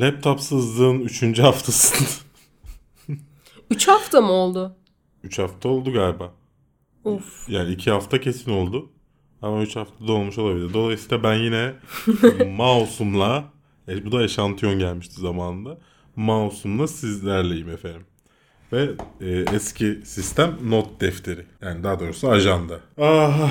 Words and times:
Laptopsızlığın 0.00 1.00
3. 1.00 1.38
haftasında. 1.38 2.08
3 3.70 3.88
hafta 3.88 4.20
mı 4.20 4.32
oldu? 4.32 4.76
3 5.22 5.38
hafta 5.38 5.68
oldu 5.68 5.92
galiba. 5.92 6.32
Of. 7.04 7.48
Yani 7.48 7.72
2 7.72 7.90
hafta 7.90 8.20
kesin 8.20 8.50
oldu. 8.50 8.90
Ama 9.42 9.62
3 9.62 9.76
hafta 9.76 10.08
da 10.08 10.12
olmuş 10.12 10.38
olabilir. 10.38 10.74
Dolayısıyla 10.74 11.22
ben 11.22 11.34
yine 11.34 11.72
mouse'umla 12.56 13.44
e, 13.88 14.06
bu 14.06 14.12
da 14.12 14.22
eşantiyon 14.22 14.78
gelmişti 14.78 15.20
zamanında. 15.20 15.78
Mouse'umla 16.16 16.86
sizlerleyim 16.88 17.68
efendim. 17.68 18.06
Ve 18.72 18.90
e, 19.20 19.44
eski 19.54 20.00
sistem 20.04 20.58
not 20.64 21.00
defteri. 21.00 21.46
Yani 21.62 21.84
daha 21.84 22.00
doğrusu 22.00 22.28
ajanda. 22.28 22.80
Ah. 23.00 23.50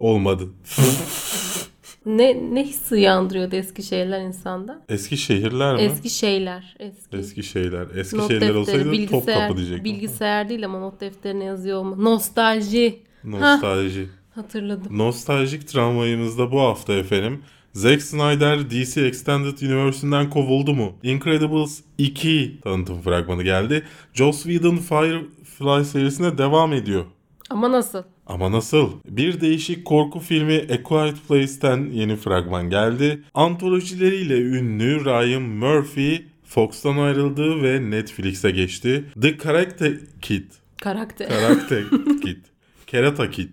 Olmadı. 0.00 0.48
Ne 2.06 2.54
ne 2.54 2.64
hissi 2.64 2.94
uyandırıyordu 2.94 3.56
eski 3.56 3.82
şeyler 3.82 4.20
insanda? 4.20 4.82
Eski 4.88 5.16
şehirler 5.16 5.74
mi? 5.74 5.80
Eski 5.80 6.10
şeyler. 6.10 6.76
Eski. 6.78 7.16
Eski 7.16 7.42
şeyler. 7.42 7.86
Eski 7.96 8.16
not 8.16 8.28
şeyler 8.28 8.40
defteri, 8.40 8.58
olsaydı 8.58 8.92
bilgisayar, 8.92 9.20
Topkapı 9.20 9.56
diyecektim. 9.56 9.84
Bilgisayar 9.84 10.48
değil 10.48 10.64
ama 10.64 10.78
not 10.80 11.00
defterine 11.00 11.44
yazıyor 11.44 11.78
olma. 11.78 11.96
Nostalji. 11.96 13.02
Nostalji. 13.24 14.08
Hatırladım. 14.34 14.98
Nostaljik 14.98 15.68
tramvayımızda 15.68 16.52
bu 16.52 16.60
hafta 16.60 16.92
efendim. 16.92 17.42
Zack 17.72 18.02
Snyder 18.02 18.70
DC 18.70 19.06
Extended 19.06 19.58
Universe'ünden 19.58 20.30
kovuldu 20.30 20.74
mu? 20.74 20.92
Incredibles 21.02 21.80
2 21.98 22.60
tanıtım 22.64 23.00
fragmanı 23.00 23.42
geldi. 23.42 23.86
Joss 24.12 24.42
Whedon 24.42 24.76
Firefly 24.76 25.84
serisine 25.84 26.38
devam 26.38 26.72
ediyor. 26.72 27.04
Ama 27.50 27.72
nasıl? 27.72 28.02
Ama 28.26 28.52
nasıl? 28.52 28.90
Bir 29.08 29.40
değişik 29.40 29.84
korku 29.84 30.20
filmi 30.20 30.64
A 30.72 30.82
Quiet 30.82 31.28
Place'ten 31.28 31.90
yeni 31.92 32.16
fragman 32.16 32.70
geldi. 32.70 33.22
Antolojileriyle 33.34 34.38
ünlü 34.40 35.04
Ryan 35.04 35.42
Murphy 35.42 36.18
Fox'tan 36.44 36.96
ayrıldı 36.96 37.62
ve 37.62 37.90
Netflix'e 37.90 38.50
geçti. 38.50 39.04
The 39.22 39.38
Character 39.38 39.92
Kid. 40.22 40.44
Karakter. 40.82 41.28
Karakter 41.28 41.82
Kid. 42.22 42.36
Kerata 42.86 43.30
Kid. 43.30 43.48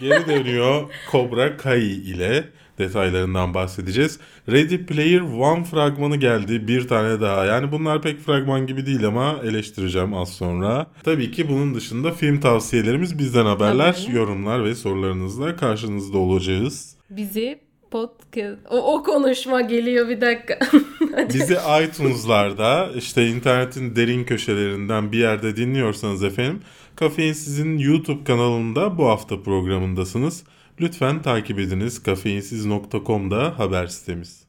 Geri 0.00 0.26
dönüyor 0.28 0.90
Cobra 1.10 1.56
Kai 1.56 1.82
ile 1.86 2.44
detaylarından 2.82 3.54
bahsedeceğiz. 3.54 4.18
Ready 4.48 4.76
Player 4.76 5.20
One 5.20 5.64
fragmanı 5.64 6.16
geldi. 6.16 6.68
Bir 6.68 6.88
tane 6.88 7.20
daha. 7.20 7.44
Yani 7.44 7.72
bunlar 7.72 8.02
pek 8.02 8.20
fragman 8.20 8.66
gibi 8.66 8.86
değil 8.86 9.06
ama 9.06 9.36
eleştireceğim 9.44 10.14
az 10.14 10.32
sonra. 10.32 10.86
Tabii 11.02 11.30
ki 11.30 11.48
bunun 11.48 11.74
dışında 11.74 12.12
film 12.12 12.40
tavsiyelerimiz 12.40 13.18
bizden 13.18 13.46
haberler, 13.46 14.04
Tabii. 14.06 14.16
yorumlar 14.16 14.64
ve 14.64 14.74
sorularınızla 14.74 15.56
karşınızda 15.56 16.18
olacağız. 16.18 16.96
Bizi 17.10 17.58
podcast... 17.90 18.58
O, 18.70 18.94
o 18.94 19.02
konuşma 19.02 19.60
geliyor 19.60 20.08
bir 20.08 20.20
dakika. 20.20 20.58
Bizi 21.34 21.56
iTunes'larda 21.84 22.90
işte 22.96 23.28
internetin 23.28 23.96
derin 23.96 24.24
köşelerinden 24.24 25.12
bir 25.12 25.18
yerde 25.18 25.56
dinliyorsanız 25.56 26.24
efendim 26.24 26.60
Kafein 26.96 27.32
sizin 27.32 27.78
YouTube 27.78 28.24
kanalında 28.24 28.98
bu 28.98 29.08
hafta 29.08 29.42
programındasınız. 29.42 30.44
Lütfen 30.82 31.22
takip 31.22 31.58
ediniz 31.58 32.02
kafeinsiz.com'da 32.02 33.58
haber 33.58 33.86
sitemiz. 33.86 34.48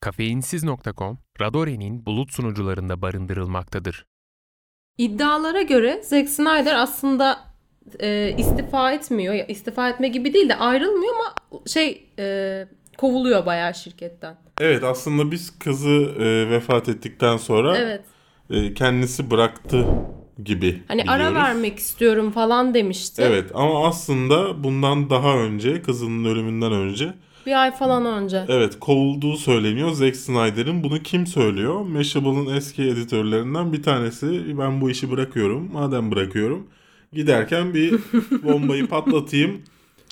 Kafeinsiz.com, 0.00 1.18
Radore'nin 1.40 2.06
bulut 2.06 2.32
sunucularında 2.32 3.02
barındırılmaktadır. 3.02 4.06
İddialara 4.98 5.62
göre 5.62 6.02
Zack 6.02 6.28
Snyder 6.28 6.74
aslında 6.74 7.38
e, 8.00 8.34
istifa 8.38 8.92
etmiyor. 8.92 9.48
İstifa 9.48 9.90
etme 9.90 10.08
gibi 10.08 10.34
değil 10.34 10.48
de 10.48 10.56
ayrılmıyor 10.56 11.14
ama 11.14 11.34
şey 11.66 12.10
e, 12.18 12.66
kovuluyor 12.98 13.46
bayağı 13.46 13.74
şirketten. 13.74 14.41
Evet 14.60 14.84
aslında 14.84 15.30
biz 15.30 15.58
kızı 15.58 16.10
e, 16.20 16.50
vefat 16.50 16.88
ettikten 16.88 17.36
sonra 17.36 17.76
Evet. 17.76 18.00
e, 18.50 18.74
kendisi 18.74 19.30
bıraktı 19.30 19.86
gibi 20.44 20.82
Hani 20.88 21.02
ara 21.02 21.14
biliyoruz. 21.18 21.36
vermek 21.36 21.78
istiyorum 21.78 22.30
falan 22.30 22.74
demişti. 22.74 23.22
Evet 23.22 23.50
ama 23.54 23.86
aslında 23.88 24.64
bundan 24.64 25.10
daha 25.10 25.36
önce 25.38 25.82
kızının 25.82 26.24
ölümünden 26.24 26.72
önce 26.72 27.14
Bir 27.46 27.62
ay 27.62 27.70
falan 27.70 28.06
önce. 28.06 28.44
Evet 28.48 28.78
kovulduğu 28.80 29.36
söyleniyor. 29.36 29.90
Zack 29.90 30.16
Snyder'ın 30.16 30.82
bunu 30.84 31.02
kim 31.02 31.26
söylüyor? 31.26 31.80
Mashable'ın 31.80 32.54
eski 32.56 32.82
editörlerinden 32.82 33.72
bir 33.72 33.82
tanesi. 33.82 34.58
Ben 34.58 34.80
bu 34.80 34.90
işi 34.90 35.10
bırakıyorum. 35.10 35.72
Madem 35.72 36.10
bırakıyorum. 36.10 36.66
Giderken 37.12 37.74
bir 37.74 37.94
bombayı 38.42 38.86
patlatayım. 38.86 39.62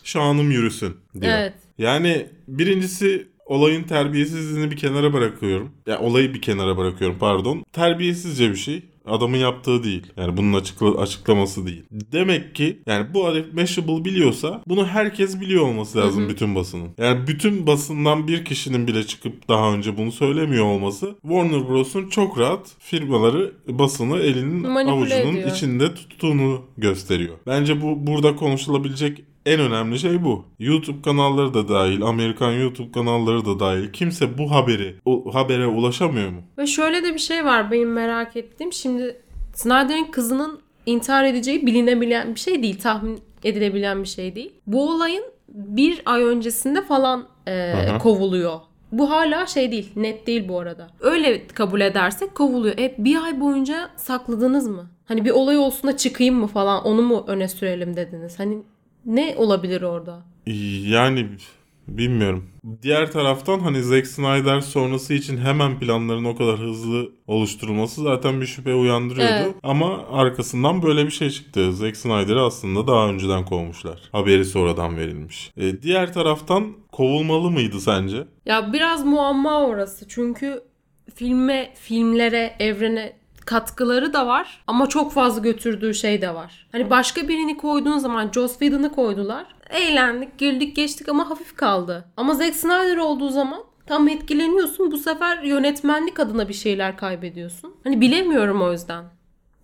Şanım 0.05 0.51
yürüsün 0.51 0.97
diyor. 1.21 1.33
Evet. 1.39 1.55
Yani 1.79 2.27
birincisi 2.49 3.29
olayın 3.51 3.83
terbiyesizliğini 3.83 4.71
bir 4.71 4.77
kenara 4.77 5.13
bırakıyorum. 5.13 5.71
Ya 5.87 6.01
olayı 6.01 6.35
bir 6.35 6.43
kenara 6.43 6.77
bırakıyorum 6.77 7.17
pardon. 7.21 7.65
Terbiyesizce 7.73 8.51
bir 8.51 8.57
şey. 8.57 8.83
Adamın 9.07 9.37
yaptığı 9.37 9.85
değil. 9.85 10.07
Yani 10.17 10.37
bunun 10.37 10.53
açıkla, 10.61 11.01
açıklaması 11.01 11.67
değil. 11.67 11.83
Demek 11.91 12.55
ki 12.55 12.79
yani 12.87 13.15
bu 13.15 13.27
Arif 13.27 13.55
Mashable 13.55 14.05
biliyorsa 14.05 14.63
bunu 14.67 14.87
herkes 14.87 15.41
biliyor 15.41 15.63
olması 15.63 15.99
lazım 15.99 16.29
bütün 16.29 16.55
basının. 16.55 16.89
Yani 16.99 17.27
bütün 17.27 17.67
basından 17.67 18.29
bir 18.29 18.45
kişinin 18.45 18.87
bile 18.87 19.07
çıkıp 19.07 19.49
daha 19.49 19.73
önce 19.73 19.97
bunu 19.97 20.13
söylemiyor 20.13 20.65
olması 20.65 21.15
Warner 21.23 21.69
Bros'un 21.69 22.09
çok 22.09 22.39
rahat 22.39 22.71
firmaları 22.79 23.53
basını 23.69 24.19
elinin 24.19 24.69
Manipüle 24.69 24.93
avucunun 24.93 25.37
ediyor. 25.37 25.51
içinde 25.57 25.95
tuttuğunu 25.95 26.63
gösteriyor. 26.77 27.35
Bence 27.47 27.83
bu 27.83 28.07
burada 28.07 28.37
konuşulabilecek 28.37 29.25
en 29.51 29.61
önemli 29.61 29.99
şey 29.99 30.25
bu. 30.25 30.45
YouTube 30.59 31.03
kanalları 31.03 31.55
da 31.55 31.69
dahil, 31.69 32.03
Amerikan 32.03 32.53
YouTube 32.53 32.93
kanalları 32.93 33.45
da 33.45 33.61
dahil. 33.61 33.93
Kimse 33.93 34.39
bu 34.39 34.51
haberi, 34.51 34.97
o 35.05 35.35
habere 35.35 35.67
ulaşamıyor 35.67 36.31
mu? 36.31 36.43
Ve 36.59 36.67
şöyle 36.67 37.03
de 37.03 37.15
bir 37.15 37.19
şey 37.19 37.45
var 37.45 37.71
benim 37.71 37.93
merak 37.93 38.37
ettiğim. 38.37 38.73
Şimdi 38.73 39.21
Snyder'in 39.55 40.11
kızının 40.11 40.61
intihar 40.87 41.25
edeceği 41.25 41.67
bilinebilen 41.67 42.35
bir 42.35 42.41
şey 42.41 42.63
değil. 42.63 42.79
Tahmin 42.79 43.21
edilebilen 43.45 44.03
bir 44.03 44.09
şey 44.09 44.35
değil. 44.35 44.53
Bu 44.67 44.91
olayın 44.91 45.25
bir 45.49 46.03
ay 46.07 46.23
öncesinde 46.23 46.83
falan 46.83 47.29
e, 47.49 47.75
kovuluyor. 48.03 48.61
Bu 48.93 49.11
hala 49.11 49.47
şey 49.47 49.73
değil. 49.73 49.91
Net 49.97 50.27
değil 50.27 50.49
bu 50.49 50.59
arada. 50.59 50.89
Öyle 51.01 51.47
kabul 51.47 51.81
edersek 51.81 52.35
kovuluyor. 52.35 52.79
E 52.79 52.95
bir 52.99 53.23
ay 53.25 53.41
boyunca 53.41 53.91
sakladınız 53.97 54.69
mı? 54.69 54.91
Hani 55.05 55.25
bir 55.25 55.31
olay 55.31 55.59
olsun 55.59 55.91
da 55.91 55.97
çıkayım 55.97 56.35
mı 56.35 56.47
falan 56.47 56.85
onu 56.85 57.03
mu 57.03 57.25
öne 57.27 57.49
sürelim 57.49 57.97
dediniz? 57.97 58.39
Hani 58.39 58.59
ne 59.07 59.35
olabilir 59.37 59.83
orada? 59.83 60.23
Yani 60.91 61.27
bilmiyorum. 61.89 62.45
Diğer 62.83 63.13
taraftan 63.13 63.61
hani 63.61 63.83
Zack 63.83 64.07
Snyder 64.07 64.61
sonrası 64.61 65.15
için 65.15 65.37
hemen 65.39 65.79
planların 65.79 66.25
o 66.25 66.37
kadar 66.37 66.59
hızlı 66.59 67.13
oluşturulması 67.27 68.03
zaten 68.03 68.41
bir 68.41 68.47
şüphe 68.47 68.75
uyandırıyordu. 68.75 69.33
Evet. 69.33 69.55
Ama 69.63 70.07
arkasından 70.13 70.83
böyle 70.83 71.07
bir 71.07 71.11
şey 71.11 71.31
çıktı. 71.31 71.73
Zack 71.73 71.97
Snyder'ı 71.97 72.43
aslında 72.43 72.87
daha 72.87 73.09
önceden 73.09 73.45
kovmuşlar. 73.45 74.01
Haberi 74.13 74.45
sonradan 74.45 74.97
verilmiş. 74.97 75.51
E, 75.57 75.83
diğer 75.83 76.13
taraftan 76.13 76.73
kovulmalı 76.93 77.51
mıydı 77.51 77.81
sence? 77.81 78.25
Ya 78.47 78.73
biraz 78.73 79.05
muamma 79.05 79.67
orası. 79.67 80.09
Çünkü 80.09 80.63
filme, 81.15 81.73
filmlere, 81.75 82.57
evrene 82.59 83.20
katkıları 83.47 84.13
da 84.13 84.27
var 84.27 84.63
ama 84.67 84.89
çok 84.89 85.13
fazla 85.13 85.41
götürdüğü 85.41 85.95
şey 85.95 86.23
de 86.23 86.35
var. 86.35 86.67
Hani 86.73 86.91
başka 86.91 87.29
birini 87.29 87.57
koyduğun 87.57 87.99
zaman 87.99 88.31
Joss 88.35 88.59
Whedon'ı 88.59 88.93
koydular. 88.93 89.47
Eğlendik, 89.71 90.39
güldük, 90.39 90.77
geçtik 90.77 91.09
ama 91.09 91.31
hafif 91.31 91.57
kaldı. 91.57 92.05
Ama 92.17 92.35
Zack 92.35 92.55
Snyder 92.57 92.97
olduğu 92.97 93.29
zaman 93.29 93.61
tam 93.87 94.09
etkileniyorsun. 94.09 94.91
Bu 94.91 94.97
sefer 94.97 95.43
yönetmenlik 95.43 96.21
adına 96.21 96.49
bir 96.49 96.55
şeyler 96.55 96.97
kaybediyorsun. 96.97 97.75
Hani 97.85 98.01
bilemiyorum 98.01 98.63
o 98.63 98.73
yüzden. 98.73 99.05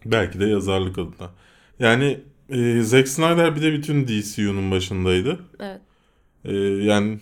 Belki 0.05 0.41
de 0.41 0.47
yazarlık 0.47 0.99
adına. 0.99 1.31
Yani 1.79 2.21
e, 2.49 2.81
Zack 2.81 3.09
Snyder 3.09 3.57
bir 3.57 3.63
de 3.63 3.73
bütün 3.73 4.09
DCU'nun 4.09 4.71
başındaydı. 4.71 5.41
Evet. 5.61 5.81
E, 6.45 6.55
yani 6.85 7.19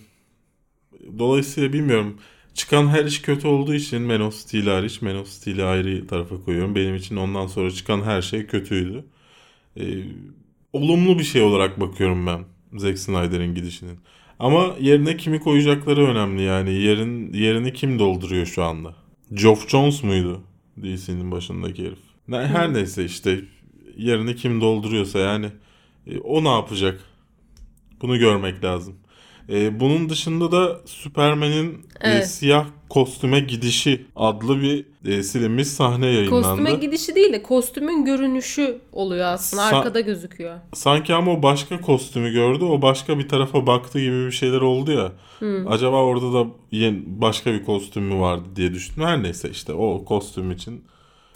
dolayısıyla 1.19 1.73
bilmiyorum. 1.73 2.17
Çıkan 2.55 2.87
her 2.87 3.05
iş 3.05 3.21
kötü 3.21 3.47
olduğu 3.47 3.73
için 3.73 4.01
Man 4.01 4.21
of 4.21 4.33
Steel 4.33 4.65
hariç, 4.65 5.01
Man 5.01 5.15
of 5.15 5.27
Steel'i 5.27 5.63
ayrı 5.63 6.07
tarafa 6.07 6.41
koyuyorum. 6.41 6.75
Benim 6.75 6.95
için 6.95 7.15
ondan 7.15 7.47
sonra 7.47 7.71
çıkan 7.71 8.01
her 8.01 8.21
şey 8.21 8.47
kötüydü. 8.47 9.05
E, 9.79 9.83
olumlu 10.73 11.19
bir 11.19 11.23
şey 11.23 11.41
olarak 11.41 11.79
bakıyorum 11.79 12.27
ben 12.27 12.45
Zack 12.79 12.99
Snyder'in 12.99 13.55
gidişinin. 13.55 13.99
Ama 14.39 14.75
yerine 14.79 15.17
kimi 15.17 15.39
koyacakları 15.39 16.07
önemli 16.07 16.41
yani. 16.41 16.73
Yerin 16.73 17.33
yerini 17.33 17.73
kim 17.73 17.99
dolduruyor 17.99 18.45
şu 18.45 18.63
anda? 18.63 18.95
Geoff 19.33 19.69
Jones 19.69 20.03
muydu 20.03 20.41
DC'nin 20.77 21.31
başındaki 21.31 21.83
herif? 21.85 21.99
Her 22.29 22.73
neyse 22.73 23.05
işte 23.05 23.39
yerini 23.97 24.35
kim 24.35 24.61
dolduruyorsa 24.61 25.19
yani 25.19 25.49
e, 26.07 26.17
o 26.19 26.43
ne 26.43 26.49
yapacak? 26.49 27.01
Bunu 28.01 28.19
görmek 28.19 28.63
lazım. 28.63 28.95
E, 29.49 29.79
bunun 29.79 30.09
dışında 30.09 30.51
da 30.51 30.79
Superman'in 30.85 31.73
e, 31.73 32.09
Evet. 32.09 32.27
siyah 32.29 32.65
kostüme 32.89 33.39
gidişi 33.39 34.05
adlı 34.15 34.61
bir 34.61 34.85
e, 35.05 35.23
silinmiş 35.23 35.67
sahne 35.67 36.05
yayınlandı. 36.07 36.47
Kostüme 36.47 36.73
gidişi 36.73 37.15
değil 37.15 37.33
de 37.33 37.43
kostümün 37.43 38.05
görünüşü 38.05 38.77
oluyor 38.91 39.25
aslında. 39.25 39.61
Sa- 39.63 39.75
Arkada 39.75 39.99
gözüküyor. 39.99 40.55
Sanki 40.73 41.13
ama 41.13 41.31
o 41.31 41.43
başka 41.43 41.81
kostümü 41.81 42.31
gördü. 42.31 42.63
O 42.63 42.81
başka 42.81 43.19
bir 43.19 43.29
tarafa 43.29 43.67
baktı 43.67 43.99
gibi 43.99 44.25
bir 44.25 44.31
şeyler 44.31 44.61
oldu 44.61 44.91
ya. 44.91 45.11
Acaba 45.67 46.03
orada 46.03 46.33
da 46.33 46.47
yeni, 46.71 47.03
başka 47.05 47.53
bir 47.53 47.63
kostüm 47.65 48.03
mü 48.03 48.19
vardı 48.19 48.49
diye 48.55 48.73
düşündüm. 48.73 49.03
Her 49.03 49.23
neyse 49.23 49.49
işte 49.49 49.73
o 49.73 50.05
kostüm 50.05 50.51
için 50.51 50.83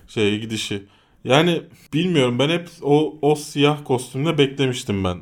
şeye 0.07 0.37
gidişi. 0.37 0.83
Yani 1.23 1.61
bilmiyorum 1.93 2.39
ben 2.39 2.49
hep 2.49 2.69
o, 2.81 3.17
o 3.21 3.35
siyah 3.35 3.77
kostümle 3.85 4.37
beklemiştim 4.37 5.03
ben 5.03 5.17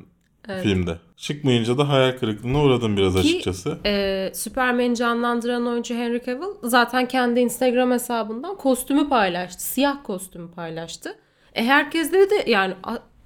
Evet. 0.48 0.64
filmde. 0.64 0.98
Çıkmayınca 1.18 1.78
da 1.78 1.90
hayal 1.90 2.12
kırıklığına 2.12 2.64
uğradım 2.64 2.98
biraz 2.98 3.14
Ki- 3.14 3.20
açıkçası. 3.20 3.78
Ee, 3.86 4.32
Superman'i 4.36 4.96
canlandıran 4.96 5.68
oyuncu 5.68 5.96
Henry 5.96 6.26
Cavill 6.26 6.54
zaten 6.64 7.08
kendi 7.08 7.40
Instagram 7.40 7.92
hesabından 7.92 8.58
kostümü 8.58 9.10
paylaştı. 9.10 9.64
Siyah 9.64 9.98
kostümü 10.04 10.52
paylaştı. 10.52 11.16
E 11.54 11.64
herkes 11.64 12.12
de 12.12 12.30
de 12.30 12.52
yani 12.52 12.74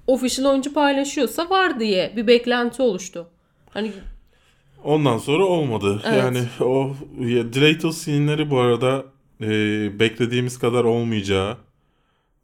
official 0.06 0.50
oyuncu 0.50 0.72
paylaşıyorsa 0.74 1.50
var 1.50 1.80
diye 1.80 2.12
bir 2.16 2.26
beklenti 2.26 2.82
oluştu. 2.82 3.26
Hani 3.70 3.92
Ondan 4.84 5.18
sonra 5.18 5.44
olmadı. 5.44 6.02
Evet. 6.04 6.18
Yani 6.18 6.42
o 6.60 6.94
ya, 7.20 7.52
deleted 7.52 7.90
scene'leri 7.90 8.50
bu 8.50 8.58
arada 8.60 9.04
e, 9.40 9.48
beklediğimiz 9.98 10.58
kadar 10.58 10.84
olmayacağı, 10.84 11.56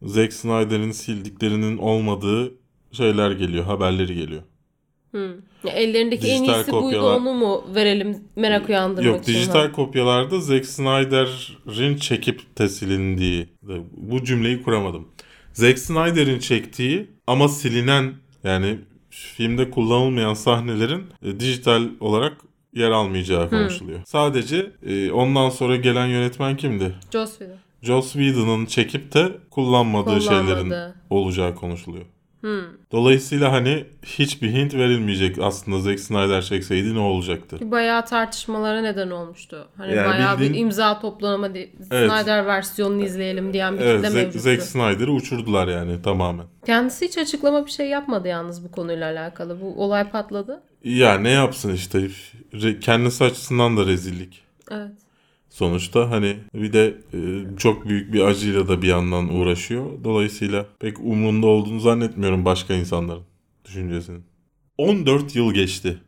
Zack 0.01 0.33
Snyder'in 0.33 0.91
sildiklerinin 0.91 1.77
olmadığı 1.77 2.53
şeyler 2.91 3.31
geliyor, 3.31 3.63
haberleri 3.65 4.15
geliyor. 4.15 4.41
Ya 5.63 5.71
ellerindeki 5.71 6.27
en 6.27 6.43
Dijital 6.43 6.55
iyisi 6.59 6.71
buydu 6.71 6.85
kopyalar- 6.85 7.15
onu 7.17 7.33
mu 7.33 7.63
verelim 7.75 8.17
merak 8.35 8.69
uyandırmak 8.69 9.05
Yok 9.13 9.23
için. 9.23 9.33
dijital 9.33 9.71
kopyalarda 9.71 10.39
Zack 10.39 10.65
Snyder'in 10.65 11.95
çekip 11.97 12.57
de 12.57 12.69
silindiği. 12.69 13.47
Bu 13.97 14.23
cümleyi 14.23 14.63
kuramadım. 14.63 15.07
Zack 15.53 15.79
Snyder'in 15.79 16.39
çektiği 16.39 17.07
ama 17.27 17.47
silinen 17.47 18.13
yani 18.43 18.77
filmde 19.09 19.69
kullanılmayan 19.71 20.33
sahnelerin 20.33 21.03
e, 21.25 21.39
dijital 21.39 21.83
olarak 21.99 22.33
yer 22.73 22.91
almayacağı 22.91 23.49
konuşuluyor. 23.49 23.99
Sadece 24.05 24.71
e, 24.85 25.11
ondan 25.11 25.49
sonra 25.49 25.75
gelen 25.75 26.07
yönetmen 26.07 26.57
kimdi? 26.57 26.95
Joss 27.13 27.29
Whedon. 27.37 27.55
Joss 27.81 28.13
Whedon'ın 28.13 28.65
çekip 28.65 29.13
de 29.13 29.31
kullanmadığı 29.51 30.21
şeylerin 30.21 30.45
Kullanmadı. 30.45 30.95
olacağı 31.09 31.55
konuşuluyor. 31.55 32.05
Hmm. 32.41 32.61
Dolayısıyla 32.91 33.51
hani 33.51 33.85
hiçbir 34.05 34.51
hint 34.51 34.73
verilmeyecek 34.73 35.39
aslında 35.41 35.79
Zack 35.79 35.99
Snyder 35.99 36.41
çekseydi 36.41 36.95
ne 36.95 36.99
olacaktı? 36.99 37.57
Bayağı 37.61 38.05
tartışmalara 38.05 38.81
neden 38.81 39.09
olmuştu. 39.09 39.67
Hani 39.77 39.95
Yani 39.95 40.07
bayağı 40.07 40.35
bildiğin- 40.35 40.53
bir 40.53 40.59
imza 40.59 40.99
toplanma 40.99 41.47
hadi 41.49 41.71
Evet. 41.91 42.11
Snyder 42.11 42.45
versiyonunu 42.45 43.05
izleyelim 43.05 43.53
diyen 43.53 43.77
bir 43.77 43.81
Evet, 43.81 43.95
kitle 43.95 44.09
Zack, 44.09 44.23
mevcuttu. 44.23 44.39
Zack 44.39 44.61
Snyder'ı 44.61 45.11
uçurdular 45.11 45.67
yani 45.67 46.01
tamamen. 46.01 46.45
Kendisi 46.65 47.05
hiç 47.05 47.17
açıklama 47.17 47.65
bir 47.65 47.71
şey 47.71 47.87
yapmadı 47.89 48.27
yalnız 48.27 48.63
bu 48.63 48.71
konuyla 48.71 49.11
alakalı. 49.11 49.61
Bu 49.61 49.83
olay 49.83 50.09
patladı. 50.09 50.61
Ya 50.83 51.17
ne 51.17 51.29
yapsın 51.29 51.73
işte 51.73 52.07
kendisi 52.81 53.23
açısından 53.23 53.77
da 53.77 53.85
rezillik. 53.85 54.41
Evet. 54.71 54.91
Sonuçta 55.59 56.11
hani 56.11 56.35
bir 56.53 56.73
de 56.73 56.97
e, 57.13 57.19
çok 57.57 57.89
büyük 57.89 58.13
bir 58.13 58.21
acıyla 58.21 58.67
da 58.67 58.81
bir 58.81 58.87
yandan 58.87 59.33
uğraşıyor. 59.33 60.03
Dolayısıyla 60.03 60.65
pek 60.79 60.99
umrunda 60.99 61.47
olduğunu 61.47 61.79
zannetmiyorum 61.79 62.45
başka 62.45 62.73
insanların 62.73 63.23
düşüncesinin. 63.65 64.23
14 64.77 65.35
yıl 65.35 65.53
geçti 65.53 66.01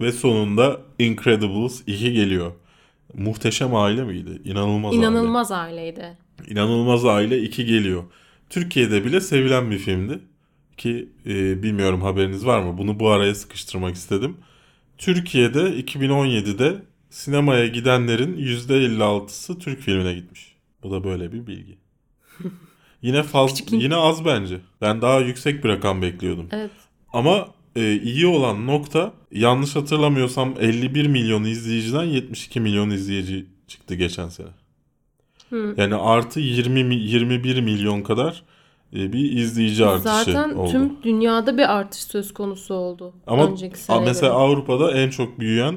ve 0.00 0.12
sonunda 0.12 0.80
Incredibles 0.98 1.82
2 1.86 2.12
geliyor. 2.12 2.52
Muhteşem 3.14 3.74
aile 3.74 4.04
miydi? 4.04 4.42
İnanılmaz, 4.44 4.92
aile. 4.92 5.02
İnanılmaz 5.02 5.52
aileydi. 5.52 6.18
İnanılmaz 6.48 7.04
Aile 7.04 7.42
2 7.42 7.64
geliyor. 7.64 8.02
Türkiye'de 8.50 9.04
bile 9.04 9.20
sevilen 9.20 9.70
bir 9.70 9.78
filmdi. 9.78 10.18
Ki 10.76 11.08
e, 11.26 11.62
bilmiyorum 11.62 12.02
haberiniz 12.02 12.46
var 12.46 12.62
mı? 12.62 12.78
Bunu 12.78 13.00
bu 13.00 13.10
araya 13.10 13.34
sıkıştırmak 13.34 13.94
istedim. 13.94 14.36
Türkiye'de 14.98 15.60
2017'de 15.60 16.82
sinemaya 17.12 17.66
gidenlerin 17.66 18.36
%56'sı 18.36 19.58
Türk 19.58 19.80
filmine 19.80 20.14
gitmiş. 20.14 20.56
Bu 20.82 20.90
da 20.90 21.04
böyle 21.04 21.32
bir 21.32 21.46
bilgi. 21.46 21.78
yine 23.02 23.22
fazla 23.22 23.76
yine 23.76 23.96
az 23.96 24.24
bence. 24.24 24.60
Ben 24.80 25.02
daha 25.02 25.20
yüksek 25.20 25.64
bir 25.64 25.68
rakam 25.68 26.02
bekliyordum. 26.02 26.48
Evet. 26.52 26.70
Ama 27.12 27.48
e, 27.76 27.96
iyi 27.96 28.26
olan 28.26 28.66
nokta 28.66 29.12
yanlış 29.32 29.76
hatırlamıyorsam 29.76 30.54
51 30.60 31.06
milyon 31.06 31.44
izleyiciden 31.44 32.04
72 32.04 32.60
milyon 32.60 32.90
izleyici 32.90 33.46
çıktı 33.68 33.94
geçen 33.94 34.28
sene. 34.28 34.48
Hı. 35.50 35.74
Yani 35.76 35.94
artı 35.94 36.40
20 36.40 36.84
mi- 36.84 36.94
21 36.94 37.60
milyon 37.60 38.02
kadar 38.02 38.42
e, 38.96 39.12
bir 39.12 39.32
izleyici 39.32 39.86
artışı 39.86 40.32
Zaten 40.32 40.50
oldu. 40.50 40.70
tüm 40.70 41.02
dünyada 41.02 41.58
bir 41.58 41.76
artış 41.76 42.00
söz 42.00 42.34
konusu 42.34 42.74
oldu. 42.74 43.14
Ama 43.26 43.50
mesela 44.00 44.28
göre. 44.28 44.28
Avrupa'da 44.30 44.92
en 44.92 45.10
çok 45.10 45.40
büyüyen 45.40 45.76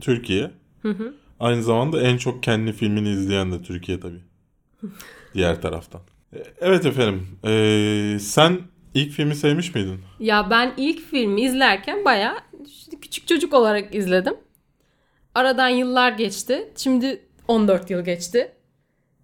Türkiye. 0.00 0.50
Hı 0.82 0.88
hı. 0.88 1.14
Aynı 1.40 1.62
zamanda 1.62 2.00
en 2.02 2.16
çok 2.16 2.42
kendi 2.42 2.72
filmini 2.72 3.10
izleyen 3.10 3.52
de 3.52 3.62
Türkiye 3.62 4.00
tabii. 4.00 4.20
Diğer 5.34 5.62
taraftan. 5.62 6.00
E, 6.34 6.38
Evet 6.60 6.86
efendim. 6.86 7.26
e, 7.44 8.18
sen 8.20 8.58
ilk 8.94 9.12
filmi 9.12 9.34
sevmiş 9.34 9.74
miydin? 9.74 10.00
Ya 10.20 10.50
ben 10.50 10.74
ilk 10.76 11.00
filmi 11.00 11.40
izlerken 11.40 12.04
işte 12.66 12.96
küçük 13.00 13.28
çocuk 13.28 13.54
olarak 13.54 13.94
izledim. 13.94 14.34
Aradan 15.34 15.68
yıllar 15.68 16.12
geçti. 16.12 16.68
Şimdi 16.76 17.22
14 17.48 17.90
yıl 17.90 18.04
geçti. 18.04 18.52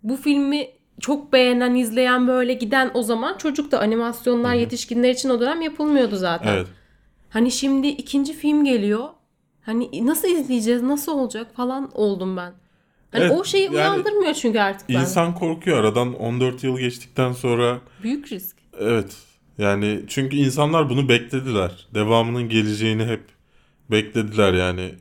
Bu 0.02 0.16
filmi 0.16 0.68
çok 1.00 1.32
beğenen, 1.32 1.74
izleyen 1.74 2.28
böyle 2.28 2.54
giden 2.54 2.90
o 2.94 3.02
zaman 3.02 3.38
çocuk 3.38 3.72
da 3.72 3.80
animasyonlar 3.80 4.54
yetişkinler 4.54 5.10
için 5.10 5.28
o 5.28 5.40
dönem 5.40 5.60
yapılmıyordu 5.60 6.16
zaten. 6.16 6.54
Evet. 6.54 6.66
Hani 7.30 7.50
şimdi 7.50 7.88
ikinci 7.88 8.32
film 8.32 8.64
geliyor. 8.64 9.08
Hani 9.68 10.06
nasıl 10.06 10.28
izleyeceğiz, 10.28 10.82
nasıl 10.82 11.12
olacak 11.12 11.54
falan 11.56 11.90
oldum 11.94 12.36
ben. 12.36 12.52
Hani 13.12 13.24
Evet, 13.24 13.32
o 13.38 13.44
şeyi 13.44 13.64
yani 13.64 13.74
uyandırmıyor 13.74 14.34
çünkü 14.34 14.58
artık 14.58 14.88
ben. 14.88 14.94
İnsan 14.94 15.34
korkuyor 15.34 15.78
aradan 15.78 16.14
14 16.14 16.64
yıl 16.64 16.78
geçtikten 16.78 17.32
sonra 17.32 17.80
Büyük 18.02 18.32
risk. 18.32 18.56
Evet. 18.80 19.16
Yani 19.58 20.00
çünkü 20.08 20.36
insanlar 20.36 20.90
bunu 20.90 21.08
beklediler. 21.08 21.86
Devamının 21.94 22.48
geleceğini 22.48 23.04
hep 23.04 23.22
beklediler 23.90 24.52
yani. 24.52 24.94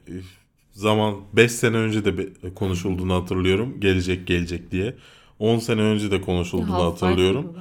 Zaman 0.72 1.16
5 1.34 1.52
sene 1.52 1.78
önce 1.78 2.06
de 2.06 2.14
konuşulduğunu 2.56 3.14
hatırlıyorum. 3.14 3.80
Gelecek 3.80 4.28
gelecek 4.28 4.72
diye. 4.72 4.96
10 5.40 5.60
sene 5.60 5.82
önce 5.82 6.12
de 6.12 6.22
konuşulduğunu 6.22 6.72
Half-Life 6.72 6.84
hatırlıyorum. 6.84 7.56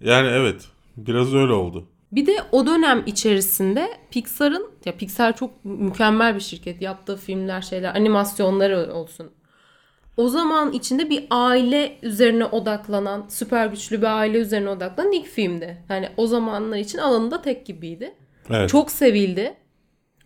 Yani 0.00 0.28
evet. 0.28 0.68
Biraz 0.96 1.34
öyle 1.34 1.52
oldu. 1.52 1.84
Bir 2.14 2.26
de 2.26 2.36
o 2.52 2.66
dönem 2.66 3.02
içerisinde 3.06 3.88
Pixar'ın 4.10 4.70
ya 4.84 4.96
Pixar 4.96 5.36
çok 5.36 5.64
mükemmel 5.64 6.34
bir 6.34 6.40
şirket. 6.40 6.82
Yaptığı 6.82 7.16
filmler, 7.16 7.62
şeyler, 7.62 7.94
animasyonları 7.94 8.92
olsun. 8.94 9.30
O 10.16 10.28
zaman 10.28 10.72
içinde 10.72 11.10
bir 11.10 11.26
aile 11.30 11.98
üzerine 12.02 12.44
odaklanan, 12.44 13.24
süper 13.28 13.66
güçlü 13.66 13.98
bir 13.98 14.18
aile 14.18 14.38
üzerine 14.38 14.68
odaklanan 14.68 15.12
ilk 15.12 15.26
filmdi. 15.26 15.84
Yani 15.88 16.08
o 16.16 16.26
zamanlar 16.26 16.76
için 16.76 16.98
alanında 16.98 17.42
tek 17.42 17.66
gibiydi. 17.66 18.14
Evet. 18.50 18.68
Çok 18.68 18.90
sevildi. 18.90 19.54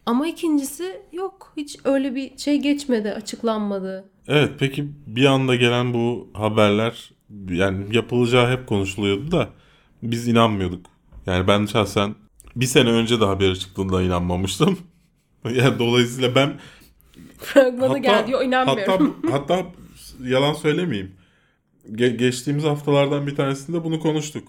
Ama 0.07 0.27
ikincisi 0.27 1.03
yok. 1.13 1.53
Hiç 1.57 1.79
öyle 1.85 2.15
bir 2.15 2.39
şey 2.39 2.59
geçmedi, 2.59 3.13
açıklanmadı. 3.13 4.05
Evet 4.29 4.51
peki 4.59 4.89
bir 5.07 5.25
anda 5.25 5.55
gelen 5.55 5.95
bu 5.95 6.29
haberler 6.35 7.11
yani 7.51 7.97
yapılacağı 7.97 8.51
hep 8.51 8.67
konuşuluyordu 8.67 9.31
da 9.31 9.49
biz 10.03 10.29
inanmıyorduk. 10.29 10.98
Yani 11.29 11.49
ben 11.49 11.67
şahsen 11.67 12.15
bir 12.57 12.67
sene 12.67 12.91
önce 12.91 13.21
de 13.21 13.25
haberi 13.25 13.59
çıktığında 13.59 14.03
inanmamıştım. 14.03 14.79
yani 15.45 15.79
dolayısıyla 15.79 16.35
ben 16.35 16.59
Fragmanı 17.39 17.99
geldi. 17.99 18.27
Diyor, 18.27 18.45
inanmıyorum. 18.45 19.17
Hatta, 19.31 19.57
hatta 19.57 19.67
yalan 20.25 20.55
söylemeyeyim. 20.55 21.13
Ge- 21.93 22.17
geçtiğimiz 22.17 22.65
haftalardan 22.65 23.27
bir 23.27 23.37
tanesinde 23.37 23.85
bunu 23.85 24.01
konuştuk. 24.01 24.49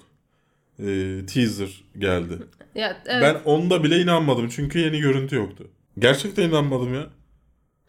Ee, 0.79 1.19
teaser 1.33 1.83
geldi. 1.97 2.37
ya, 2.75 2.97
evet. 3.05 3.23
Ben 3.23 3.51
onda 3.51 3.83
bile 3.83 4.01
inanmadım 4.01 4.49
çünkü 4.49 4.79
yeni 4.79 4.99
görüntü 4.99 5.35
yoktu. 5.35 5.67
Gerçekten 5.99 6.49
inanmadım 6.49 6.93
ya. 6.93 7.07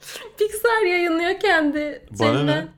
Pixar 0.39 0.87
yayınlıyor 0.87 1.41
kendi 1.41 2.07
Bana 2.11 2.43
ne? 2.43 2.69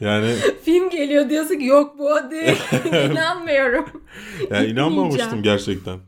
Yani 0.00 0.34
Film 0.64 0.90
geliyor 0.90 1.30
diyorsun 1.30 1.54
ki 1.58 1.64
yok 1.64 1.98
bu 1.98 2.06
o 2.06 2.30
değil. 2.30 2.56
İnanmıyorum. 3.10 4.02
yani 4.50 4.66
inanmamıştım 4.70 5.42
gerçekten. 5.42 5.98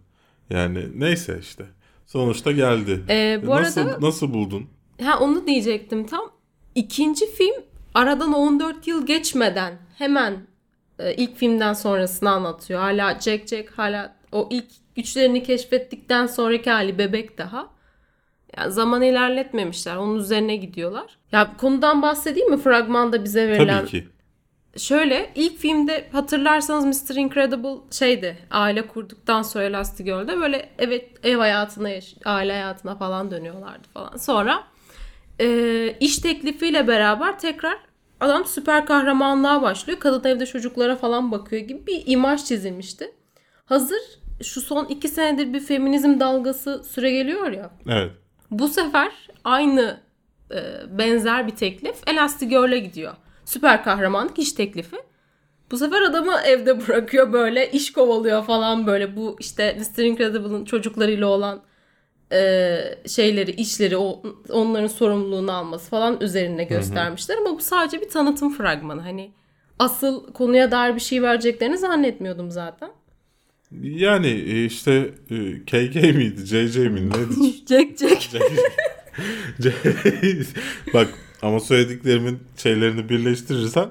Yani 0.51 0.87
neyse 0.95 1.39
işte. 1.41 1.65
Sonuçta 2.07 2.53
geldi. 2.53 3.03
Ee, 3.09 3.41
bu 3.47 3.51
nasıl 3.51 3.81
arada 3.81 4.01
nasıl 4.01 4.35
buldun? 4.35 4.67
ha, 5.03 5.19
onu 5.21 5.47
diyecektim 5.47 6.07
tam. 6.07 6.31
İkinci 6.75 7.33
film 7.33 7.55
aradan 7.95 8.33
14 8.33 8.87
yıl 8.87 9.07
geçmeden 9.07 9.79
hemen 9.99 10.47
e, 10.99 11.15
ilk 11.15 11.37
filmden 11.37 11.73
sonrasını 11.73 12.31
anlatıyor. 12.31 12.81
Hala 12.81 13.21
Jack 13.21 13.49
Jack 13.49 13.71
hala 13.79 14.17
o 14.33 14.49
ilk 14.51 14.67
güçlerini 14.97 15.43
keşfettikten 15.43 16.27
sonraki 16.27 16.71
hali 16.71 16.99
bebek 16.99 17.39
daha. 17.39 17.71
Yani 18.57 18.73
zaman 18.73 19.03
ilerletmemişler. 19.03 19.97
Onun 19.97 20.19
üzerine 20.19 20.57
gidiyorlar. 20.57 21.19
Ya 21.33 21.57
konudan 21.57 22.03
bahsedeyim 22.03 22.51
mi? 22.51 22.57
Fragmanda 22.57 23.25
bize 23.25 23.49
verilen 23.49 23.79
Tabii 23.79 23.91
ki. 23.91 24.09
Şöyle 24.77 25.33
ilk 25.35 25.59
filmde 25.59 26.09
hatırlarsanız 26.13 27.11
Mr. 27.11 27.15
Incredible 27.15 27.81
şeydi. 27.91 28.39
Aile 28.51 28.87
kurduktan 28.87 29.43
sonra 29.43 29.65
Elastigirl'de 29.65 30.41
böyle 30.41 30.69
evet 30.79 31.11
ev 31.23 31.37
hayatına, 31.37 31.89
aile 32.25 32.53
hayatına 32.53 32.97
falan 32.97 33.31
dönüyorlardı 33.31 33.89
falan. 33.95 34.17
Sonra 34.17 34.65
e, 35.41 35.97
iş 36.01 36.19
teklifiyle 36.19 36.89
beraber 36.89 37.39
tekrar 37.39 37.77
adam 38.21 38.45
süper 38.45 38.87
kahramanlığa 38.87 39.63
başlıyor. 39.63 39.99
Kadın 39.99 40.29
evde 40.29 40.47
çocuklara 40.47 40.97
falan 40.97 41.33
bakıyor 41.33 41.63
gibi 41.63 41.87
bir 41.87 42.03
imaj 42.07 42.45
çizilmişti. 42.45 43.13
Hazır 43.65 44.01
şu 44.43 44.61
son 44.61 44.85
iki 44.85 45.09
senedir 45.09 45.53
bir 45.53 45.61
feminizm 45.61 46.21
dalgası 46.21 46.85
süre 46.85 47.11
geliyor 47.11 47.53
ya. 47.53 47.71
Evet. 47.89 48.11
Bu 48.53 48.69
sefer 48.69 49.13
aynı 49.45 50.01
e, 50.51 50.59
benzer 50.99 51.47
bir 51.47 51.57
teklif 51.57 51.97
Elastigirl'e 52.07 52.79
gidiyor. 52.79 53.15
Süper 53.45 53.85
kahramanlık 53.85 54.39
iş 54.39 54.53
teklifi. 54.53 54.97
Bu 55.71 55.79
sefer 55.79 56.03
adamı 56.03 56.41
evde 56.45 56.89
bırakıyor 56.89 57.33
böyle 57.33 57.71
iş 57.71 57.93
kovalıyor 57.93 58.45
falan 58.45 58.87
böyle 58.87 59.17
bu 59.17 59.37
işte 59.41 59.79
Mr. 59.79 60.03
Incredible'ın 60.03 60.65
çocuklarıyla 60.65 61.27
olan 61.27 61.63
e, 62.33 62.79
şeyleri, 63.09 63.51
işleri, 63.51 63.97
o, 63.97 64.23
onların 64.51 64.87
sorumluluğunu 64.87 65.53
alması 65.53 65.91
falan 65.91 66.21
üzerine 66.21 66.65
göstermişler. 66.65 67.37
Ama 67.37 67.57
bu 67.57 67.61
sadece 67.61 68.01
bir 68.01 68.09
tanıtım 68.09 68.53
fragmanı. 68.55 69.01
Hani 69.01 69.33
asıl 69.79 70.33
konuya 70.33 70.71
dair 70.71 70.95
bir 70.95 71.01
şey 71.01 71.23
vereceklerini 71.23 71.79
zannetmiyordum 71.79 72.51
zaten. 72.51 72.91
Yani 73.81 74.27
e, 74.27 74.65
işte 74.65 75.15
e, 75.31 75.61
KK 75.61 75.95
miydi? 75.95 76.47
JJ 76.47 76.77
miydi? 76.77 77.11
Neydi? 77.11 77.57
Jack 77.69 77.99
Jack. 79.63 80.47
Bak 80.95 81.15
ama 81.43 81.61
söylediklerimin 81.61 82.39
şeylerini 82.57 83.09
birleştirirsen 83.09 83.91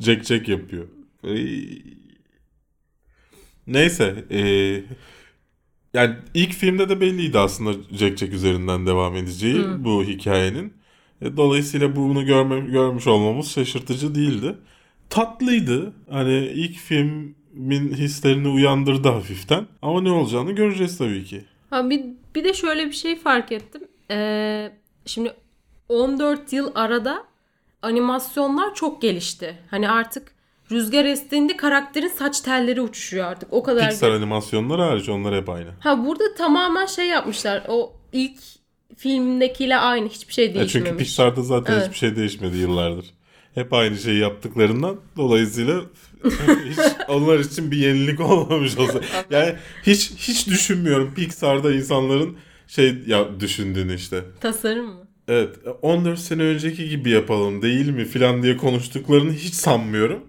Jack 0.00 0.24
Jack 0.24 0.48
yapıyor. 0.48 0.84
Ey. 1.24 1.82
Neyse. 3.66 4.24
e, 4.30 4.40
yani 5.94 6.16
ilk 6.34 6.52
filmde 6.52 6.88
de 6.88 7.00
belliydi 7.00 7.38
aslında 7.38 7.72
Jack 7.72 8.18
Jack 8.18 8.32
üzerinden 8.32 8.86
devam 8.86 9.16
edeceği 9.16 9.64
bu 9.78 10.04
hikayenin. 10.04 10.72
E, 11.22 11.36
dolayısıyla 11.36 11.96
bunu 11.96 12.26
görme, 12.26 12.60
görmüş 12.60 13.06
olmamız 13.06 13.50
şaşırtıcı 13.50 14.14
değildi. 14.14 14.54
Tatlıydı. 15.10 15.92
Hani 16.10 16.46
ilk 16.46 16.76
filmin 17.56 17.94
hislerini 17.94 18.48
uyandırdı 18.48 19.08
hafiften. 19.08 19.66
Ama 19.82 20.00
ne 20.00 20.10
olacağını 20.10 20.52
göreceğiz 20.52 20.98
tabii 20.98 21.24
ki. 21.24 21.44
Ha 21.70 21.90
bir, 21.90 22.04
bir 22.34 22.44
de 22.44 22.54
şöyle 22.54 22.86
bir 22.86 22.92
şey 22.92 23.16
fark 23.18 23.52
ettim. 23.52 23.82
Ee, 24.10 24.72
şimdi 25.06 25.34
14 25.88 26.52
yıl 26.52 26.70
arada 26.74 27.24
animasyonlar 27.82 28.74
çok 28.74 29.02
gelişti. 29.02 29.58
Hani 29.70 29.90
artık 29.90 30.34
rüzgar 30.70 31.04
estiğinde 31.04 31.56
karakterin 31.56 32.08
saç 32.08 32.40
telleri 32.40 32.80
uçuşuyor 32.80 33.24
artık. 33.26 33.52
O 33.52 33.62
kadar. 33.62 33.88
Pixar 33.90 34.10
animasyonları 34.10 34.82
hariç 34.82 35.08
onlar 35.08 35.34
hep 35.34 35.48
aynı. 35.48 35.68
Ha 35.80 36.06
burada 36.06 36.34
tamamen 36.34 36.86
şey 36.86 37.06
yapmışlar. 37.08 37.64
O 37.68 37.92
ilk 38.12 38.38
filmdekiyle 38.96 39.76
aynı. 39.76 40.08
Hiçbir 40.08 40.32
şey 40.32 40.46
Ya 40.48 40.54
değişmemiş. 40.54 40.88
çünkü 40.90 41.04
Pixar'da 41.04 41.42
zaten 41.42 41.72
Evet. 41.72 41.84
hiçbir 41.84 41.96
şey 41.98 42.16
değişmedi 42.16 42.56
yıllardır. 42.56 43.06
Hep 43.54 43.72
aynı 43.72 43.96
şeyi 43.96 44.18
yaptıklarından 44.20 44.96
dolayısıyla 45.16 45.80
hiç 46.70 46.78
onlar 47.08 47.38
için 47.38 47.70
bir 47.70 47.76
yenilik 47.76 48.20
olmamış 48.20 48.78
olsa. 48.78 49.00
Yani 49.30 49.54
hiç 49.82 50.10
hiç 50.16 50.46
düşünmüyorum 50.46 51.14
Pixar'da 51.14 51.72
insanların 51.72 52.36
şey 52.66 52.94
ya 53.06 53.40
düşündüğünü 53.40 53.94
işte. 53.94 54.24
Tasarım 54.40 54.86
mı? 54.86 55.06
Evet 55.28 55.54
14 55.82 56.18
sene 56.18 56.42
önceki 56.42 56.88
gibi 56.88 57.10
yapalım 57.10 57.62
değil 57.62 57.88
mi 57.88 58.04
filan 58.04 58.42
diye 58.42 58.56
konuştuklarını 58.56 59.32
hiç 59.32 59.54
sanmıyorum. 59.54 60.22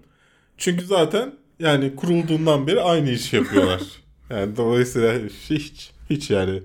Çünkü 0.58 0.84
zaten 0.84 1.34
yani 1.58 1.96
kurulduğundan 1.96 2.66
beri 2.66 2.80
aynı 2.80 3.10
işi 3.10 3.36
yapıyorlar. 3.36 3.82
yani 4.30 4.56
dolayısıyla 4.56 5.14
hiç 5.50 5.90
hiç 6.10 6.30
yani 6.30 6.62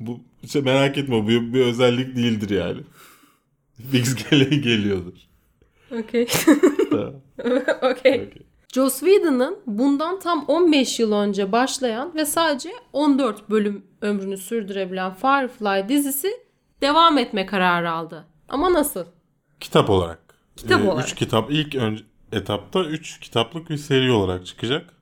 bu 0.00 0.20
işte 0.42 0.60
merak 0.60 0.98
etme 0.98 1.14
bu 1.14 1.28
bir, 1.28 1.60
özellik 1.60 2.16
değildir 2.16 2.50
yani. 2.50 2.80
Fix 3.90 4.14
geliyordur. 4.30 5.12
Okey. 5.90 6.22
Okey. 7.82 8.12
okey. 8.12 8.30
Joss 8.74 9.00
Whedon'ın 9.00 9.58
bundan 9.66 10.20
tam 10.20 10.44
15 10.48 11.00
yıl 11.00 11.12
önce 11.12 11.52
başlayan 11.52 12.14
ve 12.14 12.24
sadece 12.24 12.70
14 12.92 13.50
bölüm 13.50 13.82
ömrünü 14.02 14.36
sürdürebilen 14.36 15.14
Firefly 15.14 15.88
dizisi 15.88 16.28
devam 16.82 17.18
etme 17.18 17.46
kararı 17.46 17.90
aldı. 17.90 18.24
Ama 18.48 18.72
nasıl? 18.72 19.04
Kitap 19.60 19.90
olarak. 19.90 20.20
Kitap 20.56 20.80
Ee, 20.80 20.88
olarak. 20.88 21.06
Üç 21.08 21.14
kitap 21.14 21.50
ilk 21.50 21.74
önce 21.74 22.02
etapta 22.32 22.84
3 22.84 23.20
kitaplık 23.20 23.70
bir 23.70 23.76
seri 23.76 24.10
olarak 24.10 24.46
çıkacak. 24.46 24.94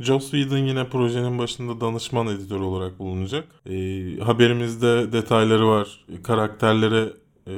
Joss 0.00 0.30
Whedon 0.30 0.56
yine 0.58 0.88
projenin 0.88 1.38
başında 1.38 1.80
danışman 1.80 2.26
editör 2.26 2.60
olarak 2.60 2.98
bulunacak. 2.98 3.44
Ee, 3.66 4.18
haberimizde 4.20 5.12
detayları 5.12 5.68
var. 5.68 6.04
Karakterlere 6.24 7.12
e, 7.46 7.52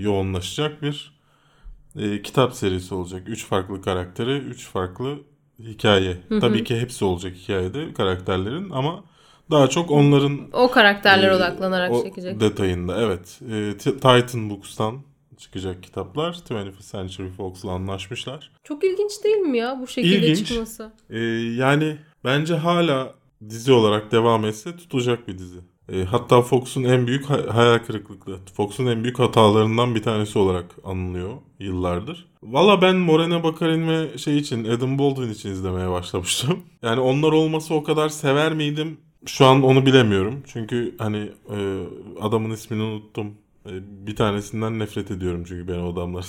yoğunlaşacak 0.00 0.82
bir 0.82 1.19
e, 1.96 2.22
kitap 2.22 2.54
serisi 2.54 2.94
olacak. 2.94 3.22
3 3.26 3.46
farklı 3.46 3.82
karakteri, 3.82 4.38
3 4.38 4.68
farklı 4.68 5.18
hikaye. 5.58 6.16
Tabii 6.40 6.64
ki 6.64 6.80
hepsi 6.80 7.04
olacak 7.04 7.34
hikayede 7.36 7.94
karakterlerin 7.94 8.70
ama 8.70 9.04
daha 9.50 9.68
çok 9.68 9.90
onların 9.90 10.40
O 10.52 10.70
karakterlere 10.70 11.32
ee, 11.32 11.36
odaklanarak 11.36 11.92
o 11.92 12.02
çekecek. 12.02 12.40
Detayında 12.40 13.02
evet. 13.02 13.40
T- 13.78 13.94
Titan 13.94 14.50
Books'tan 14.50 15.02
çıkacak 15.38 15.82
kitaplar. 15.82 16.32
21st 16.32 16.92
Century 16.92 17.28
Fox'la 17.28 17.70
anlaşmışlar. 17.70 18.52
Çok 18.64 18.84
ilginç 18.84 19.24
değil 19.24 19.36
mi 19.36 19.58
ya 19.58 19.78
bu 19.80 19.86
şekilde 19.86 20.26
İlginç. 20.26 20.48
çıkması? 20.48 20.92
Ee, 21.10 21.18
yani 21.56 21.96
bence 22.24 22.54
hala 22.54 23.14
dizi 23.48 23.72
olarak 23.72 24.12
devam 24.12 24.44
etse 24.44 24.76
tutacak 24.76 25.28
bir 25.28 25.38
dizi. 25.38 25.58
Ee, 25.92 26.04
hatta 26.04 26.42
Fox'un 26.42 26.84
en 26.84 27.06
büyük 27.06 27.30
ha- 27.30 27.54
hayal 27.54 27.78
kırıklıkları, 27.78 28.36
Fox'un 28.56 28.86
en 28.86 29.02
büyük 29.02 29.18
hatalarından 29.18 29.94
bir 29.94 30.02
tanesi 30.02 30.38
olarak 30.38 30.66
anılıyor 30.84 31.30
yıllardır. 31.58 32.26
Valla 32.42 32.82
ben 32.82 32.96
Morena 32.96 33.42
Baccarin 33.44 33.88
ve 33.88 34.18
şey 34.18 34.38
için 34.38 34.64
Adam 34.64 34.98
Baldwin 34.98 35.30
için 35.30 35.50
izlemeye 35.50 35.90
başlamıştım. 35.90 36.58
Yani 36.82 37.00
onlar 37.00 37.32
olması 37.32 37.74
o 37.74 37.82
kadar 37.82 38.08
sever 38.08 38.54
miydim? 38.54 38.98
Şu 39.26 39.46
an 39.46 39.62
onu 39.62 39.86
bilemiyorum. 39.86 40.42
Çünkü 40.46 40.94
hani 40.98 41.30
e, 41.56 41.82
adamın 42.20 42.50
ismini 42.50 42.82
unuttum. 42.82 43.26
E, 43.66 43.70
bir 44.06 44.16
tanesinden 44.16 44.78
nefret 44.78 45.10
ediyorum 45.10 45.44
çünkü 45.48 45.68
ben 45.68 45.78
o 45.78 45.92
adamların. 45.92 46.26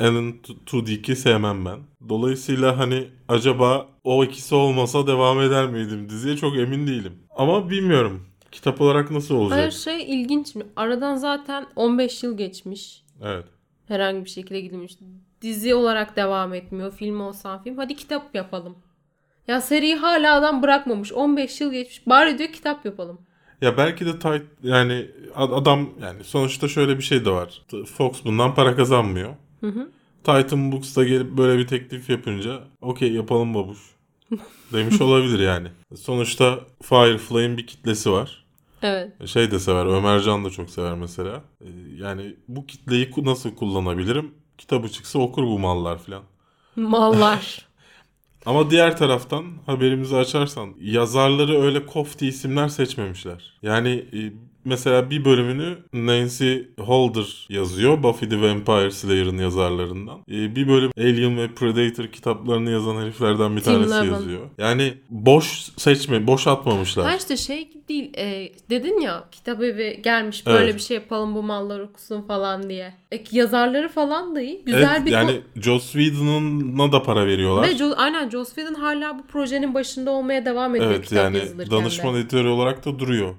Alan 0.00 0.34
Tudyk'i 0.66 1.16
sevmem 1.16 1.64
ben. 1.64 1.78
Dolayısıyla 2.08 2.78
hani 2.78 3.04
acaba 3.28 3.88
o 4.04 4.24
ikisi 4.24 4.54
olmasa 4.54 5.06
devam 5.06 5.40
eder 5.40 5.68
miydim 5.68 6.08
diziye 6.08 6.36
çok 6.36 6.56
emin 6.56 6.86
değilim. 6.86 7.12
Ama 7.36 7.70
bilmiyorum. 7.70 8.20
Kitap 8.56 8.80
olarak 8.80 9.10
nasıl 9.10 9.34
olacak? 9.34 9.58
Hayır 9.58 9.70
şey 9.70 10.02
ilginç 10.20 10.54
mi? 10.54 10.62
Aradan 10.76 11.16
zaten 11.16 11.66
15 11.76 12.22
yıl 12.22 12.36
geçmiş. 12.36 13.02
Evet. 13.22 13.44
Herhangi 13.88 14.24
bir 14.24 14.30
şekilde 14.30 14.60
gidilmiş. 14.60 14.92
Dizi 15.42 15.74
olarak 15.74 16.16
devam 16.16 16.54
etmiyor. 16.54 16.92
Film 16.92 17.20
olsan 17.20 17.62
film. 17.62 17.76
Hadi 17.76 17.96
kitap 17.96 18.34
yapalım. 18.34 18.76
Ya 19.48 19.60
seriyi 19.60 19.96
hala 19.96 20.34
adam 20.34 20.62
bırakmamış. 20.62 21.12
15 21.12 21.60
yıl 21.60 21.72
geçmiş. 21.72 22.06
Bari 22.06 22.38
diyor 22.38 22.52
kitap 22.52 22.84
yapalım. 22.84 23.20
Ya 23.60 23.76
belki 23.76 24.06
de 24.06 24.18
tight 24.18 24.42
yani 24.62 25.10
ad- 25.34 25.52
adam 25.52 25.90
yani 26.02 26.24
sonuçta 26.24 26.68
şöyle 26.68 26.98
bir 26.98 27.02
şey 27.02 27.24
de 27.24 27.30
var. 27.30 27.62
Fox 27.96 28.24
bundan 28.24 28.54
para 28.54 28.76
kazanmıyor. 28.76 29.34
Hı 29.60 29.66
hı. 29.66 29.88
Titan 30.24 30.72
Books'ta 30.72 31.04
gelip 31.04 31.30
böyle 31.30 31.58
bir 31.58 31.66
teklif 31.66 32.10
yapınca 32.10 32.60
okey 32.80 33.12
yapalım 33.12 33.54
babuş 33.54 33.78
demiş 34.72 35.00
olabilir 35.00 35.38
yani. 35.38 35.68
Sonuçta 35.96 36.60
Firefly'in 36.82 37.56
bir 37.56 37.66
kitlesi 37.66 38.12
var. 38.12 38.45
Evet. 38.82 39.28
Şey 39.28 39.50
de 39.50 39.58
sever, 39.58 39.86
Ömercan 39.86 40.44
da 40.44 40.50
çok 40.50 40.70
sever 40.70 40.94
mesela. 40.94 41.42
Ee, 41.60 41.66
Yani 41.96 42.36
bu 42.48 42.66
kitleyi 42.66 43.10
nasıl 43.16 43.54
kullanabilirim? 43.56 44.34
Kitabı 44.58 44.88
çıksa 44.88 45.18
okur 45.18 45.42
bu 45.42 45.58
mallar 45.58 45.98
falan. 45.98 46.22
Mallar. 46.76 47.66
Ama 48.46 48.70
diğer 48.70 48.96
taraftan 48.96 49.44
haberimizi 49.66 50.16
açarsan 50.16 50.74
yazarları 50.80 51.62
öyle 51.62 51.86
kofti 51.86 52.26
isimler 52.26 52.68
seçmemişler. 52.68 53.58
Yani 53.62 53.90
e, 54.12 54.32
mesela 54.66 55.10
bir 55.10 55.24
bölümünü 55.24 55.78
Nancy 55.92 56.56
Holder 56.80 57.46
yazıyor. 57.48 58.02
Buffy 58.02 58.28
the 58.28 58.40
Vampire 58.42 58.90
Slayer'ın 58.90 59.38
yazarlarından. 59.38 60.18
E, 60.30 60.56
Bir 60.56 60.68
bölüm 60.68 60.90
Alien 60.98 61.38
ve 61.38 61.48
Predator 61.54 62.06
kitaplarını 62.06 62.70
yazan 62.70 62.96
heriflerden 63.02 63.56
bir 63.56 63.60
Tim 63.60 63.72
tanesi 63.72 63.90
Levin. 63.94 64.12
yazıyor. 64.12 64.40
Yani 64.58 64.94
boş 65.10 65.46
seçme, 65.76 66.26
boş 66.26 66.46
atmamışlar. 66.46 67.06
ha 67.10 67.16
işte 67.16 67.36
şey 67.36 67.68
değil. 67.88 68.12
E, 68.18 68.52
dedin 68.70 69.00
ya 69.00 69.24
kitap 69.32 69.62
evi 69.62 70.00
gelmiş 70.04 70.46
böyle 70.46 70.64
Evet. 70.64 70.74
bir 70.74 70.80
şey 70.80 70.94
yapalım 70.94 71.34
bu 71.34 71.42
mallar 71.42 71.80
okusun 71.80 72.22
falan 72.22 72.70
diye. 72.70 72.94
E, 73.12 73.24
yazarları 73.32 73.88
falan 73.88 74.34
da 74.36 74.40
iyi. 74.40 74.62
Güzel 74.64 74.94
Evet, 74.96 75.06
bir 75.06 75.10
yani 75.12 75.30
ko- 75.56 75.62
Joss 75.62 75.92
Whedon'a 75.92 76.92
da 76.92 77.02
para 77.02 77.26
veriyorlar. 77.26 77.68
Ve 77.68 77.72
Jo- 77.72 77.94
aynen 77.96 78.30
Joss 78.30 78.54
Whedon 78.54 78.74
hala 78.74 79.18
bu 79.18 79.26
projenin 79.26 79.74
başında 79.74 80.10
olmaya 80.10 80.44
devam 80.44 80.74
ediyor 80.76 80.90
Evet 80.90 81.04
kitap 81.04 81.24
yani 81.24 81.38
yazılırken 81.38 81.78
de. 81.78 81.82
danışman 81.82 82.14
editörü 82.14 82.48
olarak 82.48 82.84
da 82.84 82.98
duruyor. 82.98 83.34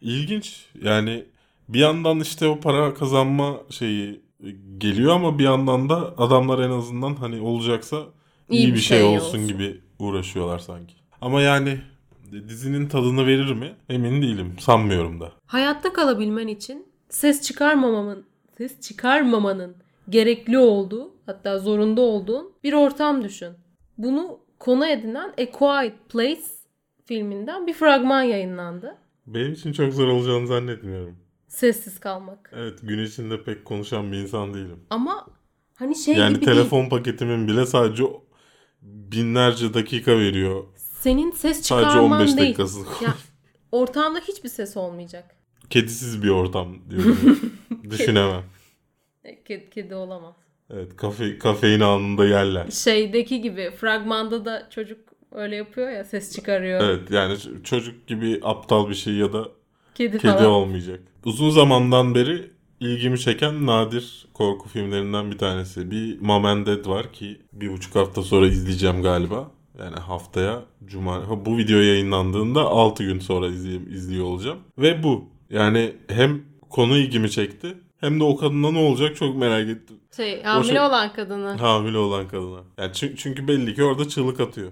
İlginç. 0.00 0.66
Yani 0.82 1.24
bir 1.68 1.78
yandan 1.78 2.20
işte 2.20 2.46
o 2.46 2.60
para 2.60 2.94
kazanma 2.94 3.60
şeyi 3.70 4.20
geliyor 4.78 5.14
ama 5.14 5.38
bir 5.38 5.44
yandan 5.44 5.88
da 5.88 6.14
adamlar 6.18 6.58
en 6.58 6.70
azından 6.70 7.14
hani 7.14 7.40
olacaksa 7.40 8.02
iyi, 8.50 8.74
bir 8.74 8.78
şey, 8.78 9.02
olsun, 9.02 9.26
olsun. 9.26 9.48
gibi 9.48 9.80
uğraşıyorlar 9.98 10.58
sanki. 10.58 10.94
Ama 11.20 11.42
yani 11.42 11.80
dizinin 12.48 12.88
tadını 12.88 13.26
verir 13.26 13.52
mi? 13.52 13.74
Emin 13.88 14.22
değilim. 14.22 14.56
Sanmıyorum 14.60 15.20
da. 15.20 15.32
Hayatta 15.46 15.92
kalabilmen 15.92 16.48
için 16.48 16.86
ses 17.08 17.42
çıkarmamamın, 17.42 18.26
ses 18.58 18.80
çıkarmamanın 18.80 19.76
gerekli 20.08 20.58
olduğu, 20.58 21.10
hatta 21.26 21.58
zorunda 21.58 22.00
olduğun 22.00 22.52
bir 22.64 22.72
ortam 22.72 23.24
düşün. 23.24 23.52
Bunu 23.98 24.38
konu 24.58 24.86
edinen 24.86 25.28
A 25.28 25.50
Quiet 25.50 26.08
Place 26.08 26.42
filminden 27.04 27.66
bir 27.66 27.74
fragman 27.74 28.22
yayınlandı. 28.22 28.96
Benim 29.26 29.52
için 29.52 29.72
çok 29.72 29.92
zor 29.94 30.08
olacağını 30.08 30.46
zannetmiyorum. 30.46 31.16
Sessiz 31.48 32.00
kalmak. 32.00 32.50
Evet 32.56 32.78
gün 32.82 33.04
içinde 33.04 33.42
pek 33.42 33.64
konuşan 33.64 34.12
bir 34.12 34.16
insan 34.16 34.54
değilim. 34.54 34.80
Ama 34.90 35.26
hani 35.74 35.96
şey 35.96 36.14
Yani 36.14 36.34
gibi 36.34 36.46
değil. 36.46 36.56
telefon 36.56 36.88
paketimin 36.88 37.48
bile 37.48 37.66
sadece 37.66 38.04
binlerce 38.82 39.74
dakika 39.74 40.18
veriyor. 40.18 40.64
Senin 40.76 41.30
ses 41.30 41.62
Sadece 41.62 41.88
çıkarman 41.88 42.10
15 42.20 42.26
değil. 42.36 42.38
dakikası. 42.48 42.80
Ya, 43.04 43.14
ortamda 43.72 44.18
hiçbir 44.20 44.48
ses 44.48 44.76
olmayacak. 44.76 45.36
Kedisiz 45.70 46.22
bir 46.22 46.28
ortam 46.28 46.76
diyorum. 46.90 47.18
Düşünemem. 47.90 48.42
E, 49.24 49.42
Kedi, 49.44 49.70
kedi 49.70 49.94
olamaz. 49.94 50.34
Evet 50.70 50.96
kafe, 50.96 51.38
kafein 51.38 51.80
anında 51.80 52.26
yerler. 52.26 52.70
Şeydeki 52.70 53.40
gibi 53.40 53.70
fragmanda 53.70 54.44
da 54.44 54.66
çocuk 54.70 54.98
öyle 55.36 55.56
yapıyor 55.56 55.90
ya 55.90 56.04
ses 56.04 56.36
çıkarıyor. 56.36 56.80
Evet 56.84 57.10
yani 57.10 57.36
çocuk 57.64 58.06
gibi 58.06 58.40
aptal 58.42 58.88
bir 58.88 58.94
şey 58.94 59.14
ya 59.14 59.32
da 59.32 59.48
Kedi, 59.94 60.18
kedi 60.18 60.32
falan. 60.32 60.44
olmayacak. 60.44 61.00
Uzun 61.24 61.50
zamandan 61.50 62.14
beri 62.14 62.50
ilgimi 62.80 63.18
çeken 63.18 63.66
nadir 63.66 64.26
korku 64.34 64.68
filmlerinden 64.68 65.30
bir 65.30 65.38
tanesi. 65.38 65.90
Bir 65.90 66.20
Mom 66.20 66.44
and 66.44 66.66
Dad 66.66 66.86
var 66.86 67.12
ki 67.12 67.40
bir 67.52 67.72
buçuk 67.72 67.94
hafta 67.94 68.22
sonra 68.22 68.46
izleyeceğim 68.46 69.02
galiba. 69.02 69.50
Yani 69.78 69.96
haftaya 69.96 70.62
cuma 70.86 71.46
bu 71.46 71.58
video 71.58 71.78
yayınlandığında 71.78 72.60
6 72.60 73.04
gün 73.04 73.18
sonra 73.18 73.46
izley- 73.46 73.92
izliyor 73.94 74.24
olacağım. 74.24 74.58
Ve 74.78 75.02
bu. 75.02 75.24
Yani 75.50 75.92
hem 76.08 76.42
konu 76.70 76.96
ilgimi 76.96 77.30
çekti 77.30 77.74
hem 78.00 78.20
de 78.20 78.24
o 78.24 78.36
kadına 78.36 78.70
ne 78.70 78.78
olacak 78.78 79.16
çok 79.16 79.36
merak 79.36 79.68
ettim. 79.68 79.96
Şey 80.16 80.42
hamile 80.42 80.68
şey- 80.68 80.80
olan 80.80 81.12
kadını. 81.12 81.56
Hamile 81.56 81.98
olan 81.98 82.28
kadına. 82.28 82.60
Yani 82.78 82.92
çünkü, 83.16 83.48
belli 83.48 83.74
ki 83.74 83.84
orada 83.84 84.08
çığlık 84.08 84.40
atıyor. 84.40 84.70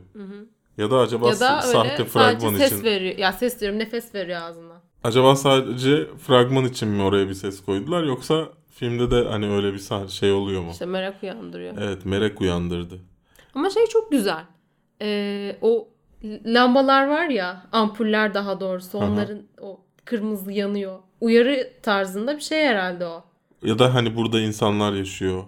Ya 0.79 0.91
da 0.91 0.99
acaba 0.99 1.29
ya 1.29 1.41
da 1.41 1.59
sa- 1.59 1.63
sahte 1.63 2.05
fragman 2.05 2.39
sadece 2.39 2.67
için. 2.67 2.77
ses 2.77 2.85
veriyor. 2.85 3.19
Ya 3.19 3.33
ses 3.33 3.61
diyorum 3.61 3.79
nefes 3.79 4.15
veriyor 4.15 4.43
ağzından. 4.43 4.81
Acaba 5.05 5.37
sadece 5.37 6.07
fragman 6.27 6.65
için 6.65 6.89
mi 6.89 7.03
oraya 7.03 7.29
bir 7.29 7.35
ses 7.35 7.65
koydular 7.65 8.03
yoksa 8.05 8.49
filmde 8.71 9.11
de 9.11 9.29
hani 9.29 9.51
öyle 9.51 9.73
bir 9.75 10.09
şey 10.09 10.33
oluyor 10.33 10.63
mu? 10.63 10.71
İşte 10.73 10.87
merak 10.87 11.23
uyandırıyor. 11.23 11.75
Evet 11.81 12.05
merak 12.05 12.41
uyandırdı. 12.41 12.99
Ama 13.55 13.71
şey 13.71 13.87
çok 13.87 14.11
güzel. 14.11 14.45
Ee, 15.03 15.57
o 15.63 15.89
lambalar 16.47 17.09
var 17.09 17.29
ya 17.29 17.67
ampuller 17.73 18.35
daha 18.35 18.61
doğrusu 18.61 18.99
Aha. 18.99 19.07
onların 19.07 19.43
o 19.61 19.81
kırmızı 20.05 20.53
yanıyor. 20.53 20.99
Uyarı 21.21 21.73
tarzında 21.83 22.37
bir 22.37 22.43
şey 22.43 22.67
herhalde 22.67 23.07
o. 23.07 23.25
Ya 23.63 23.79
da 23.79 23.95
hani 23.95 24.17
burada 24.17 24.41
insanlar 24.41 24.93
yaşıyor 24.93 25.45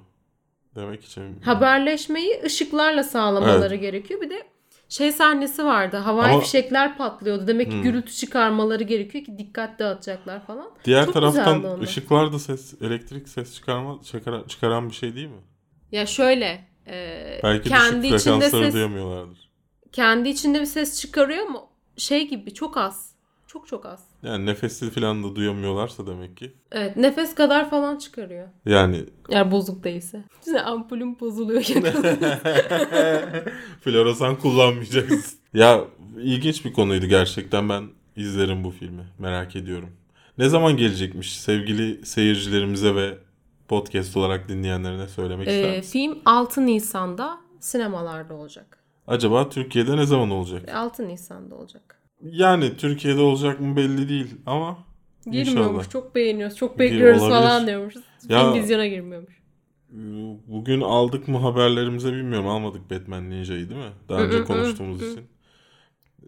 demek 0.76 1.04
için. 1.04 1.40
Haberleşmeyi 1.40 2.42
ışıklarla 2.44 3.02
sağlamaları 3.02 3.74
gerekiyor. 3.76 4.20
Bir 4.20 4.30
de 4.30 4.42
şey 4.88 5.12
sahnesi 5.12 5.64
vardı. 5.64 5.96
Havai 5.96 6.30
Ama- 6.32 6.40
fişekler 6.40 6.96
patlıyordu. 6.98 7.46
Demek 7.46 7.66
ki 7.70 7.76
Hmm. 7.76 7.82
gürültü 7.82 8.12
çıkarmaları 8.12 8.82
gerekiyor 8.82 9.24
ki 9.24 9.38
dikkat 9.38 9.78
dağıtacaklar 9.78 10.46
falan. 10.46 10.70
Diğer 10.84 11.04
Çok 11.04 11.14
taraftan 11.14 11.80
ışıklar 11.80 12.32
da 12.32 12.38
ses, 12.38 12.74
elektrik 12.82 13.28
ses 13.28 13.54
çıkarma 13.54 13.98
çıkara- 14.02 14.48
çıkaran 14.48 14.88
bir 14.88 14.94
şey 14.94 15.14
değil 15.14 15.28
mi? 15.28 15.40
Ya 15.92 16.06
şöyle 16.06 16.64
e, 16.86 17.40
Belki 17.42 17.68
kendi 17.68 18.06
içinde 18.06 18.50
ses 18.50 18.72
duyamıyorlardır. 18.74 19.50
kendi 19.92 20.28
içinde 20.28 20.60
bir 20.60 20.66
ses 20.66 21.00
çıkarıyor 21.00 21.46
ama 21.46 21.62
şey 21.96 22.28
gibi 22.28 22.54
çok 22.54 22.76
az. 22.76 23.15
Çok 23.46 23.66
çok 23.68 23.86
az. 23.86 24.04
Yani 24.22 24.46
nefesi 24.46 24.90
falan 24.90 25.24
da 25.24 25.36
duyamıyorlarsa 25.36 26.06
demek 26.06 26.36
ki. 26.36 26.52
Evet 26.72 26.96
nefes 26.96 27.34
kadar 27.34 27.70
falan 27.70 27.96
çıkarıyor. 27.96 28.48
Yani 28.66 29.04
Eğer 29.30 29.50
bozuk 29.50 29.84
değilse. 29.84 30.24
Size 30.40 30.60
ampulüm 30.62 31.20
bozuluyor. 31.20 31.62
floresan 33.80 34.36
kullanmayacaksın. 34.36 35.38
ya 35.54 35.84
ilginç 36.18 36.64
bir 36.64 36.72
konuydu 36.72 37.06
gerçekten. 37.06 37.68
Ben 37.68 37.84
izlerim 38.16 38.64
bu 38.64 38.70
filmi. 38.70 39.02
Merak 39.18 39.56
ediyorum. 39.56 39.90
Ne 40.38 40.48
zaman 40.48 40.76
gelecekmiş 40.76 41.40
sevgili 41.40 42.06
seyircilerimize 42.06 42.94
ve 42.94 43.18
podcast 43.68 44.16
olarak 44.16 44.48
dinleyenlerine 44.48 45.08
söylemek 45.08 45.48
ister 45.48 45.72
Ee, 45.72 45.76
misin? 45.76 45.90
film 45.92 46.18
6 46.24 46.66
Nisan'da 46.66 47.38
sinemalarda 47.60 48.34
olacak. 48.34 48.78
Acaba 49.06 49.48
Türkiye'de 49.48 49.96
ne 49.96 50.06
zaman 50.06 50.30
olacak? 50.30 50.74
6 50.74 51.08
Nisan'da 51.08 51.54
olacak. 51.54 51.95
Yani 52.22 52.76
Türkiye'de 52.76 53.20
olacak 53.20 53.60
mı 53.60 53.76
belli 53.76 54.08
değil 54.08 54.34
ama 54.46 54.78
Girmiyormuş. 55.24 55.50
inşallah. 55.50 55.90
Çok 55.90 56.14
beğeniyoruz. 56.14 56.56
Çok 56.56 56.78
bekliyoruz 56.78 57.22
olabilir. 57.22 57.38
falan 57.38 57.66
diyormuşuz. 57.66 58.02
Ya- 58.28 58.54
vizyona 58.54 58.86
girmiyormuş. 58.86 59.36
Bugün 60.46 60.80
aldık 60.80 61.28
mı 61.28 61.38
haberlerimize 61.38 62.12
bilmiyorum. 62.12 62.48
Almadık 62.48 62.90
Batman 62.90 63.30
Ninja'yı 63.30 63.68
değil 63.70 63.80
mi? 63.80 63.92
Daha 64.08 64.20
önce 64.22 64.36
Hı 64.36 64.40
hı, 64.40 64.44
konuştuğumuz 64.44 65.00
hı. 65.00 65.10
için. 65.10 65.20
Ee, 66.22 66.26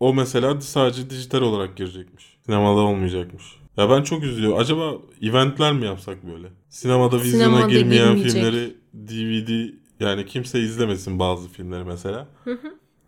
O 0.00 0.14
mesela 0.14 0.60
sadece 0.60 1.10
dijital 1.10 1.40
olarak 1.42 1.76
girecekmiş. 1.76 2.36
Sinemada 2.46 2.80
olmayacakmış. 2.80 3.44
Ya 3.76 3.90
ben 3.90 4.02
çok 4.02 4.22
üzülüyorum. 4.24 4.58
Acaba 4.58 4.92
eventler 5.22 5.72
mi 5.72 5.84
yapsak 5.86 6.26
böyle? 6.26 6.48
Sinemada 6.68 7.16
vizyona 7.22 7.44
Sinemada 7.44 7.68
girmeyen 7.72 8.16
girmeyecek. 8.16 8.32
filmleri 8.32 8.74
DVD 8.94 9.74
yani 10.00 10.26
kimse 10.26 10.60
izlemesin 10.60 11.18
bazı 11.18 11.48
filmleri 11.48 11.84
mesela. 11.84 12.28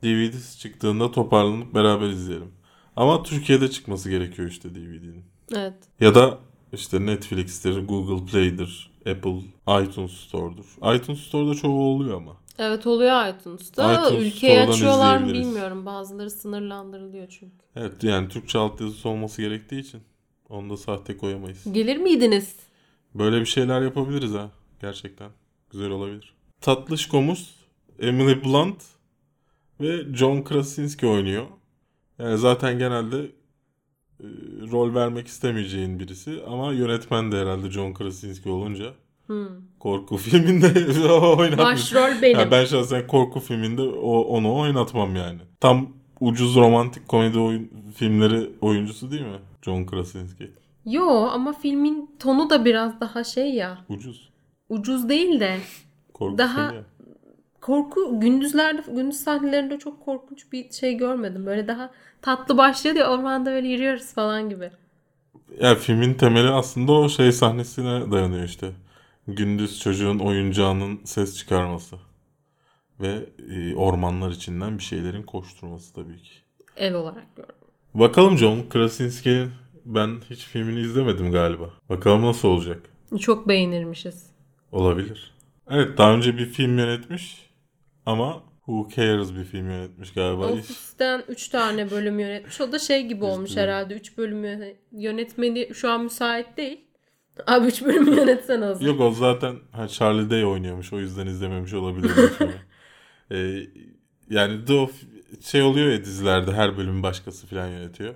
DVD'si 0.04 0.58
çıktığında 0.58 1.10
toparlanıp 1.10 1.74
beraber 1.74 2.08
izleyelim. 2.08 2.50
Ama 2.96 3.22
Türkiye'de 3.22 3.70
çıkması 3.70 4.10
gerekiyor 4.10 4.48
işte 4.48 4.74
DVD'nin. 4.74 5.24
Evet. 5.54 5.74
Ya 6.00 6.14
da 6.14 6.38
işte 6.72 7.06
Netflix'tir, 7.06 7.86
Google 7.86 8.26
Play'dir, 8.26 8.90
Apple, 9.06 9.38
iTunes 9.84 10.12
Store'dur. 10.12 10.94
iTunes 10.96 11.20
Store'da 11.20 11.54
çoğu 11.54 11.82
oluyor 11.82 12.16
ama. 12.16 12.36
Evet 12.58 12.86
oluyor 12.86 13.28
iTunes'ta. 13.28 14.08
iTunes 14.08 14.26
Ülkeye 14.26 14.68
açıyorlar 14.68 15.18
mı 15.18 15.32
bilmiyorum. 15.32 15.86
Bazıları 15.86 16.30
sınırlandırılıyor 16.30 17.28
çünkü. 17.28 17.64
Evet 17.76 18.04
yani 18.04 18.28
Türkçe 18.28 18.58
altyazısı 18.58 19.08
olması 19.08 19.42
gerektiği 19.42 19.80
için 19.80 20.00
onu 20.48 20.70
da 20.70 20.76
sahte 20.76 21.16
koyamayız. 21.16 21.72
Gelir 21.72 21.96
miydiniz? 21.96 22.56
Böyle 23.14 23.40
bir 23.40 23.46
şeyler 23.46 23.82
yapabiliriz 23.82 24.32
ha. 24.34 24.50
Gerçekten. 24.80 25.30
Güzel 25.70 25.90
olabilir. 25.90 26.34
Tatlışkomuz 26.60 27.54
Emily 27.98 28.44
Blunt 28.44 28.82
ve 29.84 30.14
John 30.16 30.42
Krasinski 30.42 31.06
oynuyor. 31.06 31.46
Yani 32.18 32.38
zaten 32.38 32.78
genelde 32.78 33.18
e, 34.20 34.26
rol 34.72 34.94
vermek 34.94 35.26
istemeyeceğin 35.26 36.00
birisi 36.00 36.40
ama 36.46 36.72
yönetmen 36.72 37.32
de 37.32 37.36
herhalde 37.40 37.70
John 37.70 37.92
Krasinski 37.94 38.50
olunca 38.50 38.84
Hmm. 39.26 39.46
korku 39.78 40.16
filminde 40.18 41.12
oynatmış. 41.12 41.58
Başrol 41.58 42.22
benim. 42.22 42.38
Ya 42.38 42.50
ben 42.50 42.64
şahsen 42.64 43.06
korku 43.06 43.40
filminde 43.40 43.82
o, 43.82 44.20
onu 44.20 44.54
oynatmam 44.56 45.16
yani. 45.16 45.38
Tam 45.60 45.88
ucuz 46.20 46.56
romantik 46.56 47.08
komedi 47.08 47.38
oyun, 47.38 47.70
filmleri 47.96 48.50
oyuncusu 48.60 49.10
değil 49.10 49.22
mi? 49.22 49.38
John 49.62 49.84
Krasinski. 49.86 50.50
Yo 50.86 51.06
ama 51.08 51.52
filmin 51.52 52.10
tonu 52.18 52.50
da 52.50 52.64
biraz 52.64 53.00
daha 53.00 53.24
şey 53.24 53.54
ya. 53.54 53.78
Ucuz. 53.88 54.28
Ucuz 54.68 55.08
değil 55.08 55.40
de 55.40 55.58
Korku 56.14 56.38
Daha- 56.38 56.68
filmi. 56.70 56.84
Korku 57.64 58.20
gündüzlerde 58.20 58.82
gündüz 58.92 59.16
sahnelerinde 59.16 59.78
çok 59.78 60.04
korkunç 60.04 60.52
bir 60.52 60.70
şey 60.70 60.94
görmedim. 60.94 61.46
Böyle 61.46 61.68
daha 61.68 61.90
tatlı 62.22 62.56
başlıyor 62.58 62.96
ya 62.96 63.10
ormanda 63.10 63.50
böyle 63.50 63.68
yürüyoruz 63.68 64.14
falan 64.14 64.50
gibi. 64.50 64.70
Ya 65.60 65.74
filmin 65.74 66.14
temeli 66.14 66.48
aslında 66.48 66.92
o 66.92 67.08
şey 67.08 67.32
sahnesine 67.32 68.10
dayanıyor 68.10 68.44
işte. 68.44 68.70
Gündüz 69.28 69.80
çocuğun 69.80 70.18
oyuncağının 70.18 71.00
ses 71.04 71.38
çıkarması. 71.38 71.96
Ve 73.00 73.26
e, 73.50 73.74
ormanlar 73.74 74.30
içinden 74.30 74.78
bir 74.78 74.82
şeylerin 74.82 75.22
koşturması 75.22 75.94
tabii 75.94 76.22
ki. 76.22 76.32
Ev 76.76 76.96
olarak 76.96 77.36
gördüm. 77.36 77.54
Bakalım 77.94 78.38
John 78.38 78.68
Krasinski 78.68 79.46
ben 79.84 80.20
hiç 80.30 80.44
filmini 80.44 80.80
izlemedim 80.80 81.32
galiba. 81.32 81.70
Bakalım 81.88 82.22
nasıl 82.22 82.48
olacak. 82.48 82.82
Çok 83.20 83.48
beğenirmişiz. 83.48 84.26
Olabilir. 84.72 85.34
Evet 85.70 85.98
daha 85.98 86.12
önce 86.12 86.38
bir 86.38 86.46
film 86.46 86.78
yönetmiş 86.78 87.43
ama 88.06 88.42
Who 88.66 88.88
Cares 88.96 89.34
bir 89.34 89.44
film 89.44 89.70
yönetmiş 89.70 90.12
galiba. 90.12 90.46
Ofisten 90.46 91.24
3 91.28 91.48
tane 91.48 91.90
bölüm 91.90 92.18
yönetmiş. 92.18 92.60
O 92.60 92.72
da 92.72 92.78
şey 92.78 93.06
gibi 93.06 93.24
olmuş 93.24 93.56
herhalde. 93.56 93.94
3 93.94 94.18
bölüm 94.18 94.44
yöne- 94.44 94.76
yönetmeni 94.92 95.74
şu 95.74 95.90
an 95.90 96.00
müsait 96.04 96.56
değil. 96.56 96.80
Abi 97.46 97.66
3 97.66 97.82
bölüm 97.84 98.12
yönetsen 98.16 98.62
hazır. 98.62 98.86
Yok 98.86 99.00
o 99.00 99.10
zaten 99.10 99.54
ha, 99.72 99.88
Charlie 99.88 100.30
Day 100.30 100.44
oynuyormuş 100.44 100.92
o 100.92 101.00
yüzden 101.00 101.26
izlememiş 101.26 101.72
olabilir. 101.74 102.10
bu 102.16 102.28
filmi. 102.38 102.54
Ee, 103.30 103.66
yani 104.30 104.64
The 104.64 104.88
şey 105.40 105.62
oluyor 105.62 105.92
ya 105.92 106.04
dizilerde 106.04 106.52
her 106.52 106.76
bölüm 106.76 107.02
başkası 107.02 107.46
falan 107.46 107.68
yönetiyor. 107.68 108.14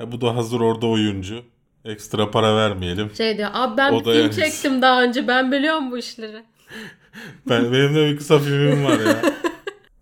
E, 0.00 0.12
bu 0.12 0.20
da 0.20 0.36
hazır 0.36 0.60
orada 0.60 0.86
oyuncu. 0.86 1.42
Ekstra 1.84 2.30
para 2.30 2.56
vermeyelim. 2.56 3.10
Şey 3.16 3.38
diyor 3.38 3.50
abi 3.52 3.76
ben 3.76 3.92
O 3.92 4.02
film 4.02 4.14
yani- 4.22 4.34
çektim 4.34 4.82
daha 4.82 5.02
önce 5.02 5.28
ben 5.28 5.52
biliyorum 5.52 5.90
bu 5.90 5.98
işleri. 5.98 6.42
Ben, 7.48 7.72
benim 7.72 7.94
de 7.94 8.10
bir 8.10 8.16
kısa 8.16 8.38
filmim 8.38 8.84
var 8.84 9.00
ya. 9.00 9.22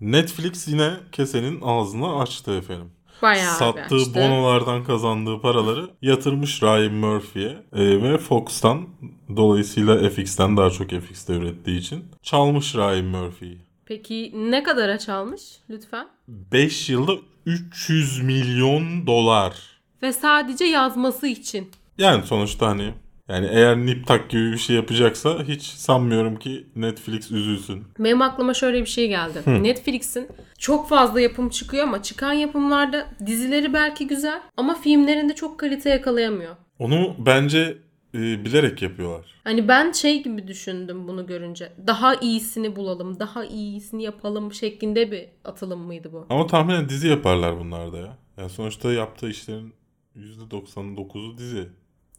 Netflix 0.00 0.68
yine 0.68 0.90
kesenin 1.12 1.60
ağzını 1.62 2.18
açtı 2.18 2.52
efendim. 2.52 2.90
Bayağı 3.22 3.54
Sattığı 3.54 3.96
açtı. 3.96 4.14
bonolardan 4.14 4.84
kazandığı 4.84 5.40
paraları 5.40 5.90
yatırmış 6.02 6.62
Ryan 6.62 6.92
Murphy'ye 6.92 7.62
e, 7.72 8.02
ve 8.02 8.18
Fox'tan 8.18 8.88
dolayısıyla 9.36 10.10
FX'ten 10.10 10.56
daha 10.56 10.70
çok 10.70 10.90
FX'te 10.90 11.32
ürettiği 11.32 11.78
için 11.78 12.04
çalmış 12.22 12.74
Ryan 12.74 13.04
Murphy'yi. 13.04 13.58
Peki 13.86 14.32
ne 14.34 14.62
kadara 14.62 14.98
çalmış 14.98 15.42
lütfen? 15.70 16.06
5 16.28 16.90
yılda 16.90 17.12
300 17.46 18.22
milyon 18.22 19.06
dolar. 19.06 19.54
Ve 20.02 20.12
sadece 20.12 20.64
yazması 20.64 21.26
için. 21.26 21.70
Yani 21.98 22.26
sonuçta 22.26 22.66
hani 22.68 22.94
yani 23.30 23.48
eğer 23.50 23.76
Nip 23.76 24.06
Tak 24.06 24.30
gibi 24.30 24.52
bir 24.52 24.58
şey 24.58 24.76
yapacaksa 24.76 25.42
hiç 25.42 25.62
sanmıyorum 25.62 26.36
ki 26.36 26.66
Netflix 26.76 27.30
üzülsün. 27.30 27.84
Benim 27.98 28.22
aklıma 28.22 28.54
şöyle 28.54 28.80
bir 28.80 28.86
şey 28.86 29.08
geldi. 29.08 29.38
Netflix'in 29.46 30.28
çok 30.58 30.88
fazla 30.88 31.20
yapım 31.20 31.48
çıkıyor 31.48 31.84
ama 31.84 32.02
çıkan 32.02 32.32
yapımlarda 32.32 33.06
dizileri 33.26 33.72
belki 33.72 34.06
güzel 34.06 34.42
ama 34.56 34.74
filmlerinde 34.74 35.34
çok 35.34 35.58
kalite 35.58 35.90
yakalayamıyor. 35.90 36.56
Onu 36.78 37.14
bence 37.18 37.78
e, 38.14 38.44
bilerek 38.44 38.82
yapıyorlar. 38.82 39.26
Hani 39.44 39.68
ben 39.68 39.92
şey 39.92 40.22
gibi 40.22 40.48
düşündüm 40.48 41.08
bunu 41.08 41.26
görünce. 41.26 41.72
Daha 41.86 42.14
iyisini 42.14 42.76
bulalım, 42.76 43.20
daha 43.20 43.44
iyisini 43.44 44.02
yapalım 44.02 44.52
şeklinde 44.52 45.10
bir 45.10 45.24
atılım 45.44 45.80
mıydı 45.80 46.12
bu? 46.12 46.26
Ama 46.30 46.46
tahminen 46.46 46.88
dizi 46.88 47.08
yaparlar 47.08 47.58
bunlar 47.60 47.92
da 47.92 47.98
ya. 47.98 48.16
Yani 48.36 48.50
sonuçta 48.50 48.92
yaptığı 48.92 49.28
işlerin 49.30 49.72
%99'u 50.16 51.38
dizi. 51.38 51.68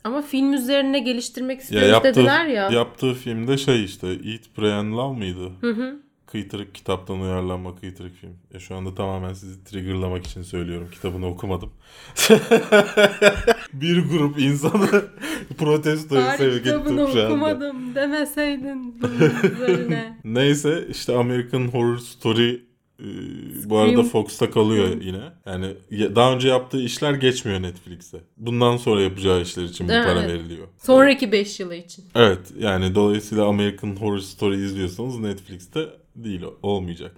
Ama 0.03 0.21
film 0.21 0.53
üzerine 0.53 0.99
geliştirmek 0.99 1.57
Ya 1.57 1.63
istiyoruz 1.63 1.89
yaptığı, 1.89 2.09
dediler 2.15 2.45
ya. 2.45 2.69
yaptığı 2.69 3.13
filmde 3.13 3.57
şey 3.57 3.83
işte 3.83 4.07
Eat, 4.07 4.41
Pray 4.55 4.73
and 4.73 4.93
Love 4.93 5.17
mıydı? 5.17 5.51
Hı 5.61 5.71
hı. 5.71 5.99
Kıytırık 6.25 6.75
kitaptan 6.75 7.21
uyarlanma 7.21 7.75
kıytırık 7.75 8.15
film. 8.15 8.33
Ya 8.53 8.59
şu 8.59 8.75
anda 8.75 8.95
tamamen 8.95 9.33
sizi 9.33 9.63
triggerlamak 9.63 10.25
için 10.27 10.41
söylüyorum. 10.41 10.87
Kitabını 10.91 11.27
okumadım. 11.27 11.69
bir 13.73 14.09
grup 14.09 14.39
insanı 14.39 15.05
protestoya 15.57 16.37
sevk 16.37 16.67
ettim 16.67 16.83
şu 16.87 17.01
anda. 17.03 17.25
okumadım 17.25 17.95
demeseydin 17.95 19.01
bunun 19.01 19.51
üzerine. 19.53 20.17
Neyse 20.23 20.85
işte 20.89 21.15
American 21.15 21.67
Horror 21.67 21.97
Story 21.97 22.61
e, 23.01 23.69
bu 23.69 23.77
arada 23.77 23.91
Scream. 23.91 24.07
Fox'ta 24.09 24.51
kalıyor 24.51 25.01
yine. 25.01 25.21
Yani 25.45 25.73
ya- 25.91 26.15
daha 26.15 26.33
önce 26.35 26.47
yaptığı 26.47 26.81
işler 26.81 27.13
geçmiyor 27.13 27.61
Netflix'e. 27.61 28.17
Bundan 28.37 28.77
sonra 28.77 29.01
yapacağı 29.01 29.41
işler 29.41 29.63
için 29.63 29.87
bu 29.87 29.91
Evet. 29.91 30.05
para 30.05 30.27
veriliyor. 30.27 30.67
Sonraki 30.77 31.31
5 31.31 31.59
yılı 31.59 31.75
için. 31.75 32.05
Evet 32.15 32.39
yani 32.59 32.95
dolayısıyla 32.95 33.45
American 33.45 33.95
Horror 33.95 34.19
Story 34.19 34.55
izliyorsanız 34.65 35.19
Netflix'te 35.19 35.89
değil 36.15 36.41
olmayacak 36.63 37.15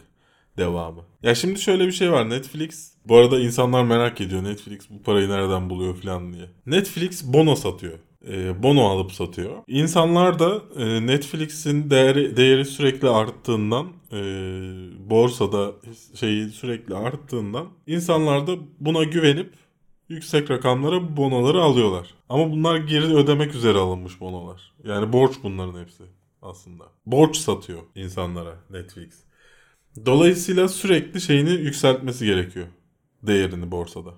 devamı. 0.58 1.02
Ya 1.24 1.36
şimdi 1.36 1.60
şöyle 1.60 1.88
bir 1.88 1.92
şey 1.92 2.12
var 2.12 2.30
Netflix 2.30 2.94
bu 3.08 3.16
arada 3.18 3.40
insanlar 3.40 3.84
merak 3.84 4.22
ediyor 4.22 4.44
Netflix 4.44 4.90
bu 4.90 5.04
parayı 5.04 5.30
nereden 5.30 5.70
buluyor 5.70 5.96
falan 6.02 6.34
diye. 6.34 6.46
Netflix 6.66 7.24
bono 7.34 7.56
satıyor. 7.56 7.94
E, 8.28 8.64
bono 8.64 8.86
alıp 8.86 9.12
satıyor. 9.12 9.64
İnsanlar 9.68 10.40
da 10.40 10.62
e, 10.78 11.08
Netflix'in 11.08 11.90
değeri, 11.90 12.38
değeri 12.38 12.66
sürekli 12.66 13.10
arttığından 13.10 13.88
e, 14.12 14.20
borsada 15.10 15.72
şeyi 16.16 16.50
sürekli 16.50 16.96
arttığından 16.96 17.68
insanlar 17.88 18.48
da 18.48 18.56
buna 18.80 19.04
güvenip 19.04 19.54
yüksek 20.10 20.52
rakamlara 20.52 21.18
bonoları 21.18 21.62
alıyorlar. 21.62 22.14
Ama 22.30 22.52
bunlar 22.52 22.78
geri 22.78 23.16
ödemek 23.16 23.56
üzere 23.56 23.78
alınmış 23.78 24.20
bonolar. 24.20 24.74
Yani 24.84 25.14
borç 25.14 25.34
bunların 25.44 25.80
hepsi 25.82 26.04
aslında. 26.42 26.84
Borç 27.06 27.38
satıyor 27.38 27.80
insanlara 27.96 28.56
Netflix. 28.70 29.24
Dolayısıyla 30.06 30.68
sürekli 30.68 31.22
şeyini 31.22 31.50
yükseltmesi 31.52 32.26
gerekiyor. 32.26 32.68
Değerini 33.24 33.72
borsada. 33.72 34.14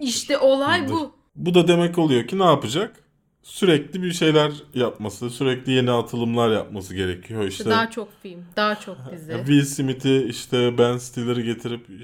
İşte 0.00 0.38
olay 0.38 0.88
bu. 0.88 1.12
Bu 1.36 1.54
da 1.54 1.68
demek 1.68 1.98
oluyor 1.98 2.26
ki 2.26 2.38
ne 2.38 2.44
yapacak? 2.44 2.96
Sürekli 3.42 4.02
bir 4.02 4.12
şeyler 4.12 4.52
yapması, 4.74 5.30
sürekli 5.30 5.72
yeni 5.72 5.90
atılımlar 5.90 6.50
yapması 6.50 6.94
gerekiyor. 6.94 7.44
İşte 7.44 7.64
Daha 7.64 7.90
çok 7.90 8.08
film, 8.22 8.44
daha 8.56 8.74
çok 8.80 8.96
dizi. 9.12 9.32
Will 9.32 9.64
Smith'i 9.64 10.26
işte 10.28 10.78
Ben 10.78 10.98
Stiller'ı 10.98 11.40
getirip 11.40 11.90
e, 11.90 11.94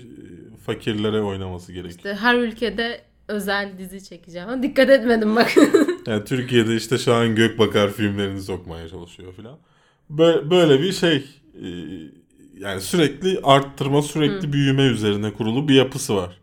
fakirlere 0.67 1.23
oynaması 1.23 1.73
gerekiyor. 1.73 1.97
İşte 1.97 2.15
her 2.15 2.35
ülkede 2.35 3.01
özel 3.29 3.79
dizi 3.79 4.05
çekeceğim. 4.05 4.49
Ama 4.49 4.63
Dikkat 4.63 4.91
etmedim 4.91 5.37
bak. 5.37 5.55
Yani 6.07 6.25
Türkiye'de 6.25 6.77
işte 6.77 6.99
Şahan 6.99 7.35
Gökbakar 7.35 7.93
filmlerini 7.93 8.43
sokmaya 8.43 8.89
çalışıyor 8.89 9.35
filan. 9.35 9.59
Böyle, 10.11 10.51
böyle 10.51 10.83
bir 10.83 10.93
şey 10.93 11.17
e, 11.55 11.67
yani 12.59 12.81
sürekli 12.81 13.41
arttırma, 13.43 14.03
sürekli 14.03 14.53
büyüme 14.53 14.83
üzerine 14.83 15.33
kurulu 15.33 15.69
bir 15.69 15.75
yapısı 15.75 16.17
var. 16.17 16.41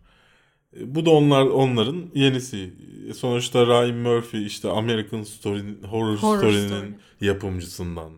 E, 0.79 0.95
Bu 0.95 1.05
da 1.05 1.10
onlar 1.10 1.41
onların 1.45 2.05
yenisi. 2.15 2.73
E, 3.10 3.13
Sonuçta 3.13 3.65
Ryan 3.67 3.97
Murphy 3.97 4.45
işte 4.45 4.69
American 4.69 5.23
Story 5.23 5.63
Horror, 5.89 6.17
Horror 6.17 6.38
Story'nin 6.38 6.67
Story. 6.67 6.93
yapımcısından. 7.21 8.12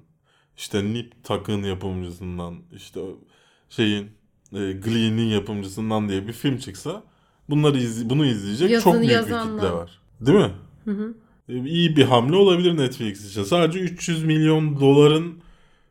işte 0.57 0.83
Nip 0.93 1.23
Tuck'ın 1.23 1.63
yapımcısından. 1.63 2.55
işte 2.75 3.01
şeyin 3.69 4.03
e, 4.53 4.71
Glee'nin 4.71 5.25
yapımcısından 5.27 6.09
diye 6.09 6.27
bir 6.27 6.33
film 6.33 6.57
çıksa 6.57 7.03
bunları 7.49 7.77
izle- 7.77 8.09
bunu 8.09 8.25
izleyecek 8.25 8.69
Yazını 8.71 8.93
çok 8.93 9.01
büyük 9.01 9.09
bir 9.11 9.15
yazanlar. 9.15 9.55
kitle 9.61 9.71
var. 9.71 10.01
Değil 10.21 10.37
mi? 10.37 10.51
Hı 10.85 10.91
hı. 10.91 11.13
E, 11.49 11.53
iyi 11.69 11.95
bir 11.95 12.03
hamle 12.03 12.35
olabilir 12.35 12.77
Netflix 12.77 13.29
için. 13.31 13.43
Sadece 13.43 13.79
300 13.79 14.23
milyon 14.23 14.79
doların 14.79 15.39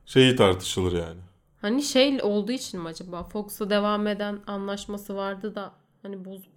şeyi 0.07 0.37
tartışılır 0.37 0.92
yani. 0.92 1.20
Hani 1.61 1.83
şey 1.83 2.18
olduğu 2.22 2.53
için 2.53 2.81
mi 2.81 2.88
acaba? 2.88 3.25
Fox'a 3.25 3.70
devam 3.70 4.07
eden 4.07 4.40
anlaşması 4.46 5.16
vardı 5.16 5.55
da 5.55 5.72
hani 6.03 6.25
bozup 6.25 6.52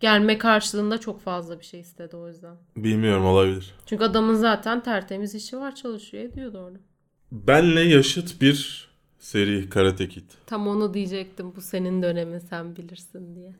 gelme 0.00 0.38
karşılığında 0.38 0.98
çok 0.98 1.20
fazla 1.20 1.60
bir 1.60 1.64
şey 1.64 1.80
istedi 1.80 2.16
o 2.16 2.28
yüzden. 2.28 2.56
Bilmiyorum 2.76 3.24
olabilir. 3.26 3.74
Çünkü 3.86 4.04
adamın 4.04 4.34
zaten 4.34 4.82
tertemiz 4.82 5.34
işi 5.34 5.58
var 5.58 5.74
çalışıyor 5.74 6.24
ediyordu 6.24 6.58
orada. 6.58 6.78
Benle 7.32 7.80
yaşıt 7.80 8.40
bir 8.40 8.88
seri 9.18 9.68
Karate 9.68 10.08
Kid. 10.08 10.30
Tam 10.46 10.68
onu 10.68 10.94
diyecektim 10.94 11.56
bu 11.56 11.60
senin 11.60 12.02
dönemin 12.02 12.38
sen 12.38 12.76
bilirsin 12.76 13.34
diye. 13.34 13.54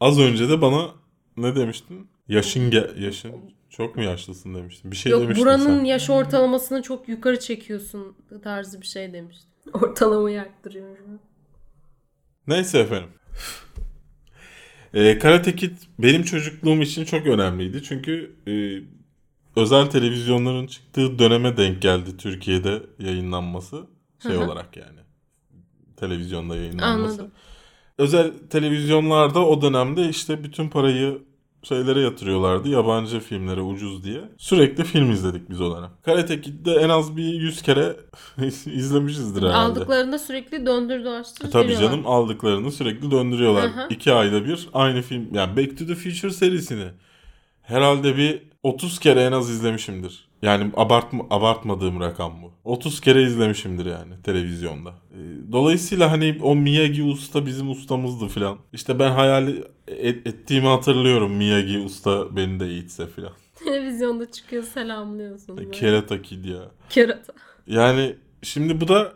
Az 0.00 0.18
önce 0.20 0.48
de 0.48 0.60
bana 0.62 0.90
ne 1.36 1.56
demiştin? 1.56 2.08
Yaşın 2.28 2.70
ge- 2.70 3.00
yaşın 3.04 3.32
çok 3.70 3.96
mu 3.96 4.02
yaşlısın 4.02 4.54
demiştin. 4.54 4.90
Bir 4.90 4.96
şey 4.96 5.12
Yok 5.12 5.22
demiştin 5.22 5.44
buranın 5.46 5.78
sen. 5.78 5.84
yaş 5.84 6.10
ortalamasını 6.10 6.82
çok 6.82 7.08
yukarı 7.08 7.40
çekiyorsun 7.40 8.16
tarzı 8.42 8.80
bir 8.80 8.86
şey 8.86 9.12
demiştim. 9.12 9.50
Ortalamayı 9.72 10.40
arttırıyorum. 10.40 11.20
Neyse 12.46 12.78
efendim. 12.78 13.08
Ee, 14.94 15.18
Karate 15.18 15.56
Kid 15.56 15.76
benim 15.98 16.22
çocukluğum 16.22 16.82
için 16.82 17.04
çok 17.04 17.26
önemliydi. 17.26 17.82
Çünkü 17.82 18.36
e, 18.48 18.52
özel 19.60 19.86
televizyonların 19.86 20.66
çıktığı 20.66 21.18
döneme 21.18 21.56
denk 21.56 21.82
geldi 21.82 22.16
Türkiye'de 22.16 22.82
yayınlanması. 22.98 23.86
Şey 24.22 24.32
Hı 24.32 24.36
hı. 24.36 24.44
olarak 24.44 24.76
yani. 24.76 24.98
Televizyonda 25.96 26.56
yayınlanması. 26.56 27.12
Anladım. 27.12 27.30
Özel 27.98 28.32
televizyonlarda 28.50 29.46
o 29.46 29.62
dönemde 29.62 30.08
işte 30.08 30.44
bütün 30.44 30.68
parayı 30.68 31.22
şeylere 31.62 32.00
yatırıyorlardı. 32.00 32.68
Yabancı 32.68 33.20
filmlere 33.20 33.60
ucuz 33.60 34.04
diye. 34.04 34.20
Sürekli 34.38 34.84
film 34.84 35.10
izledik 35.10 35.50
biz 35.50 35.60
o 35.60 35.76
dönem. 35.76 35.90
Karate 36.04 36.40
Kid'de 36.40 36.74
en 36.74 36.88
az 36.88 37.16
bir 37.16 37.24
100 37.24 37.62
kere 37.62 37.96
izlemişizdir 38.66 39.42
herhalde. 39.42 39.56
Aldıklarında 39.56 40.18
sürekli 40.18 40.66
döndür 40.66 41.04
dolaştır 41.04 41.48
E, 41.48 41.50
Tabii 41.50 41.76
canım 41.76 42.06
aldıklarını 42.06 42.72
sürekli 42.72 43.10
döndürüyorlar. 43.10 43.70
Hı. 43.70 43.86
İki 43.90 44.12
ayda 44.12 44.44
bir 44.44 44.68
aynı 44.72 45.02
film. 45.02 45.34
Yani 45.34 45.56
Back 45.56 45.78
to 45.78 45.86
the 45.86 45.94
Future 45.94 46.30
serisini 46.30 46.86
herhalde 47.62 48.16
bir 48.16 48.42
30 48.62 48.98
kere 48.98 49.20
en 49.20 49.32
az 49.32 49.50
izlemişimdir. 49.50 50.27
Yani 50.42 50.70
abartma, 50.76 51.24
abartmadığım 51.30 52.00
rakam 52.00 52.42
bu. 52.42 52.52
30 52.64 53.00
kere 53.00 53.22
izlemişimdir 53.22 53.86
yani 53.86 54.14
televizyonda. 54.22 54.90
E, 54.90 55.18
Dolayısıyla 55.52 56.10
hani 56.10 56.38
o 56.42 56.54
Miyagi 56.56 57.02
usta 57.02 57.46
bizim 57.46 57.70
ustamızdı 57.70 58.28
filan. 58.28 58.58
İşte 58.72 58.98
ben 58.98 59.10
hayal 59.10 59.48
et- 59.88 60.26
ettiğimi 60.26 60.66
hatırlıyorum 60.66 61.32
Miyagi 61.32 61.78
usta 61.78 62.36
beni 62.36 62.60
de 62.60 62.66
eğitse 62.66 63.06
filan. 63.06 63.32
Televizyonda 63.64 64.30
çıkıyor 64.30 64.62
selamlıyorsun. 64.62 65.70
Kerata 65.72 66.22
Kid 66.22 66.44
ya. 66.44 66.60
Kerata. 66.90 67.32
Yani 67.66 68.16
şimdi 68.42 68.80
bu 68.80 68.88
da 68.88 69.12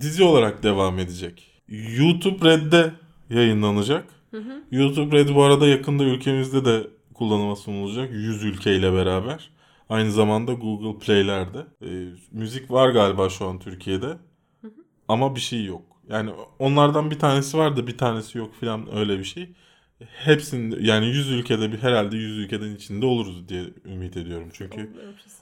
dizi 0.00 0.24
olarak 0.24 0.62
devam 0.62 0.98
edecek. 0.98 1.50
YouTube 1.68 2.48
Red'de 2.50 2.90
yayınlanacak. 3.30 4.04
Hı 4.30 4.36
hı. 4.38 4.62
YouTube 4.70 5.16
Red 5.18 5.34
bu 5.34 5.42
arada 5.42 5.66
yakında 5.66 6.04
ülkemizde 6.04 6.64
de 6.64 6.86
kullanıma 7.14 7.56
sunulacak. 7.56 8.10
100 8.12 8.44
ülkeyle 8.44 8.92
beraber. 8.92 9.50
Aynı 9.92 10.12
zamanda 10.12 10.52
Google 10.52 10.98
Play'lerde. 11.06 11.58
Ee, 11.84 11.88
müzik 12.32 12.70
var 12.70 12.88
galiba 12.90 13.28
şu 13.28 13.46
an 13.46 13.58
Türkiye'de. 13.58 14.16
Ama 15.08 15.36
bir 15.36 15.40
şey 15.40 15.64
yok. 15.64 15.82
Yani 16.08 16.30
onlardan 16.58 17.10
bir 17.10 17.18
tanesi 17.18 17.58
var 17.58 17.76
da 17.76 17.86
bir 17.86 17.98
tanesi 17.98 18.38
yok 18.38 18.54
falan 18.60 18.96
öyle 18.96 19.18
bir 19.18 19.24
şey. 19.24 19.48
Hepsinde 20.08 20.76
yani 20.80 21.06
100 21.06 21.30
ülkede 21.30 21.72
bir 21.72 21.78
herhalde 21.78 22.16
100 22.16 22.38
ülkeden 22.38 22.74
içinde 22.74 23.06
oluruz 23.06 23.48
diye 23.48 23.62
ümit 23.84 24.16
ediyorum. 24.16 24.48
Çünkü 24.52 24.90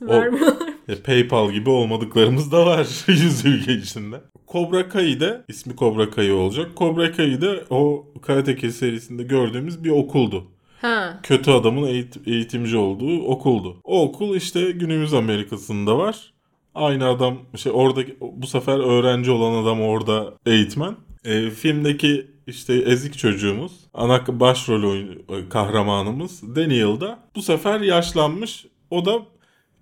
o- 0.06 0.08
Vermiyorlar. 0.08 0.68
e, 0.88 0.96
PayPal 0.96 1.50
gibi 1.52 1.70
olmadıklarımız 1.70 2.52
da 2.52 2.66
var 2.66 2.86
100 3.06 3.44
ülke 3.44 3.72
içinde. 3.72 4.20
Cobra 4.52 4.88
Kai 4.88 5.20
de 5.20 5.44
ismi 5.48 5.76
Cobra 5.76 6.10
Kai 6.10 6.32
olacak. 6.32 6.70
Cobra 6.76 7.12
Kai 7.12 7.40
de 7.40 7.64
o 7.70 8.06
Karate 8.22 8.56
Kid 8.56 8.70
serisinde 8.70 9.22
gördüğümüz 9.22 9.84
bir 9.84 9.90
okuldu. 9.90 10.46
Ha. 10.80 11.20
Kötü 11.22 11.50
adamın 11.50 11.86
eğit- 11.86 12.30
eğitimci 12.30 12.76
olduğu 12.76 13.22
okuldu. 13.22 13.76
O 13.84 14.02
okul 14.02 14.36
işte 14.36 14.70
günümüz 14.70 15.14
Amerika'sında 15.14 15.98
var. 15.98 16.32
Aynı 16.74 17.08
adam 17.08 17.38
şey 17.56 17.72
orada 17.74 18.00
bu 18.20 18.46
sefer 18.46 18.78
öğrenci 18.78 19.30
olan 19.30 19.62
adam 19.62 19.80
orada 19.80 20.34
eğitmen. 20.46 20.96
E, 21.24 21.50
filmdeki 21.50 22.30
işte 22.46 22.74
ezik 22.74 23.18
çocuğumuz, 23.18 23.72
ana 23.94 24.40
başrol 24.40 24.90
oyun, 24.90 25.24
kahramanımız 25.50 26.56
Daniel 26.56 27.00
da 27.00 27.18
bu 27.36 27.42
sefer 27.42 27.80
yaşlanmış. 27.80 28.66
O 28.90 29.04
da 29.04 29.12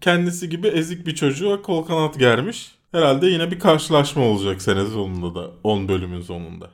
kendisi 0.01 0.49
gibi 0.49 0.67
ezik 0.67 1.07
bir 1.07 1.15
çocuğa 1.15 1.63
kol 1.63 1.83
kanat 1.83 2.19
germiş. 2.19 2.73
Herhalde 2.93 3.27
yine 3.27 3.51
bir 3.51 3.59
karşılaşma 3.59 4.25
olacak 4.25 4.63
sene 4.63 4.85
sonunda 4.87 5.35
da 5.35 5.51
10 5.65 5.89
bölümün 5.89 6.21
sonunda. 6.21 6.71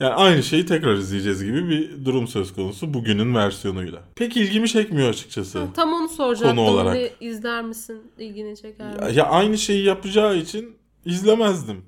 Yani 0.00 0.14
aynı 0.14 0.42
şeyi 0.42 0.66
tekrar 0.66 0.94
izleyeceğiz 0.94 1.44
gibi 1.44 1.68
bir 1.68 2.04
durum 2.04 2.28
söz 2.28 2.54
konusu 2.54 2.94
bugünün 2.94 3.34
versiyonuyla. 3.34 4.02
Pek 4.16 4.36
ilgimi 4.36 4.68
çekmiyor 4.68 5.08
açıkçası. 5.08 5.58
Ha, 5.58 5.66
Tam 5.74 5.92
onu 5.92 6.08
soracaktım. 6.08 6.56
Konu 6.56 6.68
olarak. 6.70 6.94
Hani 6.94 7.10
izler 7.20 7.64
misin? 7.64 8.02
İlgini 8.18 8.56
çeker 8.56 8.86
mi? 8.86 8.94
Ya, 9.02 9.08
ya 9.08 9.24
aynı 9.26 9.58
şeyi 9.58 9.84
yapacağı 9.84 10.36
için 10.36 10.76
izlemezdim. 11.04 11.84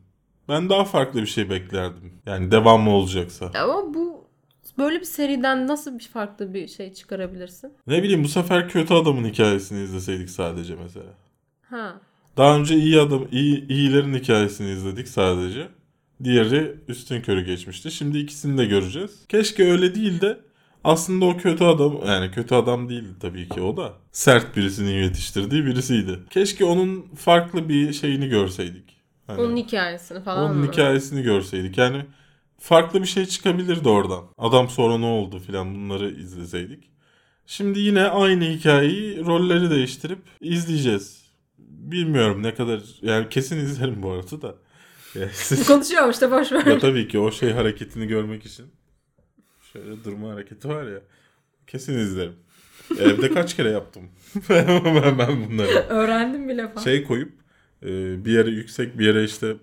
Ben 0.49 0.69
daha 0.69 0.85
farklı 0.85 1.23
bir 1.23 1.27
şey 1.27 1.51
beklerdim. 1.51 2.12
Yani 2.27 2.51
devamı 2.51 2.90
olacaksa. 2.90 3.51
Ama 3.62 3.95
bu 3.95 4.25
böyle 4.79 5.01
bir 5.01 5.05
seriden 5.05 5.66
nasıl 5.66 5.99
bir 5.99 6.09
farklı 6.09 6.55
bir 6.55 6.69
şey 6.69 6.92
çıkarabilirsin? 6.92 7.73
Ne 7.87 8.03
bileyim 8.03 8.25
bu 8.25 8.29
sefer 8.29 8.69
kötü 8.69 8.95
adamın 8.95 9.25
hikayesini 9.29 9.83
izleseydik 9.85 10.31
sadece 10.31 10.75
mesela. 10.83 11.07
Ha. 11.71 12.01
Daha 12.37 12.57
önce 12.59 12.75
iyi 12.77 13.01
adam 13.01 13.27
iyi 13.31 13.69
iyilerin 13.69 14.14
hikayesini 14.14 14.71
izledik 14.71 15.09
sadece. 15.09 15.69
Diğeri 16.24 16.74
üstün 16.88 17.20
körü 17.22 17.44
geçmişti. 17.44 17.90
Şimdi 17.90 18.18
ikisini 18.18 18.59
de 18.59 18.64
göreceğiz. 18.64 19.11
Keşke 19.29 19.70
öyle 19.72 19.94
değil 19.94 20.20
de 20.20 20.40
aslında 20.85 21.24
o 21.24 21.37
kötü 21.37 21.64
adam 21.64 22.00
yani 22.07 22.31
kötü 22.31 22.55
adam 22.55 22.88
değildi 22.88 23.14
tabii 23.20 23.48
ki 23.48 23.61
o 23.61 23.76
da. 23.76 23.92
Sert 24.12 24.57
birisinin 24.57 25.02
yetiştirdiği 25.02 25.66
birisiydi. 25.66 26.18
Keşke 26.31 26.64
onun 26.64 27.02
farklı 27.16 27.68
bir 27.68 27.92
şeyini 27.92 28.29
görseydik. 28.29 28.96
Hani 29.26 29.40
Onun 29.40 29.57
hikayesini 29.57 30.22
falan 30.22 30.50
onun 30.50 30.57
mı? 30.57 30.66
hikayesini 30.72 31.22
görseydik. 31.22 31.79
Yani 31.79 32.07
farklı 32.59 33.02
bir 33.02 33.07
şey 33.07 33.26
çıkabilirdi 33.26 33.88
oradan. 33.88 34.24
Adam 34.38 34.68
sonra 34.68 34.98
ne 34.98 35.07
oldu 35.07 35.38
filan 35.38 35.74
bunları 35.74 36.11
izleseydik. 36.11 36.85
Şimdi 37.46 37.81
yine 37.81 38.02
aynı 38.05 38.44
hikayeyi 38.44 39.26
rolleri 39.26 39.70
değiştirip 39.70 40.18
izleyeceğiz. 40.40 41.26
Bilmiyorum 41.59 42.42
ne 42.42 42.55
kadar 42.55 42.81
yani 43.02 43.29
kesin 43.29 43.57
izlerim 43.59 44.02
bu 44.02 44.11
arada 44.11 44.42
da. 44.42 44.55
Siz- 45.33 45.66
Konuşuyorum 45.66 46.11
işte 46.11 46.31
boş 46.31 46.52
ver. 46.52 46.66
ya 46.66 46.79
tabii 46.79 47.09
ki 47.09 47.18
o 47.18 47.31
şey 47.33 47.50
hareketini 47.52 48.07
görmek 48.07 48.46
için. 48.46 48.66
Şöyle 49.72 50.05
durma 50.05 50.31
hareketi 50.33 50.68
var 50.68 50.83
ya. 50.87 51.00
Kesin 51.66 51.98
izlerim. 51.98 52.37
Evde 53.00 53.35
kaç 53.35 53.57
kere 53.57 53.70
yaptım. 53.70 54.02
ben, 54.50 55.18
ben 55.18 55.50
bunları. 55.50 55.68
Öğrendim 55.88 56.48
bile 56.48 56.68
falan. 56.68 56.85
Şey 56.85 57.05
koyup 57.05 57.33
e, 57.83 58.24
bir 58.24 58.33
yere 58.33 58.50
yüksek 58.50 58.98
bir 58.98 59.07
yere 59.07 59.24
işte 59.24 59.57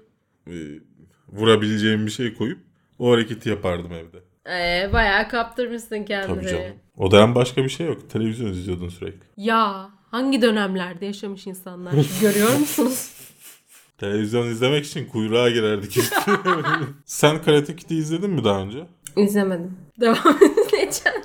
e, 0.48 0.54
vurabileceğim 1.30 2.06
bir 2.06 2.12
şey 2.12 2.34
koyup 2.34 2.60
o 3.00 3.12
hareketi 3.12 3.50
yapardım 3.50 3.92
evde. 3.94 4.18
Ee, 4.50 4.94
bayağı 4.94 5.30
kaptırmışsın 5.30 6.04
kendini. 6.04 6.36
Tabii 6.36 6.48
canım. 6.48 6.76
O 6.98 7.12
dönem 7.12 7.36
başka 7.36 7.64
bir 7.64 7.70
şey 7.70 7.88
yok. 7.88 8.10
Televizyon 8.10 8.48
izliyordun 8.52 8.90
sürekli. 8.90 9.28
Ya 9.38 9.90
hangi 10.12 10.42
dönemlerde 10.42 11.06
yaşamış 11.06 11.48
insanlar 11.48 11.94
görüyor 12.22 12.58
musunuz? 12.58 13.12
Televizyon 13.98 14.46
izlemek 14.48 14.86
için 14.86 15.08
kuyruğa 15.08 15.50
girerdik. 15.50 15.98
Sen 17.06 17.42
Karate 17.42 17.76
Kid'i 17.76 17.96
izledin 17.96 18.30
mi 18.30 18.44
daha 18.44 18.62
önce? 18.62 18.88
İzlemedim. 19.18 19.78
Devam 20.00 20.38
edeceğim. 20.68 21.22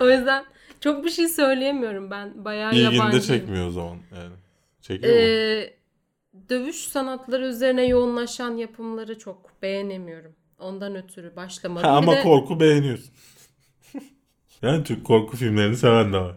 o 0.00 0.10
yüzden 0.10 0.44
çok 0.80 1.04
bir 1.04 1.10
şey 1.10 1.28
söyleyemiyorum 1.28 2.10
ben. 2.10 2.44
Bayağı 2.44 2.72
İlgini 2.72 2.90
de 2.90 2.94
yabancıyım. 2.94 3.26
çekmiyor 3.26 3.66
o 3.68 3.70
zaman 3.70 3.96
yani. 4.16 4.34
Çekiyor 4.80 5.12
mu? 5.14 5.20
Ee, 5.20 5.74
dövüş 6.48 6.76
sanatları 6.76 7.46
üzerine 7.46 7.86
yoğunlaşan 7.86 8.56
yapımları 8.56 9.18
çok 9.18 9.62
beğenemiyorum. 9.62 10.32
Ondan 10.58 10.96
ötürü 10.96 11.36
başlamadım. 11.36 11.90
Ha, 11.90 11.96
ama 11.96 12.12
de 12.16 12.22
korku 12.22 12.60
beğeniyorsun. 12.60 13.14
yani 14.62 14.84
Türk 14.84 15.04
korku 15.04 15.36
filmlerini 15.36 15.76
seven 15.76 16.12
de 16.12 16.18
var. 16.18 16.36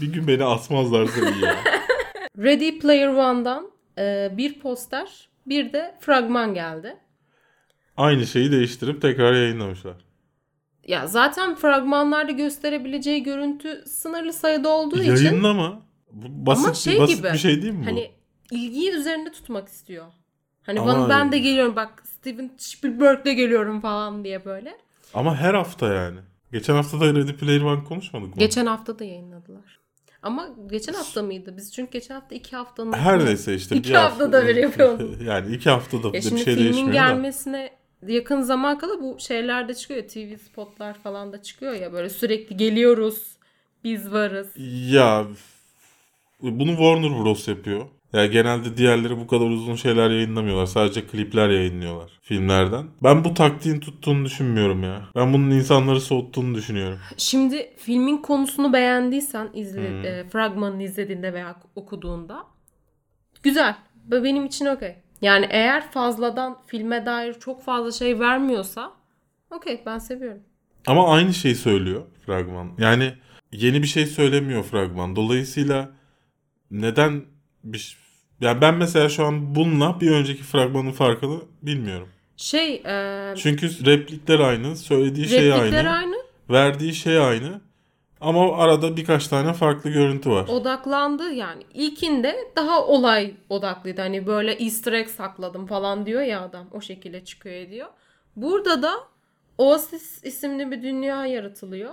Bir 0.00 0.12
gün 0.12 0.28
beni 0.28 0.44
asmazlarsa 0.44 1.30
iyi 1.30 1.44
ya. 1.44 1.56
Ready 2.38 2.78
Player 2.78 3.08
One'dan 3.08 3.70
e, 3.98 4.32
bir 4.36 4.60
poster 4.60 5.28
bir 5.46 5.72
de 5.72 5.94
fragman 6.00 6.54
geldi. 6.54 6.96
Aynı 7.96 8.26
şeyi 8.26 8.52
değiştirip 8.52 9.02
tekrar 9.02 9.32
yayınlamışlar. 9.32 9.96
Ya 10.86 11.06
zaten 11.06 11.54
fragmanlarda 11.54 12.32
gösterebileceği 12.32 13.22
görüntü 13.22 13.84
sınırlı 13.86 14.32
sayıda 14.32 14.68
olduğu 14.68 15.02
için 15.02 15.24
Yayınlama. 15.24 15.82
Basit, 16.12 16.66
Ama 16.66 16.74
şey 16.74 17.00
basit 17.00 17.16
gibi, 17.16 17.32
bir 17.32 17.38
şey 17.38 17.62
değil 17.62 17.74
mi 17.74 17.82
bu? 17.82 17.86
hani 17.86 18.10
ilgiyi 18.50 18.90
üzerinde 18.92 19.32
tutmak 19.32 19.68
istiyor. 19.68 20.06
Hani 20.62 20.80
Ama- 20.80 20.94
bana 20.94 21.08
ben 21.08 21.32
de 21.32 21.38
geliyorum 21.38 21.76
bak 21.76 22.02
Steven 22.06 22.50
Spielberg'le 22.58 23.24
geliyorum 23.36 23.80
falan 23.80 24.24
diye 24.24 24.44
böyle. 24.44 24.78
Ama 25.14 25.36
her 25.36 25.54
hafta 25.54 25.92
yani. 25.94 26.18
Geçen 26.52 26.74
hafta 26.74 27.00
da 27.00 27.14
Ready 27.14 27.32
Player 27.32 27.60
One 27.60 27.84
konuşmadık 27.84 28.28
mı? 28.28 28.34
Geçen 28.38 28.66
hafta 28.66 28.98
da 28.98 29.04
yayınladılar. 29.04 29.77
Ama 30.22 30.48
geçen 30.70 30.92
hafta 30.92 31.22
mıydı? 31.22 31.54
Biz 31.56 31.72
çünkü 31.74 31.90
geçen 31.92 32.14
hafta 32.14 32.34
iki 32.34 32.56
haftanın... 32.56 32.92
Her 32.92 33.24
neyse 33.24 33.54
işte. 33.54 33.76
İki 33.76 33.96
haftada 33.96 34.46
bir 34.48 34.56
yapıyorduk. 34.62 35.22
yani 35.22 35.54
iki 35.54 35.70
haftada 35.70 36.06
Ya 36.06 36.12
bir 36.12 36.20
şimdi 36.22 36.40
şey 36.44 36.54
filmin 36.54 36.64
değişmiyor 36.72 36.88
da. 36.88 36.92
gelmesine 36.92 37.70
yakın 38.06 38.40
zaman 38.42 38.78
kala 38.78 39.00
bu 39.00 39.16
şeyler 39.20 39.68
de 39.68 39.74
çıkıyor. 39.74 40.08
TV 40.08 40.36
spotlar 40.36 40.94
falan 40.94 41.32
da 41.32 41.42
çıkıyor 41.42 41.72
ya 41.72 41.92
böyle 41.92 42.08
sürekli 42.10 42.56
geliyoruz. 42.56 43.36
Biz 43.84 44.12
varız. 44.12 44.48
Ya 44.92 45.26
bunu 46.42 46.70
Warner 46.70 47.10
Bros 47.24 47.48
yapıyor. 47.48 47.86
Ya 48.12 48.26
genelde 48.26 48.76
diğerleri 48.76 49.18
bu 49.18 49.26
kadar 49.26 49.46
uzun 49.46 49.74
şeyler 49.74 50.10
yayınlamıyorlar. 50.10 50.66
Sadece 50.66 51.06
klipler 51.06 51.48
yayınlıyorlar 51.48 52.10
filmlerden. 52.22 52.86
Ben 53.02 53.24
bu 53.24 53.34
taktiğin 53.34 53.80
tuttuğunu 53.80 54.24
düşünmüyorum 54.24 54.82
ya. 54.82 55.02
Ben 55.16 55.32
bunun 55.32 55.50
insanları 55.50 56.00
soğuttuğunu 56.00 56.54
düşünüyorum. 56.54 56.98
Şimdi 57.16 57.70
filmin 57.76 58.16
konusunu 58.16 58.72
beğendiysen 58.72 59.48
izle, 59.54 59.90
Hmm. 59.90 60.04
e, 60.04 60.28
fragmanını 60.28 60.82
izlediğinde 60.82 61.32
veya 61.32 61.56
okuduğunda 61.74 62.44
güzel. 63.42 63.76
Benim 64.04 64.46
için 64.46 64.66
okey. 64.66 64.96
Yani 65.22 65.46
eğer 65.50 65.90
fazladan 65.90 66.58
filme 66.66 67.06
dair 67.06 67.34
çok 67.34 67.62
fazla 67.62 67.92
şey 67.92 68.20
vermiyorsa 68.20 68.92
okey 69.50 69.82
ben 69.86 69.98
seviyorum. 69.98 70.42
Ama 70.86 71.08
aynı 71.14 71.34
şeyi 71.34 71.54
söylüyor 71.54 72.02
fragman. 72.26 72.70
Yani 72.78 73.12
yeni 73.52 73.82
bir 73.82 73.86
şey 73.88 74.06
söylemiyor 74.06 74.62
fragman. 74.62 75.16
Dolayısıyla 75.16 75.90
neden 76.70 77.22
bir 77.64 77.96
yani 78.40 78.60
ben 78.60 78.74
mesela 78.74 79.08
şu 79.08 79.24
an 79.24 79.54
bununla 79.54 80.00
bir 80.00 80.10
önceki 80.10 80.42
fragmanın 80.42 80.92
farkını 80.92 81.40
bilmiyorum. 81.62 82.08
Şey 82.36 82.74
e, 82.74 83.34
Çünkü 83.36 83.86
replikler 83.86 84.38
aynı, 84.38 84.76
söylediği 84.76 85.28
şey 85.28 85.50
replikler 85.50 85.84
aynı, 85.84 85.96
aynı. 85.96 86.16
verdiği 86.50 86.94
şey 86.94 87.18
aynı. 87.18 87.60
Ama 88.20 88.56
arada 88.56 88.96
birkaç 88.96 89.28
tane 89.28 89.52
farklı 89.52 89.90
görüntü 89.90 90.30
var. 90.30 90.48
odaklandı 90.48 91.32
yani. 91.32 91.62
İlkinde 91.74 92.36
daha 92.56 92.86
olay 92.86 93.34
odaklıydı. 93.48 94.00
Hani 94.00 94.26
böyle 94.26 94.52
easter 94.52 94.92
egg 94.92 95.08
sakladım 95.08 95.66
falan 95.66 96.06
diyor 96.06 96.22
ya 96.22 96.42
adam. 96.42 96.66
O 96.72 96.80
şekilde 96.80 97.24
çıkıyor 97.24 97.70
diyor. 97.70 97.86
Burada 98.36 98.82
da 98.82 98.92
Oasis 99.58 100.24
isimli 100.24 100.70
bir 100.70 100.82
dünya 100.82 101.26
yaratılıyor. 101.26 101.92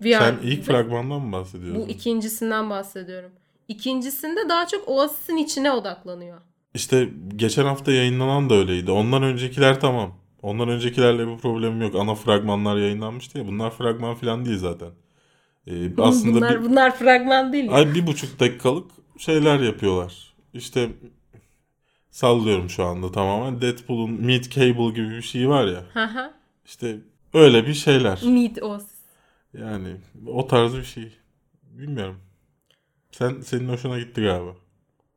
VR. 0.00 0.18
Sen 0.18 0.36
ilk 0.42 0.64
fragmandan 0.64 1.20
mı 1.20 1.32
bahsediyorsun? 1.32 1.82
Bu 1.82 1.88
ikincisinden 1.88 2.70
bahsediyorum. 2.70 3.32
İkincisinde 3.68 4.48
daha 4.48 4.66
çok 4.66 4.88
Oasis'in 4.88 5.36
içine 5.36 5.72
odaklanıyor. 5.72 6.40
İşte 6.74 7.08
geçen 7.36 7.64
hafta 7.64 7.92
yayınlanan 7.92 8.50
da 8.50 8.54
öyleydi. 8.54 8.90
Ondan 8.90 9.22
öncekiler 9.22 9.80
tamam. 9.80 10.14
Ondan 10.42 10.68
öncekilerle 10.68 11.28
bir 11.28 11.38
problemim 11.38 11.82
yok. 11.82 11.94
Ana 11.94 12.14
fragmanlar 12.14 12.76
yayınlanmıştı 12.76 13.38
ya. 13.38 13.46
Bunlar 13.46 13.70
fragman 13.70 14.14
falan 14.14 14.44
değil 14.44 14.58
zaten. 14.58 14.88
Ee, 15.66 15.72
aslında 16.02 16.36
bunlar, 16.36 16.60
bir, 16.60 16.70
bunlar 16.70 16.96
fragman 16.96 17.52
değil. 17.52 17.68
ay 17.72 17.94
bir 17.94 18.06
buçuk 18.06 18.40
dakikalık 18.40 18.90
şeyler 19.18 19.60
yapıyorlar. 19.60 20.34
İşte 20.54 20.90
sallıyorum 22.10 22.70
şu 22.70 22.84
anda 22.84 23.12
tamamen. 23.12 23.60
Deadpool'un 23.60 24.10
Meet 24.10 24.50
Cable 24.50 24.90
gibi 24.90 25.10
bir 25.10 25.22
şey 25.22 25.48
var 25.48 25.66
ya. 25.66 25.84
İşte 26.66 26.96
öyle 27.34 27.66
bir 27.66 27.74
şeyler. 27.74 28.20
Meet 28.24 28.62
Oasis. 28.62 28.96
Yani 29.58 29.96
o 30.26 30.46
tarz 30.46 30.74
bir 30.76 30.84
şey. 30.84 31.16
Bilmiyorum. 31.62 32.16
Sen 33.18 33.40
senin 33.40 33.68
hoşuna 33.68 33.98
gitti 33.98 34.20
galiba. 34.22 34.56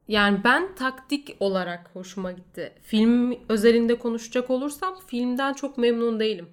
Yani 0.07 0.43
ben 0.43 0.75
taktik 0.75 1.35
olarak 1.39 1.89
hoşuma 1.93 2.31
gitti. 2.31 2.73
Film 2.81 3.35
özelinde 3.49 3.99
konuşacak 3.99 4.49
olursam 4.49 4.95
filmden 5.07 5.53
çok 5.53 5.77
memnun 5.77 6.19
değilim. 6.19 6.49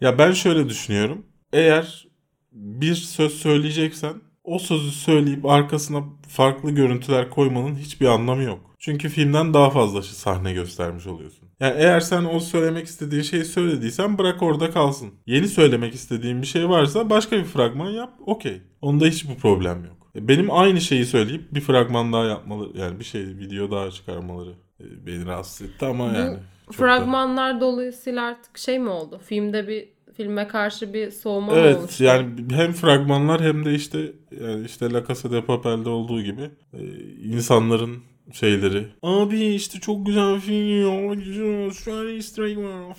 Ya 0.00 0.18
ben 0.18 0.32
şöyle 0.32 0.68
düşünüyorum. 0.68 1.26
Eğer 1.52 2.08
bir 2.52 2.94
söz 2.94 3.32
söyleyeceksen 3.34 4.14
o 4.44 4.58
sözü 4.58 4.90
söyleyip 4.90 5.46
arkasına 5.46 6.04
farklı 6.28 6.70
görüntüler 6.70 7.30
koymanın 7.30 7.74
hiçbir 7.74 8.06
anlamı 8.06 8.42
yok. 8.42 8.74
Çünkü 8.78 9.08
filmden 9.08 9.54
daha 9.54 9.70
fazla 9.70 10.02
sahne 10.02 10.52
göstermiş 10.52 11.06
oluyorsun. 11.06 11.48
Yani 11.60 11.74
eğer 11.76 12.00
sen 12.00 12.24
o 12.24 12.40
söylemek 12.40 12.86
istediğin 12.86 13.22
şeyi 13.22 13.44
söylediysen 13.44 14.18
bırak 14.18 14.42
orada 14.42 14.70
kalsın. 14.70 15.10
Yeni 15.26 15.48
söylemek 15.48 15.94
istediğin 15.94 16.42
bir 16.42 16.46
şey 16.46 16.68
varsa 16.68 17.10
başka 17.10 17.38
bir 17.38 17.44
fragman 17.44 17.90
yap. 17.90 18.12
Okey. 18.26 18.62
Onda 18.80 19.06
hiçbir 19.06 19.34
problem 19.34 19.84
yok. 19.84 20.03
Benim 20.16 20.50
aynı 20.50 20.80
şeyi 20.80 21.04
söyleyip 21.06 21.54
bir 21.54 21.60
fragman 21.60 22.12
daha 22.12 22.24
yapmalı 22.24 22.70
yani 22.74 22.98
bir 23.00 23.04
şey 23.04 23.22
video 23.22 23.70
daha 23.70 23.90
çıkarmaları 23.90 24.50
e, 24.80 25.06
beni 25.06 25.26
rahatsız 25.26 25.66
etti 25.68 25.86
ama 25.86 26.10
Bu 26.10 26.14
yani. 26.16 26.30
çok 26.34 26.38
da- 26.68 26.72
Fragmanlar 26.72 27.60
dolayısıyla 27.60 28.22
artık 28.24 28.58
şey 28.58 28.78
mi 28.78 28.88
oldu? 28.88 29.20
Filmde 29.26 29.68
bir 29.68 29.88
filme 30.16 30.48
karşı 30.48 30.94
bir 30.94 31.10
soğuma 31.10 31.52
mı 31.52 31.58
Evet 31.58 31.76
oluştu? 31.78 32.04
yani 32.04 32.30
hem 32.50 32.72
fragmanlar 32.72 33.40
hem 33.42 33.64
de 33.64 33.74
işte 33.74 34.12
yani 34.40 34.64
işte 34.66 34.90
La 34.92 35.06
Casa 35.08 35.30
de 35.32 35.44
Papel'de 35.44 35.88
olduğu 35.88 36.22
gibi 36.22 36.50
e, 36.72 36.78
insanların 37.24 37.96
şeyleri. 38.32 38.86
Abi 39.02 39.40
işte 39.44 39.80
çok 39.80 40.06
güzel 40.06 40.40
film 40.40 40.80
ya. 41.08 41.14
Güzel, 41.14 41.70
Şu 41.70 41.94
an 41.94 42.08
easter 42.08 42.42
egg 42.44 42.58
var. 42.58 42.94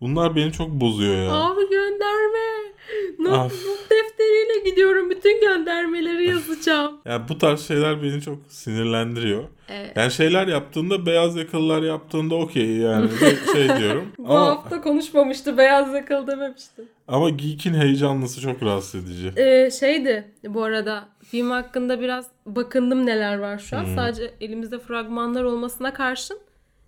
Bunlar 0.00 0.36
beni 0.36 0.52
çok 0.52 0.70
bozuyor 0.70 1.14
ya. 1.16 1.32
Abi 1.32 1.70
gönderme. 1.70 2.70
Not, 3.18 3.32
not 3.52 3.90
defteriyle 3.90 4.70
gidiyorum. 4.70 5.10
Bütün 5.10 5.40
göndermeleri 5.40 6.26
yazacağım. 6.28 7.00
Yani 7.04 7.22
bu 7.28 7.38
tarz 7.38 7.60
şeyler 7.68 8.02
beni 8.02 8.20
çok 8.22 8.38
sinirlendiriyor. 8.48 9.44
Ee, 9.68 9.92
Yani 9.96 10.10
şeyler 10.12 10.46
yaptığında 10.48 11.06
beyaz 11.06 11.36
yakalılar 11.36 11.82
yaptığında 11.82 12.34
okey 12.34 12.76
yani 12.76 13.10
şey 13.52 13.68
diyorum. 13.78 14.12
bu 14.18 14.32
ama, 14.32 14.46
hafta 14.46 14.80
konuşmamıştı. 14.80 15.58
Beyaz 15.58 15.94
yakalı 15.94 16.26
dememişti. 16.26 16.82
ama 17.08 17.30
Geek'in 17.30 17.74
heyecanlısı 17.74 18.40
çok 18.40 18.62
rahatsız 18.62 19.04
edici. 19.04 19.32
Ee, 19.42 19.70
şeydi 19.70 20.24
bu 20.48 20.62
arada 20.62 21.08
film 21.24 21.50
hakkında 21.50 22.00
biraz 22.00 22.26
bakındım 22.46 23.06
neler 23.06 23.38
var 23.38 23.58
şu 23.58 23.76
an. 23.76 23.84
Hmm. 23.84 23.94
Sadece 23.94 24.34
elimizde 24.40 24.78
fragmanlar 24.78 25.44
olmasına 25.44 25.92
karşın 25.92 26.38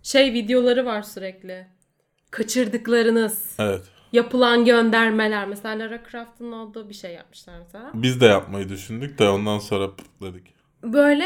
şey 0.03 0.33
videoları 0.33 0.87
var 0.87 1.03
sürekli. 1.03 1.66
Kaçırdıklarınız, 2.33 3.57
Evet. 3.59 3.83
yapılan 4.12 4.64
göndermeler. 4.64 5.49
Mesela 5.49 5.79
Lara 5.79 6.01
Croft'un 6.11 6.53
olduğu 6.53 6.88
bir 6.88 6.95
şey 6.95 7.12
yapmışlar 7.14 7.55
mesela. 7.59 7.90
Biz 7.95 8.21
de 8.21 8.27
yapmayı 8.27 8.68
düşündük 8.68 9.18
de 9.18 9.29
ondan 9.29 9.59
sonra 9.59 9.90
pıtladık. 9.97 10.42
Böyle 10.83 11.25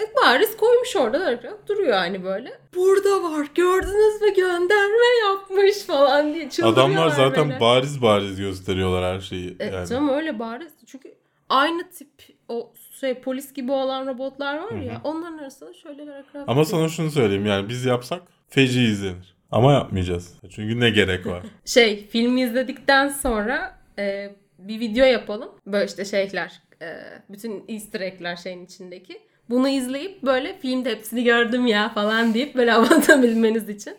e, 0.00 0.04
bariz 0.22 0.56
koymuş 0.56 0.96
orada 0.96 1.20
Lara 1.20 1.40
Croft 1.42 1.68
duruyor 1.68 1.92
hani 1.92 2.24
böyle. 2.24 2.58
Burada 2.74 3.22
var 3.22 3.46
gördünüz 3.54 4.20
mü 4.22 4.34
gönderme 4.36 5.28
yapmış 5.28 5.78
falan 5.78 6.34
diye 6.34 6.50
çıldırıyorlar 6.50 6.82
Adamlar 6.82 7.08
zaten 7.08 7.48
böyle. 7.48 7.60
bariz 7.60 8.02
bariz 8.02 8.40
gösteriyorlar 8.40 9.14
her 9.14 9.20
şeyi. 9.20 9.56
E, 9.60 9.64
yani. 9.64 10.12
Öyle 10.12 10.38
bariz. 10.38 10.72
Çünkü 10.86 11.14
aynı 11.48 11.90
tip 11.90 12.10
o 12.48 12.72
şey 13.00 13.14
polis 13.20 13.52
gibi 13.52 13.72
olan 13.72 14.06
robotlar 14.06 14.58
var 14.58 14.72
ya. 14.72 15.00
Onların 15.04 15.38
arasında 15.38 15.74
şöyle 15.74 16.06
Lara 16.06 16.22
Croft. 16.32 16.48
Ama 16.48 16.64
sana 16.64 16.88
şunu 16.88 17.10
söyleyeyim 17.10 17.46
yani 17.46 17.68
biz 17.68 17.84
yapsak 17.84 18.22
feci 18.48 18.82
izlenir. 18.82 19.32
Ama 19.52 19.72
yapmayacağız. 19.72 20.34
Çünkü 20.50 20.80
ne 20.80 20.90
gerek 20.90 21.26
var? 21.26 21.42
Şey 21.64 22.06
filmi 22.08 22.42
izledikten 22.42 23.08
sonra 23.08 23.78
e, 23.98 24.30
bir 24.58 24.80
video 24.80 25.06
yapalım. 25.06 25.48
Böyle 25.66 25.86
işte 25.86 26.04
şeyler 26.04 26.60
e, 26.82 26.86
bütün 27.28 27.64
easter 27.68 28.00
egg'ler 28.00 28.36
şeyin 28.36 28.64
içindeki. 28.64 29.18
Bunu 29.50 29.68
izleyip 29.68 30.22
böyle 30.22 30.58
filmde 30.58 30.90
hepsini 30.90 31.24
gördüm 31.24 31.66
ya 31.66 31.88
falan 31.88 32.34
deyip 32.34 32.54
böyle 32.54 32.72
anlatabilmeniz 32.74 33.68
için. 33.68 33.96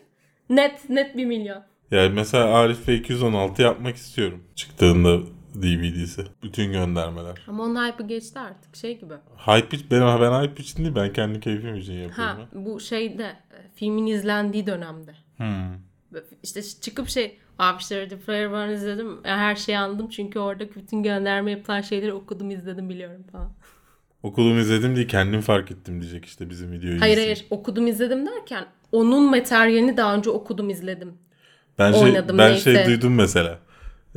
Net 0.50 0.90
net 0.90 1.16
bir 1.16 1.24
milyon. 1.24 1.62
yani 1.90 2.14
mesela 2.14 2.44
Arif 2.44 2.88
ve 2.88 2.94
216 2.94 3.62
yapmak 3.62 3.96
istiyorum. 3.96 4.42
Çıktığında 4.54 5.18
DVD'si. 5.54 6.22
Bütün 6.42 6.72
göndermeler. 6.72 7.34
Ama 7.48 7.62
onun 7.62 7.86
hype'ı 7.86 8.06
geçti 8.06 8.38
artık 8.38 8.76
şey 8.76 8.98
gibi. 8.98 9.14
Hype 9.36 9.76
için, 9.76 9.90
benim, 9.90 10.20
ben 10.20 10.42
hype 10.42 10.62
için 10.62 10.84
değil 10.84 10.94
ben 10.94 11.12
kendi 11.12 11.40
keyfim 11.40 11.74
için 11.76 11.92
yapıyorum. 11.92 12.36
Ha 12.36 12.48
bu 12.52 12.80
şeyde 12.80 13.24
e, 13.24 13.56
filmin 13.74 14.06
izlendiği 14.06 14.66
dönemde. 14.66 15.14
Hmm. 15.36 15.74
İşte 16.42 16.62
çıkıp 16.62 17.08
şey 17.08 17.38
abi 17.58 17.80
işte 17.80 18.00
Ready 18.00 18.14
Player 18.14 18.46
One 18.46 18.74
izledim. 18.74 19.08
Ya 19.24 19.38
Her 19.38 19.56
şeyi 19.56 19.78
anladım 19.78 20.08
çünkü 20.08 20.38
orada 20.38 20.64
bütün 20.74 21.02
gönderme 21.02 21.50
yapılan 21.50 21.80
şeyleri 21.80 22.12
okudum 22.12 22.50
izledim 22.50 22.88
biliyorum 22.88 23.24
falan. 23.32 23.52
Okudum 24.22 24.58
izledim 24.58 24.96
diye 24.96 25.06
kendim 25.06 25.40
fark 25.40 25.70
ettim 25.70 26.00
diyecek 26.00 26.24
işte 26.24 26.50
bizim 26.50 26.72
videoyu. 26.72 27.00
Hayır 27.00 27.16
izleyip. 27.16 27.38
hayır 27.38 27.46
okudum 27.50 27.86
izledim 27.86 28.26
derken 28.26 28.66
onun 28.92 29.30
materyalini 29.30 29.96
daha 29.96 30.14
önce 30.16 30.30
okudum 30.30 30.70
izledim. 30.70 31.12
Ben 31.78 31.92
şey, 31.92 32.02
Oynadım, 32.02 32.38
ben 32.38 32.50
neyse. 32.50 32.74
şey 32.74 32.86
duydum 32.86 33.14
mesela. 33.14 33.58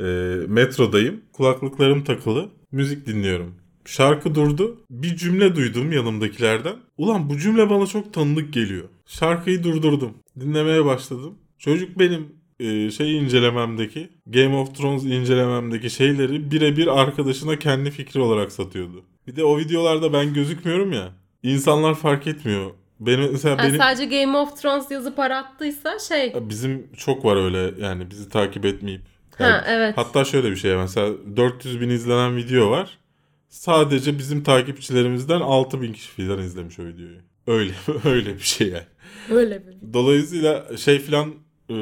Ee, 0.00 0.04
metrodayım. 0.48 1.20
Kulaklıklarım 1.32 2.04
takılı. 2.04 2.48
Müzik 2.72 3.06
dinliyorum. 3.06 3.54
Şarkı 3.84 4.34
durdu. 4.34 4.80
Bir 4.90 5.16
cümle 5.16 5.56
duydum 5.56 5.92
yanımdakilerden. 5.92 6.76
Ulan 6.98 7.30
bu 7.30 7.38
cümle 7.38 7.70
bana 7.70 7.86
çok 7.86 8.14
tanıdık 8.14 8.52
geliyor. 8.52 8.88
Şarkıyı 9.06 9.64
durdurdum. 9.64 10.14
Dinlemeye 10.40 10.84
başladım. 10.84 11.38
Çocuk 11.58 11.98
benim 11.98 12.32
e, 12.60 12.90
şey 12.90 13.18
incelememdeki 13.18 14.08
Game 14.26 14.56
of 14.56 14.74
Thrones 14.74 15.04
incelememdeki 15.04 15.90
şeyleri 15.90 16.50
birebir 16.50 17.00
arkadaşına 17.00 17.58
kendi 17.58 17.90
fikri 17.90 18.20
olarak 18.20 18.52
satıyordu. 18.52 19.04
Bir 19.26 19.36
de 19.36 19.44
o 19.44 19.58
videolarda 19.58 20.12
ben 20.12 20.34
gözükmüyorum 20.34 20.92
ya. 20.92 21.12
İnsanlar 21.42 21.94
fark 21.94 22.26
etmiyor. 22.26 22.70
Benim 23.00 23.32
mesela 23.32 23.48
Yani 23.48 23.68
benim 23.68 23.80
sadece 23.80 24.04
Game 24.04 24.36
of 24.36 24.62
Thrones 24.62 24.90
yazıp 24.90 25.18
arattıysa 25.18 25.98
şey. 25.98 26.34
Bizim 26.40 26.86
çok 26.96 27.24
var 27.24 27.36
öyle 27.44 27.84
yani 27.84 28.10
bizi 28.10 28.28
takip 28.28 28.64
etmeyip. 28.64 29.02
Ha, 29.38 29.44
Yani 29.44 29.62
evet. 29.66 29.96
Hatta 29.96 30.24
şöyle 30.24 30.50
bir 30.50 30.56
şey 30.56 30.76
mesela 30.76 31.12
400 31.36 31.80
bin 31.80 31.88
izlenen 31.88 32.36
video 32.36 32.70
var. 32.70 32.98
Sadece 33.48 34.18
bizim 34.18 34.42
takipçilerimizden 34.42 35.40
6 35.40 35.82
bin 35.82 35.92
kişi 35.92 36.10
falan 36.26 36.38
izlemiş 36.38 36.78
o 36.78 36.84
videoyu. 36.84 37.18
Öyle 37.46 37.72
öyle 38.04 38.34
bir 38.34 38.42
şey 38.42 38.68
yani. 38.68 38.84
Öyle 39.30 39.66
bir. 39.66 39.92
Dolayısıyla 39.92 40.76
şey 40.76 40.98
falan 40.98 41.28
e, 41.70 41.74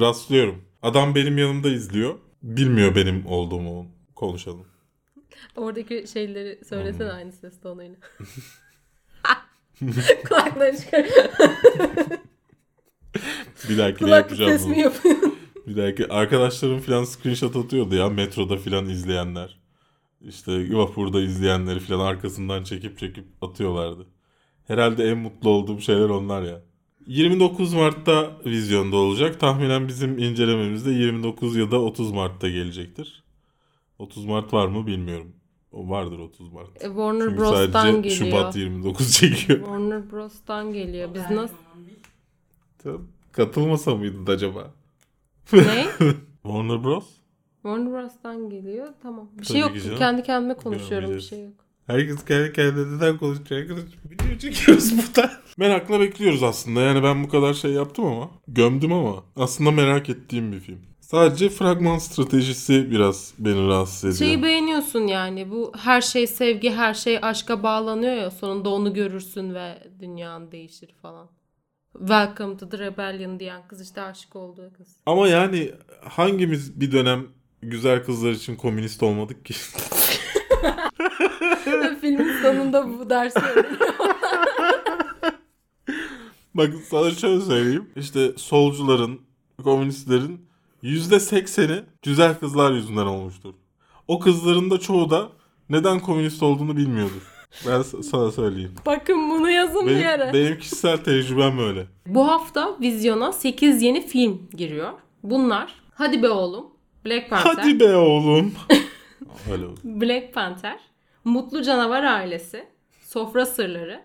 rastlıyorum. 0.00 0.64
Adam 0.82 1.14
benim 1.14 1.38
yanımda 1.38 1.68
izliyor. 1.68 2.14
Bilmiyor 2.42 2.94
benim 2.94 3.26
olduğumu 3.26 3.86
konuşalım. 4.14 4.66
Oradaki 5.56 6.04
şeyleri 6.12 6.64
söylesene 6.68 7.08
Hmm. 7.08 7.16
aynı 7.16 7.32
ses 7.32 7.60
tonuyla. 7.60 7.96
Kulakları 10.28 10.76
çıkar. 10.76 11.06
Bir 13.68 13.78
dahaki 13.78 13.98
Kulaklık 13.98 14.38
yapacağım 14.38 14.58
ses 14.58 14.66
mi? 14.66 14.92
Bir 15.66 15.76
dahaki 15.76 16.08
arkadaşlarım 16.08 16.80
falan 16.80 17.04
screenshot 17.04 17.56
atıyordu 17.56 17.94
ya 17.94 18.08
metroda 18.08 18.56
falan 18.56 18.88
izleyenler. 18.88 19.58
İşte 20.20 20.76
vapurda 20.76 21.20
izleyenleri 21.20 21.80
falan 21.80 22.06
arkasından 22.06 22.64
çekip 22.64 22.98
çekip 22.98 23.24
atıyorlardı. 23.42 24.06
Herhalde 24.66 25.04
en 25.04 25.18
mutlu 25.18 25.50
olduğum 25.50 25.80
şeyler 25.80 26.08
onlar 26.08 26.42
ya. 26.42 26.60
29 27.06 27.74
Mart'ta 27.74 28.30
vizyonda 28.46 28.96
olacak. 28.96 29.40
Tahminen 29.40 29.88
bizim 29.88 30.18
incelememizde 30.18 30.90
29 30.90 31.56
ya 31.56 31.70
da 31.70 31.80
30 31.82 32.12
Mart'ta 32.12 32.48
gelecektir. 32.48 33.24
30 33.98 34.24
Mart 34.24 34.52
var 34.52 34.66
mı 34.66 34.86
bilmiyorum. 34.86 35.32
O 35.72 35.88
vardır 35.88 36.18
30 36.18 36.52
Mart. 36.52 36.68
E, 36.76 36.86
Warner 36.86 37.24
Çünkü 37.24 37.36
Bros'tan 37.36 37.92
sadece 37.92 38.08
geliyor. 38.08 38.40
Şubat 38.40 38.56
29 38.56 39.12
çekiyor. 39.12 39.58
Warner 39.58 40.12
Bros'tan 40.12 40.72
geliyor. 40.72 41.14
Biz 41.14 41.30
nasıl? 41.30 41.56
Tamam. 42.82 43.06
Katılmasa 43.32 43.94
mıydın 43.94 44.26
acaba? 44.26 44.74
ne? 45.52 45.86
Warner 46.42 46.84
Bros? 46.84 47.08
Warner 47.62 47.92
Bros'tan 47.92 48.50
geliyor. 48.50 48.88
Tamam. 49.02 49.28
Bir 49.38 49.44
Tabii 49.44 49.80
şey 49.80 49.90
yok. 49.90 49.98
Kendi 49.98 50.22
kendime 50.22 50.54
konuşuyorum. 50.54 51.10
Bir 51.10 51.20
şey 51.20 51.44
yok. 51.44 51.65
Herkes 51.86 52.24
kendi 52.24 53.18
konuşuyor? 53.18 53.60
Arkadaş 53.60 53.84
video 54.10 54.38
çekiyoruz 54.38 54.92
burada. 55.16 55.32
Merakla 55.56 56.00
bekliyoruz 56.00 56.42
aslında. 56.42 56.80
Yani 56.80 57.02
ben 57.02 57.24
bu 57.24 57.28
kadar 57.28 57.54
şey 57.54 57.70
yaptım 57.70 58.04
ama. 58.04 58.30
Gömdüm 58.48 58.92
ama. 58.92 59.24
Aslında 59.36 59.70
merak 59.70 60.08
ettiğim 60.08 60.52
bir 60.52 60.60
film. 60.60 60.78
Sadece 61.00 61.48
fragman 61.48 61.98
stratejisi 61.98 62.90
biraz 62.90 63.34
beni 63.38 63.68
rahatsız 63.68 64.04
ediyor. 64.04 64.30
Şeyi 64.30 64.42
beğeniyorsun 64.42 65.06
yani. 65.06 65.50
Bu 65.50 65.72
her 65.78 66.00
şey 66.00 66.26
sevgi, 66.26 66.70
her 66.70 66.94
şey 66.94 67.18
aşka 67.22 67.62
bağlanıyor 67.62 68.14
ya. 68.14 68.30
Sonunda 68.30 68.68
onu 68.68 68.94
görürsün 68.94 69.54
ve 69.54 69.82
dünyan 70.00 70.52
değişir 70.52 70.94
falan. 71.02 71.28
Welcome 71.98 72.56
to 72.56 72.68
the 72.68 72.78
Rebellion 72.78 73.40
diyen 73.40 73.68
kız 73.68 73.80
işte 73.80 74.02
aşık 74.02 74.36
olduğu 74.36 74.72
kız. 74.72 74.96
Ama 75.06 75.28
yani 75.28 75.72
hangimiz 76.04 76.80
bir 76.80 76.92
dönem 76.92 77.26
güzel 77.62 78.04
kızlar 78.04 78.30
için 78.30 78.56
komünist 78.56 79.02
olmadık 79.02 79.44
ki? 79.44 79.54
Filmin 82.00 82.42
sonunda 82.42 82.88
bu 82.88 83.10
dersi. 83.10 83.40
Bak 86.54 86.70
sana 86.88 87.10
şöyle 87.10 87.40
söyleyeyim. 87.40 87.90
İşte 87.96 88.32
solcuların, 88.36 89.20
komünistlerin 89.64 90.46
yüzde 90.82 91.20
sekseni 91.20 91.80
güzel 92.02 92.38
kızlar 92.38 92.72
yüzünden 92.72 93.06
olmuştur. 93.06 93.54
O 94.08 94.18
kızların 94.18 94.70
da 94.70 94.78
çoğu 94.78 95.10
da 95.10 95.28
neden 95.70 96.00
komünist 96.00 96.42
olduğunu 96.42 96.76
bilmiyordur. 96.76 97.22
Ben 97.66 97.82
sana 97.82 98.30
söyleyeyim. 98.32 98.74
Bakın 98.86 99.30
bunu 99.30 99.50
yazın 99.50 99.86
bir 99.86 99.96
yere. 99.96 100.32
Benim, 100.32 100.46
benim 100.46 100.58
kişisel 100.58 100.96
tecrübem 100.96 101.58
öyle. 101.58 101.86
Bu 102.06 102.28
hafta 102.28 102.76
vizyona 102.80 103.32
8 103.32 103.82
yeni 103.82 104.06
film 104.06 104.48
giriyor. 104.56 104.92
Bunlar 105.22 105.74
Hadi 105.94 106.22
Be 106.22 106.28
Oğlum, 106.28 106.66
Black 107.04 107.30
Panther, 107.30 107.54
Hadi 107.54 107.80
be 107.80 107.96
oğlum. 107.96 108.54
öyle. 109.52 109.64
Black 109.84 110.34
Panther, 110.34 110.78
Mutlu 111.26 111.62
Canavar 111.62 112.02
Ailesi, 112.04 112.64
Sofra 113.00 113.46
Sırları, 113.46 114.02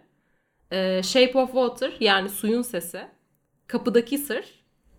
e, 0.71 1.03
Shape 1.03 1.39
of 1.39 1.51
Water 1.51 1.93
yani 1.99 2.29
Suyun 2.29 2.61
Sesi, 2.61 3.01
Kapıdaki 3.67 4.17
Sır, 4.17 4.45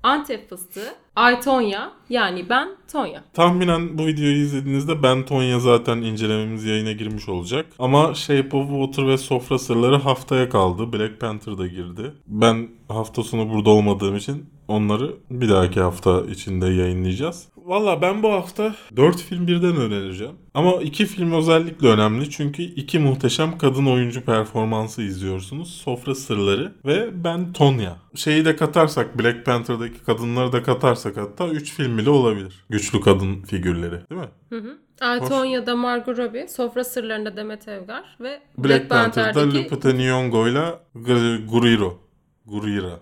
Antep 0.02 0.48
Fıstığı, 0.48 0.94
Ay 1.16 1.40
Tonya 1.40 1.92
yani 2.08 2.48
ben 2.48 2.68
Tonya. 2.92 3.24
Tahminen 3.32 3.98
bu 3.98 4.06
videoyu 4.06 4.36
izlediğinizde 4.36 5.02
Ben 5.02 5.26
Tonya 5.26 5.60
zaten 5.60 5.96
incelememiz 5.96 6.64
yayına 6.64 6.92
girmiş 6.92 7.28
olacak. 7.28 7.66
Ama 7.78 8.14
Shape 8.14 8.56
of 8.56 8.68
Water 8.68 9.08
ve 9.08 9.18
Sofra 9.18 9.58
Sırları 9.58 9.96
haftaya 9.96 10.48
kaldı. 10.48 10.92
Black 10.92 11.20
Panther 11.20 11.58
da 11.58 11.66
girdi. 11.66 12.12
Ben 12.26 12.68
hafta 12.88 13.22
sonu 13.22 13.50
burada 13.50 13.70
olmadığım 13.70 14.16
için 14.16 14.46
onları 14.68 15.16
bir 15.30 15.48
dahaki 15.48 15.80
hafta 15.80 16.20
içinde 16.20 16.66
yayınlayacağız. 16.66 17.48
Valla 17.64 18.02
ben 18.02 18.22
bu 18.22 18.32
hafta 18.32 18.74
4 18.96 19.16
film 19.20 19.46
birden 19.46 19.76
önereceğim. 19.76 20.34
Ama 20.54 20.72
iki 20.72 21.06
film 21.06 21.32
özellikle 21.32 21.88
önemli 21.88 22.30
çünkü 22.30 22.62
iki 22.62 22.98
muhteşem 22.98 23.58
kadın 23.58 23.86
oyuncu 23.86 24.24
performansı 24.24 25.02
izliyorsunuz. 25.02 25.74
Sofra 25.74 26.14
Sırları 26.14 26.72
ve 26.84 27.24
Ben 27.24 27.52
Tonya. 27.52 27.96
Şeyi 28.14 28.44
de 28.44 28.56
katarsak 28.56 29.18
Black 29.18 29.46
Panther'daki 29.46 30.04
kadınları 30.04 30.52
da 30.52 30.62
katarsak 30.62 31.16
hatta 31.16 31.48
3 31.48 31.72
film 31.72 31.98
bile 31.98 32.10
olabilir. 32.10 32.64
Güçlü 32.70 33.00
kadın 33.00 33.42
figürleri 33.42 34.00
değil 34.10 34.20
mi? 34.20 34.28
Hı 34.50 34.56
hı. 34.58 34.78
Ay 35.00 35.20
Hoş. 35.20 35.28
Tonya'da 35.28 35.76
Margot 35.76 36.18
Robbie, 36.18 36.48
Sofra 36.48 36.84
Sırları'nda 36.84 37.36
Demet 37.36 37.68
Evgar 37.68 38.16
ve 38.20 38.40
Black, 38.58 38.80
Black, 38.80 38.90
Panther'da 38.90 39.32
Panther'daki 39.32 39.64
Lupita 39.64 39.92
Nyong'o 39.92 40.48
ile 40.48 40.74
G- 40.94 41.44
Guriro. 41.46 41.98
Gurira. 42.46 43.00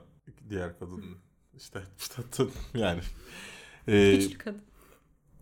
Diğer 0.50 0.78
kadın. 0.78 1.04
İşte, 1.56 1.80
işte 1.98 2.22
yani. 2.74 3.00
Ee, 3.90 4.14
güçlü 4.16 4.38
kadın. 4.38 4.60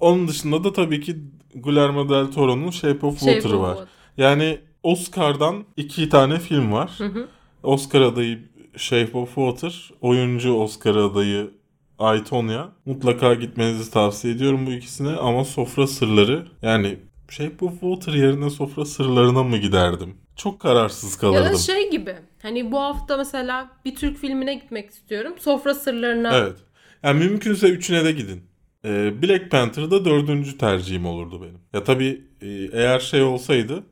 onun 0.00 0.28
dışında 0.28 0.64
da 0.64 0.72
tabii 0.72 1.00
ki 1.00 1.16
Guillermo 1.54 2.08
del 2.08 2.32
Toro'nun 2.32 2.70
Shape 2.70 3.06
of 3.06 3.20
Shape 3.20 3.32
Water'ı 3.32 3.56
of 3.58 3.62
var. 3.62 3.74
Water. 3.74 3.92
Yani 4.16 4.58
Oscar'dan 4.82 5.64
iki 5.76 6.08
tane 6.08 6.38
film 6.38 6.72
var. 6.72 6.90
Hı 6.98 7.04
hı. 7.06 7.28
Oscar 7.62 8.00
adayı 8.00 8.48
Shape 8.76 9.18
of 9.18 9.34
Water, 9.34 9.90
oyuncu 10.00 10.52
Oscar 10.54 10.94
adayı 10.96 11.50
Ay 11.98 12.24
Tonya. 12.24 12.68
Mutlaka 12.86 13.34
gitmenizi 13.34 13.90
tavsiye 13.90 14.34
ediyorum 14.34 14.66
bu 14.66 14.70
ikisine 14.72 15.08
ama 15.10 15.44
Sofra 15.44 15.86
Sırları 15.86 16.46
yani 16.62 16.98
Shape 17.28 17.64
of 17.64 17.80
Water 17.80 18.12
yerine 18.12 18.50
Sofra 18.50 18.84
Sırlarına 18.84 19.42
mı 19.42 19.56
giderdim? 19.56 20.16
Çok 20.36 20.60
kararsız 20.60 21.14
Ya 21.14 21.18
kalırdım. 21.20 21.52
da 21.52 21.58
şey 21.58 21.90
gibi. 21.90 22.16
Hani 22.42 22.72
bu 22.72 22.80
hafta 22.80 23.16
mesela 23.16 23.70
bir 23.84 23.94
Türk 23.94 24.16
filmine 24.18 24.54
gitmek 24.54 24.90
istiyorum. 24.90 25.32
Sofra 25.38 25.74
Sırları'na 25.74 26.36
Evet. 26.36 26.56
Yani 27.02 27.24
mümkünse 27.24 27.68
üçüne 27.68 28.04
de 28.04 28.12
gidin. 28.12 28.42
Ee, 28.84 29.22
Black 29.22 29.50
Panther'da 29.50 30.04
dördüncü 30.04 30.58
tercihim 30.58 31.06
olurdu 31.06 31.42
benim. 31.42 31.58
Ya 31.72 31.84
tabii 31.84 32.22
e, 32.42 32.48
eğer 32.72 33.00
şey 33.00 33.22
olsaydı 33.22 33.84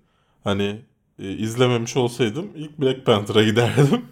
hani 0.44 0.80
e, 1.18 1.32
izlememiş 1.32 1.96
olsaydım 1.96 2.48
ilk 2.56 2.78
Black 2.80 3.06
Panther'a 3.06 3.42
giderdim. 3.50 4.02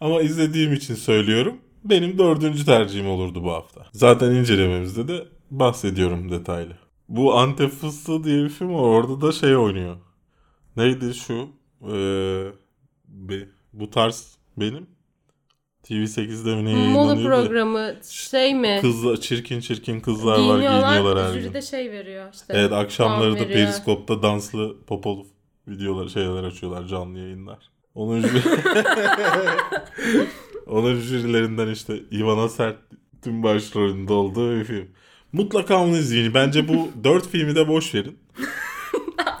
Ama 0.00 0.20
izlediğim 0.22 0.72
için 0.72 0.94
söylüyorum. 0.94 1.56
Benim 1.84 2.18
dördüncü 2.18 2.64
tercihim 2.64 3.08
olurdu 3.08 3.44
bu 3.44 3.52
hafta. 3.52 3.86
Zaten 3.92 4.30
incelememizde 4.30 5.08
de 5.08 5.26
bahsediyorum 5.50 6.30
detaylı. 6.30 6.72
Bu 7.08 7.34
Antep 7.38 7.70
Fıstığı 7.70 8.24
diye 8.24 8.44
bir 8.44 8.48
film 8.48 8.74
var. 8.74 8.80
Orada 8.80 9.20
da 9.20 9.32
şey 9.32 9.56
oynuyor. 9.56 9.96
Neydi 10.76 11.14
şu? 11.14 11.48
Ee, 11.92 12.44
bu 13.72 13.90
tarz 13.90 14.36
benim. 14.56 14.86
TV8'de 15.90 16.54
mi 16.54 16.64
ne 16.64 16.74
moda 16.74 16.78
yayınlanıyordu? 16.80 17.22
programı 17.22 17.94
şey 18.10 18.54
mi? 18.54 18.78
Kızlar, 18.80 19.16
çirkin 19.16 19.60
çirkin 19.60 20.00
kızlar 20.00 20.32
var 20.32 20.38
Giyiniyorlar, 20.38 21.34
her 21.34 21.40
gün. 21.40 21.54
de 21.54 21.62
şey 21.62 21.90
veriyor 21.90 22.28
işte. 22.32 22.54
Evet 22.56 22.72
akşamları 22.72 23.34
da 23.34 23.40
veriyor. 23.40 23.50
Periskop'ta 23.50 24.22
danslı 24.22 24.76
popolu 24.86 25.26
videolar 25.68 26.08
şeyler 26.08 26.44
açıyorlar 26.44 26.86
canlı 26.86 27.18
yayınlar. 27.18 27.58
Onun 27.94 28.20
jüri... 28.20 28.42
Onun 30.66 31.00
jürilerinden 31.00 31.68
işte 31.68 32.00
Ivana 32.12 32.48
Sert'in 32.48 33.42
başrolünde 33.42 34.12
olduğu 34.12 34.56
bir 34.56 34.64
film. 34.64 34.88
Mutlaka 35.32 35.84
onu 35.84 35.96
izleyin. 35.96 36.34
Bence 36.34 36.68
bu 36.68 36.88
dört 37.04 37.28
filmi 37.28 37.54
de 37.54 37.68
boş 37.68 37.94
verin. 37.94 38.18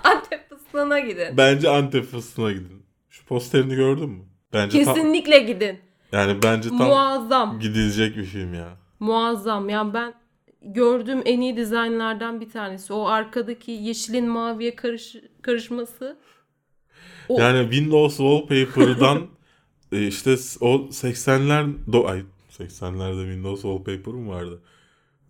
Antep 0.04 0.50
fıstığına 0.50 1.00
gidin. 1.00 1.36
Bence 1.36 1.68
Antep 1.68 2.04
fıstığına 2.04 2.52
gidin. 2.52 2.82
Şu 3.10 3.24
posterini 3.24 3.74
gördün 3.74 4.08
mü? 4.08 4.24
Bence 4.52 4.84
tam, 4.84 4.94
Kesinlikle 4.94 5.38
gidin. 5.38 5.78
Yani 6.12 6.42
bence 6.42 6.68
tam 6.68 6.76
Muazzam. 6.88 7.60
gidilecek 7.60 8.16
bir 8.16 8.24
film 8.24 8.54
ya. 8.54 8.68
Muazzam. 9.00 9.68
Yani 9.68 9.94
ben 9.94 10.14
gördüğüm 10.62 11.22
en 11.24 11.40
iyi 11.40 11.56
dizaynlardan 11.56 12.40
bir 12.40 12.50
tanesi. 12.50 12.92
O 12.92 13.06
arkadaki 13.06 13.70
yeşilin 13.70 14.28
maviye 14.28 14.76
karış, 14.76 15.16
karışması. 15.42 16.16
O- 17.28 17.40
Yani 17.40 17.62
Windows 17.70 18.16
Wallpaper'dan 18.16 19.26
e, 19.92 20.06
işte 20.06 20.30
o 20.60 20.74
80'ler 20.76 21.72
do 21.92 22.06
ay 22.06 22.22
80'lerde 22.58 23.22
Windows 23.22 23.62
Wallpaper 23.62 24.14
mı 24.14 24.30
vardı? 24.30 24.60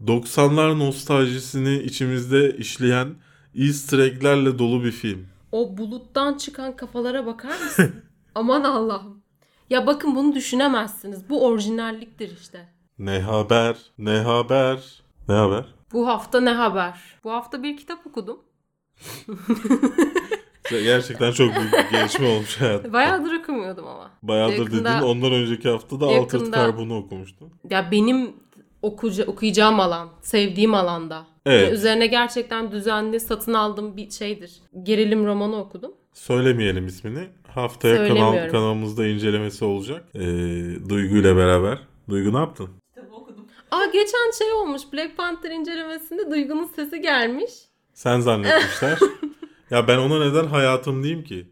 90'lar 0.07 0.79
nostaljisini 0.79 1.79
içimizde 1.79 2.57
işleyen 2.57 3.09
easter 3.55 3.99
egg'lerle 3.99 4.59
dolu 4.59 4.85
bir 4.85 4.91
film. 4.93 5.27
O 5.53 5.77
buluttan 5.77 6.35
çıkan 6.37 6.77
kafalara 6.77 7.27
bakar 7.27 7.49
mısın? 7.65 7.95
Aman 8.35 8.65
Allah'ım. 8.65 9.20
Ya 9.71 9.87
bakın 9.87 10.15
bunu 10.15 10.35
düşünemezsiniz. 10.35 11.29
Bu 11.31 11.47
orijinalliktir 11.47 12.31
işte. 12.41 12.69
Ne 12.99 13.21
haber? 13.21 13.77
Ne 13.99 14.19
haber? 14.19 15.03
Ne 15.29 15.35
haber? 15.35 15.65
Bu 15.93 16.09
hafta 16.09 16.41
ne 16.41 16.51
haber? 16.51 17.01
Bu 17.25 17.31
hafta 17.33 17.63
bir 17.63 17.77
kitap 17.77 18.07
okudum. 18.07 18.41
Gerçekten 20.71 21.33
çok 21.33 21.57
büyük 21.57 21.73
bir 21.73 21.99
gelişme 21.99 22.29
olmuş 22.29 22.61
hayatım. 22.61 22.93
Bayağıdır 22.93 23.33
okumuyordum 23.33 23.87
ama. 23.87 24.11
Bayağıdır 24.23 24.59
yakında- 24.59 24.95
dedin. 24.95 25.07
Ondan 25.07 25.33
önceki 25.33 25.69
hafta 25.69 26.01
da 26.01 26.07
Altered 26.07 26.23
yakında- 26.41 26.57
Carbon'u 26.57 26.97
okumuştun. 26.99 27.49
Ya 27.71 27.91
benim 27.91 28.33
okuca, 28.83 29.27
okuyacağım 29.27 29.81
alan, 29.81 30.09
sevdiğim 30.23 30.75
alanda. 30.75 31.27
Evet. 31.47 31.71
Ve 31.71 31.75
üzerine 31.75 32.07
gerçekten 32.07 32.73
düzenli 32.73 33.21
satın 33.21 33.55
aldığım 33.55 33.97
bir 33.97 34.11
şeydir. 34.11 34.53
Gerilim 34.83 35.27
romanı 35.27 35.57
okudum. 35.57 35.93
Söylemeyelim 36.13 36.87
ismini. 36.87 37.29
Haftaya 37.55 38.09
kanal, 38.09 38.49
kanalımızda 38.51 39.07
incelemesi 39.07 39.65
olacak. 39.65 40.05
Ee, 40.15 40.21
Duygu 40.89 41.17
ile 41.17 41.37
beraber. 41.37 41.79
Duygu 42.09 42.33
ne 42.35 42.39
yaptın? 42.39 42.69
Aa 43.71 43.85
geçen 43.85 44.31
şey 44.39 44.53
olmuş. 44.53 44.83
Black 44.93 45.17
Panther 45.17 45.51
incelemesinde 45.51 46.31
Duygu'nun 46.31 46.71
sesi 46.77 47.01
gelmiş. 47.01 47.51
Sen 47.95 48.21
zannetmişler. 48.21 48.99
ya 49.71 49.89
ben 49.89 49.99
ona 49.99 50.29
neden 50.29 50.47
hayatım 50.47 51.03
diyeyim 51.03 51.25
ki? 51.25 51.47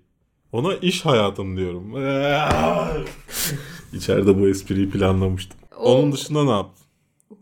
Ona 0.53 0.75
iş 0.75 1.05
hayatım 1.07 1.57
diyorum. 1.57 1.93
İçeride 3.93 4.41
bu 4.41 4.49
espriyi 4.49 4.91
planlamıştım. 4.91 5.61
O- 5.77 5.95
Onun 5.95 6.13
dışında 6.13 6.45
ne 6.45 6.51
yaptın? 6.51 6.85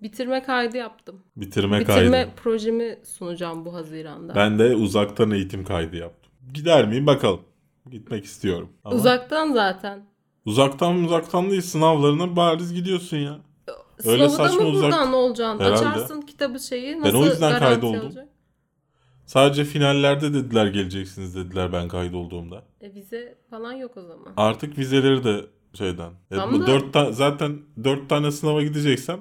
Bitirme 0.03 0.43
kaydı 0.43 0.77
yaptım. 0.77 1.23
Bitirme, 1.37 1.81
Bitirme 1.81 2.11
kaydı. 2.11 2.31
projemi 2.43 2.99
sunacağım 3.05 3.65
bu 3.65 3.75
Haziran'da. 3.75 4.35
Ben 4.35 4.59
de 4.59 4.75
uzaktan 4.75 5.31
eğitim 5.31 5.65
kaydı 5.65 5.97
yaptım. 5.97 6.26
Gider 6.55 6.89
miyim 6.89 7.07
bakalım. 7.07 7.41
Gitmek 7.91 8.25
istiyorum. 8.25 8.69
Ama 8.85 8.97
Uzaktan 8.97 9.53
zaten. 9.53 10.07
Uzaktan 10.45 11.05
uzaktan 11.05 11.51
değil 11.51 11.63
sınavlarına 11.63 12.37
bariz 12.37 12.75
gidiyorsun 12.75 13.17
ya. 13.17 13.39
Öyle 14.05 14.29
Sınavı 14.29 14.43
da 14.43 14.49
saçma 14.49 14.63
mı 14.63 14.69
uzak- 14.69 14.83
buradan 14.93 15.13
olacaksın? 15.13 15.65
Herhalde. 15.65 15.89
Açarsın 15.89 16.21
kitabı 16.23 16.61
şeyi. 16.61 16.95
Ben 16.95 17.01
Nasıl 17.01 17.19
o 17.19 17.25
yüzden 17.25 17.51
garanti 17.53 17.65
kaydoldum. 17.81 18.07
olacak? 18.07 18.29
Sadece 19.27 19.65
finallerde 19.65 20.35
dediler 20.35 20.67
geleceksiniz 20.67 21.37
dediler 21.37 21.73
ben 21.73 21.89
kaydolduğumda. 21.89 22.63
E 22.81 22.95
vize 22.95 23.39
falan 23.51 23.73
yok 23.73 23.97
o 23.97 24.03
zaman. 24.03 24.33
Artık 24.37 24.79
vizeleri 24.79 25.25
de 25.25 25.47
şeyden. 25.75 26.13
Tamam 26.31 26.55
bu 26.55 26.63
da- 26.63 26.67
dört 26.67 26.93
ta- 26.93 27.13
zaten 27.13 27.59
dört 27.85 28.09
tane 28.09 28.31
sınava 28.31 28.63
gideceksem 28.63 29.21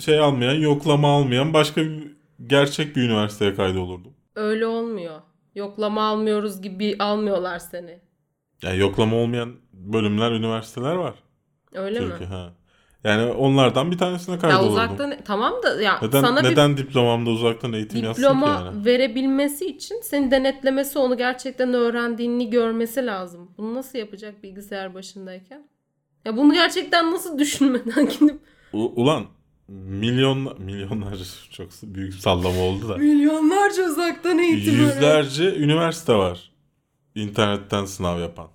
şey 0.00 0.18
almayan, 0.20 0.54
yoklama 0.54 1.08
almayan 1.16 1.54
başka 1.54 1.82
bir 1.82 2.16
gerçek 2.46 2.96
bir 2.96 3.02
üniversiteye 3.02 3.54
kaydolurdum. 3.54 4.12
Öyle 4.34 4.66
olmuyor. 4.66 5.20
Yoklama 5.54 6.02
almıyoruz 6.02 6.62
gibi 6.62 6.96
almıyorlar 6.98 7.58
seni. 7.58 8.00
Yani 8.62 8.78
yoklama 8.78 9.16
olmayan 9.16 9.54
bölümler, 9.72 10.30
üniversiteler 10.30 10.94
var. 10.94 11.14
Öyle 11.72 12.00
mi? 12.00 12.08
Türkiye 12.08 12.28
ha. 12.28 12.52
Yani 13.04 13.32
onlardan 13.32 13.90
bir 13.90 13.98
tanesine 13.98 14.34
Ya 14.34 14.40
kaydolurdum. 14.40 14.72
uzaktan 14.72 15.14
tamam 15.24 15.52
da 15.62 15.82
ya 15.82 15.98
neden 16.02 16.20
sana 16.20 16.40
neden 16.40 16.76
diplomamda 16.76 17.30
uzaktan 17.30 17.72
eğitim 17.72 18.00
bir 18.00 18.06
yazsın 18.06 18.22
diploma 18.22 18.46
ki 18.46 18.64
yani? 18.64 18.84
verebilmesi 18.84 19.66
için 19.66 20.00
seni 20.02 20.30
denetlemesi, 20.30 20.98
onu 20.98 21.16
gerçekten 21.16 21.74
öğrendiğini 21.74 22.50
görmesi 22.50 23.06
lazım. 23.06 23.50
Bunu 23.58 23.74
nasıl 23.74 23.98
yapacak 23.98 24.42
bilgisayar 24.42 24.94
başındayken? 24.94 25.68
Ya 26.24 26.36
bunu 26.36 26.52
gerçekten 26.52 27.12
nasıl 27.12 27.38
düşünmeden 27.38 28.08
gidip 28.20 28.40
U- 28.72 28.92
ulan 29.02 29.26
milyon 29.72 30.62
milyonlarca 30.62 31.24
çok 31.50 31.68
büyük 31.82 32.14
sallama 32.14 32.60
oldu 32.60 32.88
da. 32.88 32.96
milyonlarca 32.96 33.82
uzaktan 33.90 34.38
eğitim 34.38 34.74
öğren- 34.74 34.80
Yüzlerce 34.82 35.54
üniversite 35.56 36.14
var. 36.14 36.52
internetten 37.14 37.84
sınav 37.84 38.20
yapan. 38.20 38.48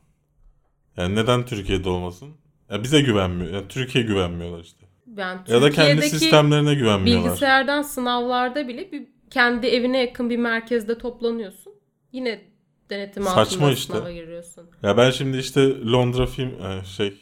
Yani 0.97 1.15
neden 1.15 1.45
Türkiye'de 1.45 1.89
olmasın? 1.89 2.29
Ya 2.71 2.83
bize 2.83 3.01
güvenmiyor. 3.01 3.53
Yani 3.53 3.67
Türkiye 3.67 4.03
güvenmiyorlar 4.03 4.59
işte. 4.63 4.85
Yani 5.17 5.39
Ya 5.47 5.61
da 5.61 5.71
kendi 5.71 6.01
sistemlerine 6.09 6.73
güvenmiyorlar. 6.75 7.25
bilgisayardan 7.29 7.81
sınavlarda 7.81 8.67
bile 8.67 8.91
bir, 8.91 9.07
kendi 9.29 9.67
evine 9.67 9.99
yakın 10.01 10.29
bir 10.29 10.37
merkezde 10.37 10.97
toplanıyorsun. 10.97 11.73
Yine 12.11 12.41
denetim 12.89 13.23
Saçma 13.23 13.41
altında 13.41 13.71
işte. 13.71 13.93
sınava 13.93 14.11
giriyorsun. 14.11 14.69
Ya 14.83 14.97
ben 14.97 15.11
şimdi 15.11 15.37
işte 15.37 15.81
Londra 15.85 16.25
film 16.25 16.49
e, 16.65 16.83
şey 16.85 17.13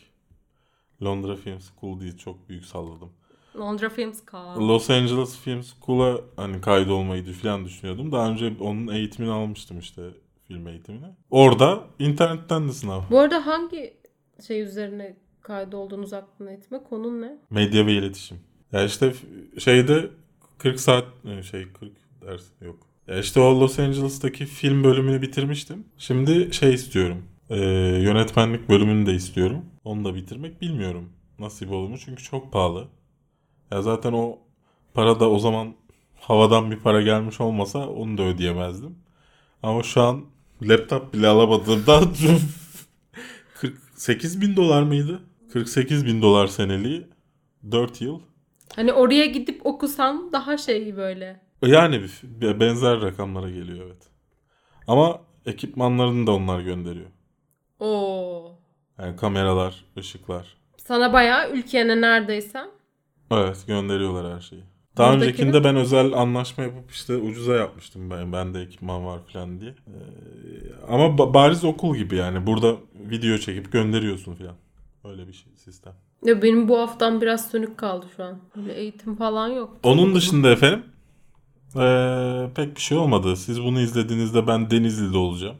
Londra 1.03 1.35
Film 1.35 1.59
School 1.59 1.99
değil 2.01 2.17
çok 2.17 2.49
büyük 2.49 2.65
salladım. 2.65 3.11
Londra 3.59 3.89
Films 3.89 4.23
School. 4.31 4.67
Los 4.67 4.89
Angeles 4.89 5.37
Film 5.39 5.61
School'a 5.63 6.21
hani 6.35 6.61
kaydolmayı 6.61 7.33
falan 7.33 7.65
düşünüyordum. 7.65 8.11
Daha 8.11 8.29
önce 8.29 8.53
onun 8.59 8.87
eğitimini 8.87 9.31
almıştım 9.31 9.79
işte 9.79 10.01
film 10.47 10.67
eğitimini. 10.67 11.05
Orada 11.29 11.83
internetten 11.99 12.67
de 12.67 12.73
sınav. 12.73 13.01
Bu 13.11 13.19
arada 13.19 13.47
hangi 13.47 13.93
şey 14.47 14.61
üzerine 14.61 15.15
kaydolduğunuz 15.41 16.13
aklına 16.13 16.51
etme? 16.51 16.83
Konun 16.89 17.21
ne? 17.21 17.37
Medya 17.49 17.85
ve 17.85 17.93
iletişim. 17.93 18.37
Ya 18.71 18.83
işte 18.85 19.13
şeyde 19.59 20.09
40 20.57 20.79
saat 20.79 21.05
e, 21.25 21.43
şey 21.43 21.65
40 21.79 21.91
ders 22.21 22.43
yok. 22.61 22.79
Ya 23.07 23.19
işte 23.19 23.39
o 23.39 23.59
Los 23.61 23.79
Angeles'taki 23.79 24.45
film 24.45 24.83
bölümünü 24.83 25.21
bitirmiştim. 25.21 25.85
Şimdi 25.97 26.53
şey 26.53 26.73
istiyorum. 26.73 27.23
e, 27.49 27.55
yönetmenlik 28.01 28.69
bölümünü 28.69 29.05
de 29.05 29.13
istiyorum. 29.13 29.65
Onu 29.83 30.05
da 30.05 30.15
bitirmek 30.15 30.61
bilmiyorum. 30.61 31.09
Nasip 31.39 31.71
olur 31.71 31.89
mu? 31.89 31.97
Çünkü 31.97 32.23
çok 32.23 32.51
pahalı. 32.53 32.87
Ya 33.71 33.81
zaten 33.81 34.13
o 34.13 34.39
para 34.93 35.19
da 35.19 35.29
o 35.29 35.39
zaman 35.39 35.73
havadan 36.19 36.71
bir 36.71 36.79
para 36.79 37.01
gelmiş 37.01 37.41
olmasa 37.41 37.89
onu 37.89 38.17
da 38.17 38.23
ödeyemezdim. 38.23 38.95
Ama 39.63 39.83
şu 39.83 40.01
an 40.01 40.25
laptop 40.61 41.13
bile 41.13 41.27
alamadığımda 41.27 42.01
48 43.55 44.41
bin 44.41 44.55
dolar 44.55 44.83
mıydı? 44.83 45.21
48 45.53 46.05
bin 46.05 46.21
dolar 46.21 46.47
seneliği 46.47 47.07
4 47.71 48.01
yıl. 48.01 48.19
Hani 48.75 48.93
oraya 48.93 49.25
gidip 49.25 49.65
okusan 49.65 50.31
daha 50.33 50.57
şey 50.57 50.97
böyle. 50.97 51.41
Yani 51.61 52.05
benzer 52.59 53.01
rakamlara 53.01 53.49
geliyor 53.49 53.85
evet. 53.85 54.03
Ama 54.87 55.21
ekipmanlarını 55.45 56.27
da 56.27 56.31
onlar 56.31 56.59
gönderiyor. 56.59 57.09
Oo. 57.79 58.59
Yani 58.99 59.15
kameralar, 59.15 59.85
ışıklar. 59.97 60.57
Sana 60.77 61.13
bayağı 61.13 61.51
ülkene 61.51 62.01
neredeyse. 62.01 62.61
Evet 63.31 63.63
gönderiyorlar 63.67 64.35
her 64.35 64.41
şeyi. 64.41 64.63
Daha 64.97 65.13
Buradakini- 65.13 65.23
öncekinde 65.23 65.63
ben 65.63 65.75
özel 65.75 66.13
anlaşma 66.13 66.63
yapıp 66.63 66.91
işte 66.91 67.15
ucuza 67.15 67.53
yapmıştım 67.55 68.09
ben. 68.09 68.33
Bende 68.33 68.61
ekipman 68.61 69.05
var 69.05 69.19
falan 69.33 69.61
diye. 69.61 69.71
Ee, 69.71 69.93
ama 70.89 71.03
ba- 71.03 71.33
bariz 71.33 71.63
okul 71.63 71.95
gibi 71.95 72.15
yani. 72.15 72.47
Burada 72.47 72.75
video 73.09 73.37
çekip 73.37 73.71
gönderiyorsun 73.71 74.35
falan. 74.35 74.55
Öyle 75.03 75.27
bir 75.27 75.33
şey 75.33 75.51
sistem. 75.55 75.93
Ya 76.25 76.41
benim 76.41 76.67
bu 76.69 76.79
haftam 76.79 77.21
biraz 77.21 77.49
sönük 77.51 77.77
kaldı 77.77 78.05
şu 78.15 78.23
an. 78.23 78.39
Böyle 78.55 78.73
eğitim 78.73 79.15
falan 79.15 79.47
yok. 79.47 79.77
Onun 79.83 80.15
dışında 80.15 80.49
efendim 80.49 80.83
ee, 81.75 82.49
pek 82.55 82.75
bir 82.75 82.81
şey 82.81 82.97
olmadı. 82.97 83.35
Siz 83.35 83.63
bunu 83.63 83.79
izlediğinizde 83.81 84.47
ben 84.47 84.71
Denizli'de 84.71 85.17
olacağım. 85.17 85.55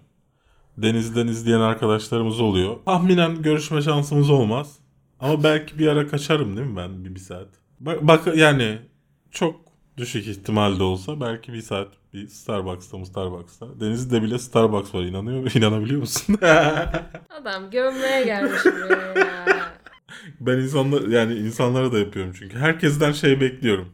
Denizli'den 0.78 1.28
izleyen 1.28 1.59
arkadaşlarımız 1.59 2.39
oluyor. 2.41 2.76
Tahminen 2.86 3.41
görüşme 3.41 3.82
şansımız 3.82 4.30
olmaz. 4.30 4.80
Ama 5.26 5.43
belki 5.43 5.80
bir 5.80 5.88
ara 5.88 6.07
kaçarım 6.07 6.57
değil 6.57 6.67
mi 6.67 6.78
ben 6.78 7.05
bir, 7.05 7.15
bir 7.15 7.19
saat? 7.19 7.47
Bak, 7.80 8.07
bak 8.07 8.38
yani 8.38 8.80
çok 9.32 9.61
düşük 9.97 10.28
ihtimalde 10.28 10.84
olsa 10.84 11.21
belki 11.21 11.53
bir 11.53 11.61
saat 11.61 11.88
bir 12.13 12.28
Starbucks'ta 12.28 12.97
mı 12.97 13.05
Starbucks'ta. 13.05 13.80
Denizli'de 13.80 14.21
bile 14.21 14.39
Starbucks 14.39 14.95
var 14.95 15.03
inanıyor 15.03 15.51
inanabiliyor 15.55 15.99
musun? 15.99 16.38
Adam 17.30 17.71
gömmeye 17.71 18.26
gelmiş 18.26 18.65
buraya 18.65 19.19
ya. 19.19 19.71
Ben 20.39 20.57
insanlar 20.57 21.01
yani 21.01 21.34
insanlara 21.34 21.91
da 21.91 21.99
yapıyorum 21.99 22.34
çünkü. 22.39 22.57
Herkesten 22.57 23.11
şey 23.11 23.41
bekliyorum. 23.41 23.89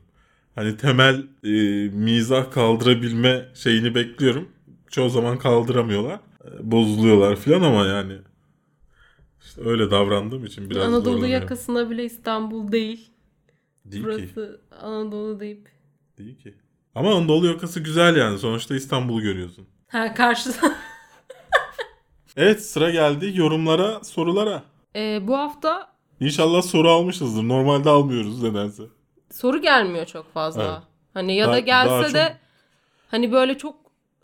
Hani 0.55 0.77
temel 0.77 1.23
e, 1.43 1.51
mizah 1.89 2.51
kaldırabilme 2.51 3.45
şeyini 3.53 3.95
bekliyorum. 3.95 4.49
Çoğu 4.89 5.09
zaman 5.09 5.37
kaldıramıyorlar. 5.37 6.19
E, 6.45 6.71
bozuluyorlar 6.71 7.35
falan 7.35 7.61
ama 7.61 7.85
yani 7.85 8.13
işte 9.45 9.61
öyle 9.65 9.91
davrandığım 9.91 10.45
için 10.45 10.69
biraz 10.69 10.83
Anadolu 10.87 11.03
zorlanıyorum. 11.03 11.31
yakasına 11.41 11.89
bile 11.89 12.03
İstanbul 12.05 12.71
değil. 12.71 13.09
Değil 13.85 14.03
ki. 14.03 14.07
Burası 14.07 14.61
Anadolu 14.81 15.39
deyip. 15.39 15.69
Değil 16.17 16.37
ki. 16.37 16.53
Ama 16.95 17.15
Anadolu 17.15 17.47
yakası 17.47 17.79
güzel 17.79 18.15
yani. 18.15 18.39
Sonuçta 18.39 18.75
İstanbul'u 18.75 19.21
görüyorsun. 19.21 19.67
Ha 19.87 20.13
karşıda. 20.13 20.75
Evet 22.37 22.65
sıra 22.65 22.89
geldi 22.89 23.31
yorumlara, 23.35 24.03
sorulara. 24.03 24.63
Ee, 24.95 25.19
bu 25.27 25.37
hafta 25.37 25.91
İnşallah 26.19 26.61
soru 26.61 26.89
almışızdır. 26.89 27.47
Normalde 27.47 27.89
almıyoruz 27.89 28.43
nedense. 28.43 28.83
soru 29.31 29.61
gelmiyor 29.61 30.05
çok 30.05 30.33
fazla. 30.33 30.63
Evet. 30.63 30.87
Hani 31.13 31.35
ya 31.35 31.47
da 31.47 31.51
Daha- 31.51 31.59
gelse 31.59 31.89
daha 31.91 32.03
çok- 32.03 32.13
de 32.13 32.37
hani 33.07 33.31
böyle 33.31 33.57
çok 33.57 33.75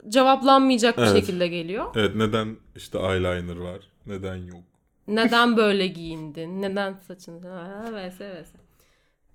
cevaplanmayacak 0.10 0.98
bir 0.98 1.02
Evet. 1.04 1.14
şekilde 1.16 1.48
geliyor. 1.48 1.86
Evet 1.96 2.16
neden 2.16 2.58
işte 2.76 2.98
eyeliner 3.00 3.58
var? 3.58 3.80
Neden 4.06 4.36
yok? 4.36 4.64
Neden 5.08 5.58
böyle 5.58 5.88
giyindin? 5.88 6.62
Neden 6.62 6.94
saçın? 6.94 7.40
Vs 7.42 8.22
vs. 8.22 8.52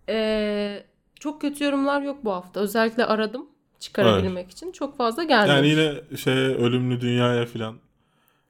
Ee, 0.08 0.84
çok 1.20 1.40
kötü 1.40 1.64
yorumlar 1.64 2.02
yok 2.02 2.24
bu 2.24 2.32
hafta. 2.32 2.60
Özellikle 2.60 3.04
aradım 3.06 3.46
çıkarabilmek 3.80 4.50
için. 4.50 4.72
Çok 4.72 4.96
fazla 4.96 5.24
geldi. 5.24 5.48
Yani 5.48 5.68
yine 5.68 6.16
şey 6.16 6.34
ölümlü 6.34 7.00
dünyaya 7.00 7.46
filan 7.46 7.76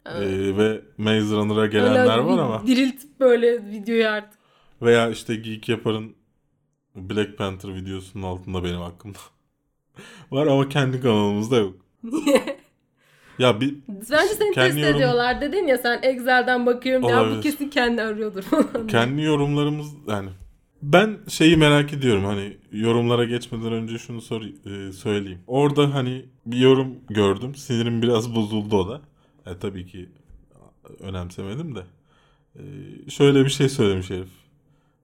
e, 0.06 0.20
ve 0.56 0.80
Maze 0.98 1.36
Runner'a 1.36 1.66
gelenler 1.66 2.18
var 2.18 2.38
ama 2.38 2.66
Diriltip 2.66 3.20
böyle 3.20 3.66
videoyu 3.66 4.08
artık. 4.08 4.38
veya 4.82 5.10
işte 5.10 5.36
Geek 5.36 5.68
Yapar'ın 5.68 6.14
Black 6.96 7.38
Panther 7.38 7.74
videosunun 7.74 8.22
altında 8.22 8.64
benim 8.64 8.80
hakkımda 8.80 9.18
var 10.30 10.46
ama 10.46 10.68
kendi 10.68 11.00
kanalımızda 11.00 11.56
yok. 11.56 11.74
Ya 13.38 13.60
bir 13.60 13.74
Bence 13.88 14.34
seni 14.34 14.54
Kendi 14.54 14.68
test 14.74 14.78
yorum- 14.78 14.96
ediyorlar 14.96 15.40
dedin 15.40 15.66
ya 15.66 15.78
sen 15.78 16.00
Excel'den 16.02 16.66
bakıyorum 16.66 17.08
ya 17.08 17.16
bu 17.16 17.20
Olabilir. 17.20 17.42
kesin 17.42 17.68
kendi 17.68 18.02
arıyordur 18.02 18.42
falan. 18.42 18.86
kendi 18.88 19.22
yorumlarımız 19.22 19.86
yani 20.08 20.28
ben 20.82 21.18
şeyi 21.28 21.56
merak 21.56 21.92
ediyorum 21.92 22.24
hani 22.24 22.56
yorumlara 22.72 23.24
geçmeden 23.24 23.72
önce 23.72 23.98
şunu 23.98 24.20
sor, 24.20 24.42
e, 24.42 24.92
söyleyeyim. 24.92 25.40
Orada 25.46 25.94
hani 25.94 26.24
bir 26.46 26.56
yorum 26.58 26.94
gördüm. 27.10 27.54
Sinirim 27.54 28.02
biraz 28.02 28.34
bozuldu 28.34 28.76
o 28.76 28.88
da. 28.88 29.00
E, 29.46 29.58
tabii 29.58 29.86
ki 29.86 30.08
önemsemedim 31.00 31.74
de. 31.76 31.80
E, 32.56 32.62
şöyle 33.10 33.44
bir 33.44 33.50
şey 33.50 33.68
söylemiş 33.68 34.10
herif. 34.10 34.28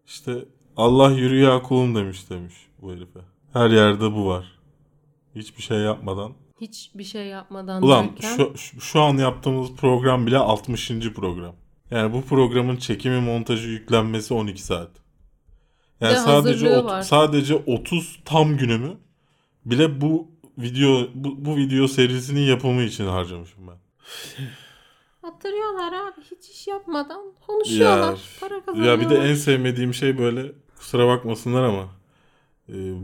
İşte 0.06 0.32
Allah 0.76 1.10
yürü 1.10 1.38
ya 1.38 1.62
kulum 1.62 1.94
demiş 1.94 2.30
demiş 2.30 2.54
bu 2.82 2.92
herife. 2.92 3.20
Her 3.52 3.70
yerde 3.70 4.12
bu 4.12 4.26
var. 4.26 4.58
Hiçbir 5.34 5.62
şey 5.62 5.78
yapmadan. 5.78 6.32
Hiçbir 6.60 7.04
şey 7.04 7.26
yapmadan 7.26 7.82
Ulan 7.82 8.04
derken 8.04 8.36
şu, 8.36 8.52
şu- 8.80 9.00
an 9.00 9.16
yaptığımız 9.16 9.72
program 9.76 10.26
bile 10.26 10.38
60. 10.38 10.88
program. 11.14 11.54
Yani 11.90 12.12
bu 12.12 12.22
programın 12.22 12.76
çekimi, 12.76 13.20
montajı, 13.20 13.68
yüklenmesi 13.68 14.34
12 14.34 14.62
saat. 14.62 14.90
Yani 16.00 16.14
de 16.14 16.18
sadece 16.18 16.66
ot- 16.78 17.02
sadece 17.04 17.54
30 17.54 18.20
tam 18.24 18.56
günümü 18.56 18.96
bile 19.64 20.00
bu 20.00 20.28
video 20.58 21.08
bu, 21.14 21.44
bu 21.44 21.56
video 21.56 21.88
serisinin 21.88 22.40
yapımı 22.40 22.82
için 22.82 23.06
harcamışım 23.06 23.68
ben. 23.68 23.76
hatırlıyorlar 25.22 25.92
abi 25.92 26.20
hiç 26.30 26.48
iş 26.50 26.66
yapmadan 26.66 27.20
konuşuyorlar. 27.46 28.18
para 28.40 28.64
kazanıyorlar. 28.64 28.98
ya 28.98 29.00
bir 29.00 29.10
de 29.16 29.30
en 29.30 29.34
sevmediğim 29.34 29.94
şey 29.94 30.18
böyle 30.18 30.52
kusura 30.78 31.08
bakmasınlar 31.08 31.62
ama 31.62 31.88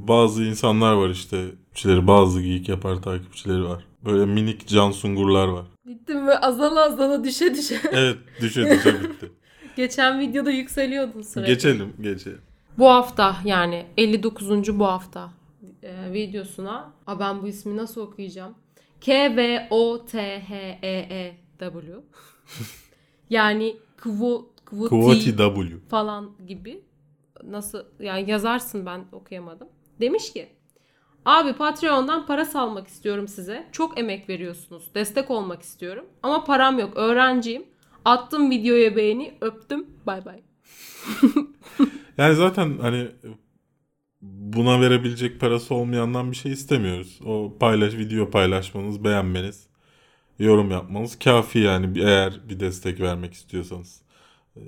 bazı 0.08 0.44
insanlar 0.44 0.92
var 0.92 1.10
işte 1.10 1.44
takipçileri 1.74 2.06
bazı 2.06 2.42
geek 2.42 2.68
yapar 2.68 3.02
takipçileri 3.02 3.64
var. 3.64 3.84
Böyle 4.04 4.26
minik 4.26 4.68
can 4.68 4.90
sungurlar 4.90 5.48
var. 5.48 5.64
Bittim 5.86 6.26
ve 6.26 6.38
azala 6.38 6.84
azala 6.84 7.24
düşe 7.24 7.54
düşe. 7.54 7.80
Evet 7.92 8.16
düşe 8.40 8.70
düşe 8.70 9.02
bitti. 9.02 9.32
Geçen 9.76 10.20
videoda 10.20 10.50
yükseliyordun 10.50 11.22
sürekli. 11.22 11.52
geçelim 11.52 11.92
geçelim. 12.00 12.40
Bu 12.78 12.88
hafta 12.88 13.36
yani 13.44 13.86
59. 13.96 14.78
bu 14.78 14.86
hafta 14.86 15.30
e, 15.82 16.12
videosuna 16.12 16.92
Aa, 17.06 17.20
ben 17.20 17.42
bu 17.42 17.48
ismi 17.48 17.76
nasıl 17.76 18.00
okuyacağım? 18.00 18.54
K-V-O-T-H-E-E-W 19.00 21.94
yani 23.30 23.76
Kvo, 23.96 24.46
Kvoti 24.64 24.88
Kuvati 24.88 25.36
W. 25.36 25.78
falan 25.88 26.30
gibi 26.46 26.82
nasıl 27.50 27.84
yani 28.00 28.30
yazarsın 28.30 28.86
ben 28.86 29.04
okuyamadım. 29.12 29.68
Demiş 30.00 30.32
ki 30.32 30.48
Abi 31.24 31.52
Patreon'dan 31.52 32.26
para 32.26 32.44
salmak 32.44 32.88
istiyorum 32.88 33.28
size. 33.28 33.68
Çok 33.72 33.98
emek 33.98 34.28
veriyorsunuz. 34.28 34.94
Destek 34.94 35.30
olmak 35.30 35.62
istiyorum. 35.62 36.06
Ama 36.22 36.44
param 36.44 36.78
yok. 36.78 36.96
Öğrenciyim. 36.96 37.64
Attım 38.04 38.50
videoya 38.50 38.96
beğeni. 38.96 39.34
Öptüm. 39.40 39.86
Bay 40.06 40.24
bay. 40.24 40.40
Yani 42.18 42.34
zaten 42.34 42.78
hani 42.78 43.08
buna 44.22 44.80
verebilecek 44.80 45.40
parası 45.40 45.74
olmayandan 45.74 46.30
bir 46.30 46.36
şey 46.36 46.52
istemiyoruz. 46.52 47.20
O 47.24 47.56
paylaş 47.60 47.94
video 47.94 48.30
paylaşmanız, 48.30 49.04
beğenmeniz 49.04 49.66
yorum 50.38 50.70
yapmanız 50.70 51.18
kafi 51.18 51.58
yani 51.58 52.00
eğer 52.00 52.40
bir 52.48 52.60
destek 52.60 53.00
vermek 53.00 53.34
istiyorsanız. 53.34 54.02
Ee, 54.56 54.60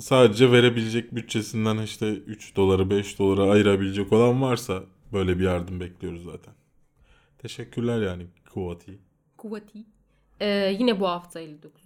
sadece 0.00 0.52
verebilecek 0.52 1.14
bütçesinden 1.14 1.78
işte 1.78 2.12
3 2.12 2.56
doları 2.56 2.90
5 2.90 3.18
doları 3.18 3.50
ayırabilecek 3.50 4.12
olan 4.12 4.42
varsa 4.42 4.82
böyle 5.12 5.38
bir 5.38 5.44
yardım 5.44 5.80
bekliyoruz 5.80 6.24
zaten. 6.24 6.54
Teşekkürler 7.38 8.02
yani 8.02 8.26
Kuvati. 8.50 8.98
Kuvati. 9.36 9.78
Ee, 10.40 10.76
yine 10.78 11.00
bu 11.00 11.08
hafta 11.08 11.40
59. 11.40 11.84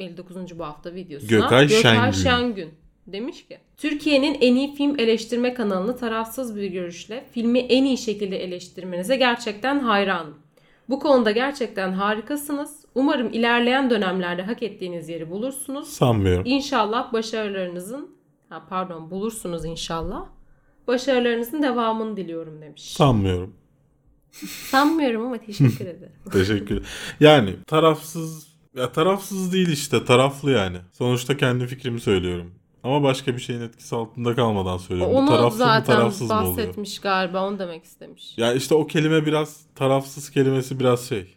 59. 0.00 0.58
bu 0.58 0.64
hafta 0.64 0.94
videosuna 0.94 1.30
Gökay 1.30 1.68
Şengün. 1.68 2.10
Şengün 2.10 2.74
demiş 3.06 3.46
ki 3.46 3.58
Türkiye'nin 3.76 4.36
en 4.40 4.56
iyi 4.56 4.74
film 4.74 5.00
eleştirme 5.00 5.54
kanalını 5.54 5.96
tarafsız 5.96 6.56
bir 6.56 6.70
görüşle 6.70 7.24
filmi 7.32 7.58
en 7.58 7.84
iyi 7.84 7.98
şekilde 7.98 8.44
eleştirmenize 8.44 9.16
gerçekten 9.16 9.80
hayranım. 9.80 10.43
Bu 10.88 11.00
konuda 11.00 11.30
gerçekten 11.30 11.92
harikasınız. 11.92 12.84
Umarım 12.94 13.32
ilerleyen 13.32 13.90
dönemlerde 13.90 14.42
hak 14.42 14.62
ettiğiniz 14.62 15.08
yeri 15.08 15.30
bulursunuz. 15.30 15.88
Sanmıyorum. 15.88 16.42
İnşallah 16.46 17.12
başarılarınızın 17.12 18.16
ha 18.48 18.66
pardon 18.68 19.10
bulursunuz 19.10 19.64
inşallah. 19.64 20.26
Başarılarınızın 20.86 21.62
devamını 21.62 22.16
diliyorum 22.16 22.62
demiş. 22.62 22.82
Sanmıyorum. 22.82 23.54
Sanmıyorum 24.70 25.26
ama 25.26 25.38
teşekkür 25.38 25.86
ederim. 25.86 26.12
Teşekkür. 26.32 26.86
Yani 27.20 27.56
tarafsız 27.66 28.54
ya 28.76 28.92
tarafsız 28.92 29.52
değil 29.52 29.68
işte 29.68 30.04
taraflı 30.04 30.50
yani. 30.50 30.76
Sonuçta 30.92 31.36
kendi 31.36 31.66
fikrimi 31.66 32.00
söylüyorum. 32.00 32.54
Ama 32.84 33.02
başka 33.02 33.34
bir 33.36 33.40
şeyin 33.40 33.60
etkisi 33.60 33.96
altında 33.96 34.34
kalmadan 34.34 34.78
söylüyorum. 34.78 35.14
Bu 35.14 35.18
Onu 35.18 35.28
tarafsız 35.28 35.60
mı 35.60 35.66
zaten 35.66 35.96
tarafsız 35.96 36.30
mı 36.30 36.36
oluyor? 36.36 36.50
bahsetmiş 36.56 36.98
galiba 36.98 37.48
onu 37.48 37.58
demek 37.58 37.84
istemiş. 37.84 38.38
Ya 38.38 38.52
işte 38.52 38.74
o 38.74 38.86
kelime 38.86 39.26
biraz 39.26 39.66
tarafsız 39.74 40.30
kelimesi 40.30 40.80
biraz 40.80 41.08
şey. 41.08 41.34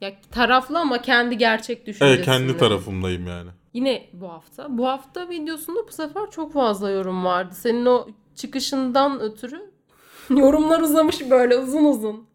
Ya 0.00 0.12
taraflı 0.30 0.78
ama 0.78 1.02
kendi 1.02 1.38
gerçek 1.38 1.86
düşüncesinde. 1.86 2.08
Evet 2.14 2.24
kendi 2.24 2.56
tarafımdayım 2.56 3.26
yani. 3.26 3.50
Yine 3.74 4.08
bu 4.12 4.28
hafta. 4.32 4.78
Bu 4.78 4.88
hafta 4.88 5.28
videosunda 5.28 5.80
bu 5.88 5.92
sefer 5.92 6.30
çok 6.30 6.52
fazla 6.52 6.90
yorum 6.90 7.24
vardı. 7.24 7.54
Senin 7.54 7.86
o 7.86 8.08
çıkışından 8.34 9.20
ötürü 9.20 9.70
yorumlar 10.30 10.80
uzamış 10.80 11.30
böyle 11.30 11.56
uzun 11.56 11.84
uzun. 11.84 12.26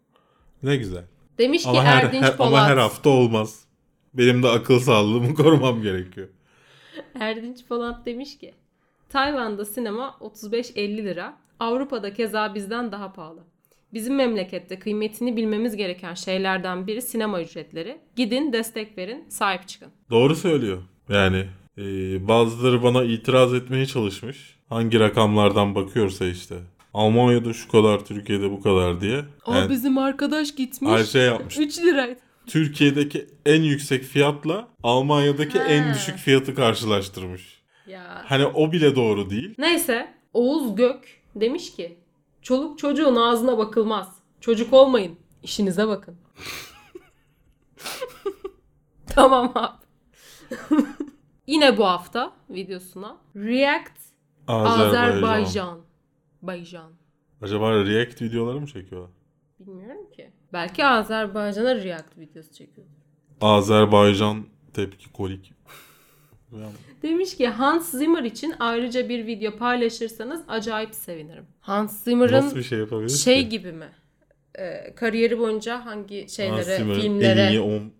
Ne 0.62 0.76
güzel. 0.76 1.04
Demiş 1.38 1.62
ki 1.62 1.68
Ama 1.68 1.84
her, 1.84 2.02
Erdinç 2.04 2.22
her- 2.22 2.36
Polat. 2.36 2.52
ama 2.52 2.68
her 2.68 2.76
hafta 2.76 3.10
olmaz. 3.10 3.64
Benim 4.14 4.42
de 4.42 4.48
akıl 4.48 4.78
sağlığımı 4.80 5.34
korumam 5.34 5.82
gerekiyor. 5.82 6.28
Erdinç 7.20 7.64
Polat 7.64 8.06
demiş 8.06 8.38
ki 8.38 8.54
Tayvan'da 9.08 9.64
sinema 9.64 10.16
35-50 10.20 10.96
lira. 10.96 11.36
Avrupa'da 11.60 12.14
keza 12.14 12.54
bizden 12.54 12.92
daha 12.92 13.12
pahalı. 13.12 13.40
Bizim 13.94 14.14
memlekette 14.14 14.78
kıymetini 14.78 15.36
bilmemiz 15.36 15.76
gereken 15.76 16.14
şeylerden 16.14 16.86
biri 16.86 17.02
sinema 17.02 17.42
ücretleri. 17.42 17.98
Gidin 18.16 18.52
destek 18.52 18.98
verin, 18.98 19.24
sahip 19.28 19.68
çıkın. 19.68 19.88
Doğru 20.10 20.36
söylüyor. 20.36 20.82
Yani 21.08 21.44
e, 21.78 21.82
bazıları 22.28 22.82
bana 22.82 23.04
itiraz 23.04 23.54
etmeye 23.54 23.86
çalışmış. 23.86 24.56
Hangi 24.68 25.00
rakamlardan 25.00 25.74
bakıyorsa 25.74 26.26
işte. 26.26 26.54
Almanya'da 26.94 27.52
şu 27.52 27.68
kadar, 27.70 28.04
Türkiye'de 28.04 28.50
bu 28.50 28.62
kadar 28.62 29.00
diye. 29.00 29.24
Aa 29.46 29.56
Yani 29.58 29.70
bizim 29.70 29.98
arkadaş 29.98 30.54
gitmiş. 30.54 30.90
her 30.90 31.04
şey 31.04 31.22
yapmış. 31.26 31.58
3 31.58 31.78
liraydı. 31.78 32.20
Türkiye'deki 32.46 33.26
en 33.46 33.62
yüksek 33.62 34.02
fiyatla 34.04 34.68
Almanya'daki 34.82 35.58
Ha. 35.58 35.64
en 35.64 35.94
düşük 35.94 36.16
fiyatı 36.16 36.54
karşılaştırmış. 36.54 37.62
Ya. 37.86 38.22
Hani 38.26 38.46
o 38.46 38.72
bile 38.72 38.96
doğru 38.96 39.30
değil. 39.30 39.54
Neyse 39.58 40.14
Oğuz 40.32 40.76
Gök 40.76 41.22
demiş 41.34 41.74
ki 41.76 41.98
çoluk 42.42 42.78
çocuğun 42.78 43.16
ağzına 43.16 43.58
bakılmaz. 43.58 44.16
Çocuk 44.40 44.72
olmayın. 44.72 45.18
işinize 45.42 45.88
bakın. 45.88 46.16
tamam 49.06 49.52
abi. 49.54 49.76
Yine 51.46 51.78
bu 51.78 51.86
hafta 51.86 52.32
videosuna 52.50 53.16
React 53.36 53.98
Azerbaycan. 54.48 55.80
Baycan. 56.42 56.92
Acaba 57.42 57.84
React 57.84 58.22
videoları 58.22 58.60
mı 58.60 58.66
çekiyorlar? 58.66 59.10
Bilmiyorum 59.60 60.10
ki. 60.16 60.30
Belki 60.56 60.84
Azerbaycan'a 60.84 61.74
React 61.74 62.18
videosu 62.18 62.52
çekiyor. 62.52 62.86
Azerbaycan 63.40 64.46
tepki 64.74 65.12
kolik. 65.12 65.52
Demiş 67.02 67.36
ki 67.36 67.48
Hans 67.48 67.90
Zimmer 67.90 68.22
için 68.22 68.54
ayrıca 68.60 69.08
bir 69.08 69.26
video 69.26 69.56
paylaşırsanız 69.56 70.42
acayip 70.48 70.94
sevinirim. 70.94 71.46
Hans 71.60 72.04
Zimmer'ın 72.04 72.32
Nasıl 72.32 72.56
bir 72.56 72.62
şey 72.62 72.86
şey 73.08 73.42
ki? 73.42 73.48
gibi 73.48 73.72
mi? 73.72 73.88
Ee, 74.58 74.94
kariyeri 74.94 75.38
boyunca 75.38 75.86
hangi 75.86 76.20
Hans 76.20 76.36
şeylere, 76.36 76.76
Zimmer'ın 76.76 77.00
filmlere 77.00 77.60
on... 77.60 77.92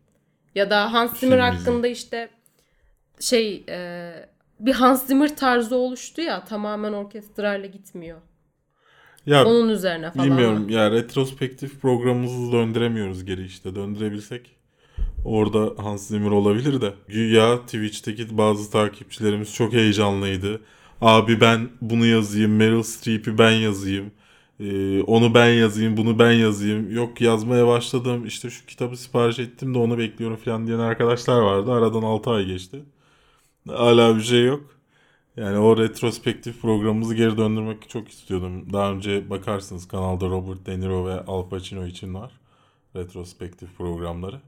ya 0.55 0.71
da 0.71 0.93
Hans 0.93 1.21
Zimmer 1.21 1.39
film 1.39 1.59
hakkında 1.59 1.87
işte 1.87 2.29
şey 3.21 3.65
e, 3.69 4.13
bir 4.61 4.73
Hans 4.73 5.07
Zimmer 5.07 5.37
tarzı 5.37 5.77
oluştu 5.77 6.21
ya 6.21 6.45
tamamen 6.45 6.93
orkestrayla 6.93 7.69
gitmiyor. 7.69 8.19
Ya 9.27 9.45
Onun 9.45 9.69
üzerine 9.69 10.11
falan. 10.11 10.27
bilmiyorum 10.27 10.69
ya 10.69 10.91
retrospektif 10.91 11.81
programımızı 11.81 12.53
döndüremiyoruz 12.53 13.25
geri 13.25 13.45
işte. 13.45 13.75
Döndürebilsek 13.75 14.57
orada 15.25 15.83
Hans 15.83 16.09
Zimmer 16.09 16.31
olabilir 16.31 16.81
de. 16.81 16.95
Güya 17.09 17.59
Twitch'teki 17.63 18.39
bazı 18.39 18.71
takipçilerimiz 18.71 19.55
çok 19.55 19.73
heyecanlıydı. 19.73 20.61
Abi 21.01 21.41
ben 21.41 21.69
bunu 21.81 22.07
yazayım, 22.07 22.57
Meryl 22.57 22.83
Streep'i 22.83 23.39
ben 23.39 23.51
yazayım. 23.51 24.13
Ee, 24.61 25.03
onu 25.03 25.35
ben 25.35 25.49
yazayım, 25.51 25.97
bunu 25.97 26.19
ben 26.19 26.33
yazayım. 26.33 26.95
Yok 26.95 27.21
yazmaya 27.21 27.67
başladım. 27.67 28.27
İşte 28.27 28.51
şu 28.51 28.67
kitabı 28.67 28.97
sipariş 28.97 29.39
ettim 29.39 29.75
de 29.75 29.79
onu 29.79 29.99
bekliyorum 29.99 30.37
falan 30.37 30.67
diyen 30.67 30.79
arkadaşlar 30.79 31.41
vardı. 31.41 31.73
Aradan 31.73 32.03
6 32.03 32.31
ay 32.31 32.45
geçti. 32.47 32.83
Hala 33.69 34.17
bir 34.17 34.23
şey 34.23 34.45
yok. 34.45 34.76
Yani 35.37 35.59
o 35.59 35.77
retrospektif 35.77 36.63
programımızı 36.63 37.15
geri 37.15 37.37
döndürmek 37.37 37.89
çok 37.89 38.09
istiyordum. 38.09 38.73
Daha 38.73 38.93
önce 38.93 39.31
bakarsınız 39.31 39.89
kanalda 39.89 40.27
Robert 40.27 40.67
De 40.67 40.81
Niro 40.81 41.07
ve 41.07 41.21
Al 41.25 41.49
Pacino 41.49 41.87
için 41.87 42.15
var. 42.15 42.33
Retrospektif 42.97 43.77
programları. 43.79 44.41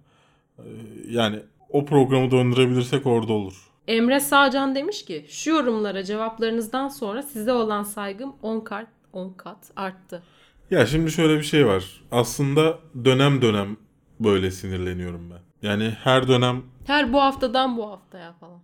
Ee, 0.59 0.63
Yani 1.11 1.41
o 1.71 1.85
programı 1.85 2.31
döndürebilirsek 2.31 3.07
orada 3.07 3.33
olur. 3.33 3.69
Emre 3.89 4.21
Sağcan 4.21 4.75
demiş 4.75 5.05
ki 5.05 5.27
şu 5.29 5.51
yorumlara 5.51 6.05
cevaplarınızdan 6.05 6.89
sonra 6.89 7.23
size 7.23 7.53
olan 7.53 7.83
saygım 7.83 8.33
10 8.43 8.61
kat 8.61 8.87
10 9.13 9.33
kat 9.33 9.71
arttı. 9.77 10.23
Ya 10.71 10.87
şimdi 10.87 11.11
şöyle 11.11 11.39
bir 11.39 11.43
şey 11.43 11.67
var. 11.67 12.01
Aslında 12.11 12.79
dönem 13.05 13.43
dönem 13.43 13.77
böyle 14.21 14.51
sinirleniyorum 14.51 15.31
ben. 15.31 15.69
Yani 15.69 15.91
her 16.05 16.29
dönem 16.29 16.63
Her 16.87 17.13
bu 17.13 17.21
haftadan 17.21 17.77
bu 17.77 17.91
haftaya 17.91 18.33
falan. 18.33 18.61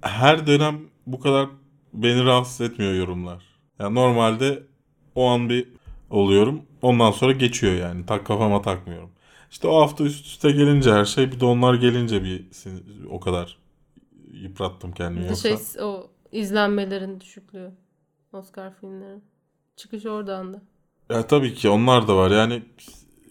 Her 0.00 0.46
dönem 0.46 0.80
bu 1.06 1.20
kadar 1.20 1.48
beni 1.92 2.24
rahatsız 2.24 2.60
etmiyor 2.60 2.94
yorumlar. 2.94 3.44
Yani 3.78 3.94
normalde 3.94 4.62
o 5.14 5.26
an 5.26 5.48
bir 5.48 5.68
oluyorum. 6.10 6.62
Ondan 6.82 7.10
sonra 7.10 7.32
geçiyor 7.32 7.72
yani. 7.72 8.06
Tak 8.06 8.26
kafama 8.26 8.62
takmıyorum. 8.62 9.10
İşte 9.50 9.68
o 9.68 9.80
hafta 9.80 10.04
üst 10.04 10.26
üste 10.26 10.50
gelince 10.50 10.92
her 10.92 11.04
şey 11.04 11.32
bir 11.32 11.40
de 11.40 11.44
onlar 11.44 11.74
gelince 11.74 12.24
bir 12.24 12.46
o 13.10 13.20
kadar 13.20 13.58
yıprattım 14.32 14.92
kendimi 14.92 15.24
de 15.24 15.28
yoksa. 15.28 15.56
şey 15.56 15.84
o 15.84 16.10
izlenmelerin 16.32 17.20
düşüklüğü. 17.20 17.70
Oscar 18.32 18.74
filmlerin. 18.80 19.24
Çıkış 19.76 20.06
oradan 20.06 20.54
da. 20.54 20.62
Ya 21.10 21.26
tabii 21.26 21.54
ki 21.54 21.68
onlar 21.68 22.08
da 22.08 22.16
var. 22.16 22.30
Yani 22.30 22.62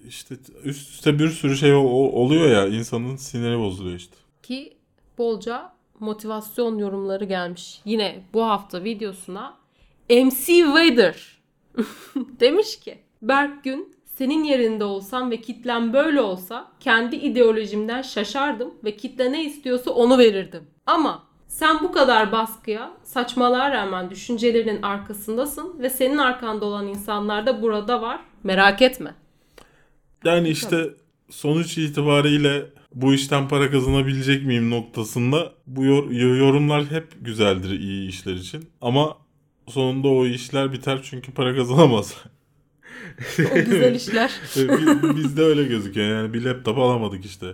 işte 0.08 0.36
üst 0.64 0.90
üste 0.90 1.20
bir 1.20 1.30
sürü 1.30 1.58
şey 1.58 1.74
oluyor 1.74 2.50
ya 2.50 2.68
insanın 2.68 3.16
siniri 3.16 3.60
bozuluyor 3.60 3.96
işte. 3.96 4.16
Ki 4.44 4.78
bolca 5.18 5.74
motivasyon 6.04 6.78
yorumları 6.78 7.26
gelmiş. 7.26 7.82
Yine 7.86 8.24
bu 8.34 8.46
hafta 8.46 8.84
videosuna 8.84 9.58
MC 10.10 10.68
Vader 10.68 11.38
demiş 12.40 12.80
ki 12.80 12.98
Berk 13.22 13.64
Gün 13.64 13.96
senin 14.06 14.44
yerinde 14.44 14.84
olsam 14.84 15.32
ve 15.32 15.42
kitlem 15.42 15.94
böyle 15.94 16.22
olsa 16.22 16.72
kendi 16.80 17.16
ideolojimden 17.16 18.02
şaşardım 18.02 18.74
ve 18.84 18.98
kitle 18.98 19.32
ne 19.32 19.46
istiyorsa 19.46 19.92
onu 19.92 20.18
verirdim. 20.18 20.64
Ama 20.86 21.24
sen 21.48 21.80
bu 21.84 21.92
kadar 21.92 22.32
baskıya, 22.32 22.92
saçmalığa 23.04 23.72
rağmen 23.72 24.10
düşüncelerinin 24.10 24.82
arkasındasın 24.82 25.80
ve 25.80 25.90
senin 25.90 26.18
arkanda 26.18 26.66
olan 26.66 26.88
insanlar 26.88 27.46
da 27.46 27.62
burada 27.62 28.02
var. 28.02 28.20
Merak 28.44 28.82
etme. 28.82 29.16
Yani 30.26 30.50
işte 30.50 30.90
sonuç 31.30 31.78
itibariyle 31.78 32.66
bu 32.94 33.14
işten 33.14 33.48
para 33.48 33.72
kazanabilecek 33.72 34.46
miyim 34.46 34.70
noktasında 34.70 35.54
bu 35.68 35.86
yor- 35.86 36.12
yorumlar 36.38 36.86
hep 36.92 37.08
güzeldir 37.22 37.70
iyi 37.80 38.10
işler 38.10 38.34
için. 38.34 38.70
Ama 38.82 39.18
sonunda 39.68 40.08
o 40.08 40.26
işler 40.26 40.74
biter 40.74 41.00
çünkü 41.04 41.32
para 41.32 41.56
kazanamaz. 41.56 42.16
O 43.52 43.56
güzel 43.66 43.96
işler. 43.96 44.32
Bi- 44.58 45.16
Bizde 45.16 45.42
öyle 45.42 45.64
gözüküyor 45.64 46.08
yani 46.18 46.34
bir 46.34 46.46
laptop 46.46 46.78
alamadık 46.78 47.26
işte. 47.26 47.48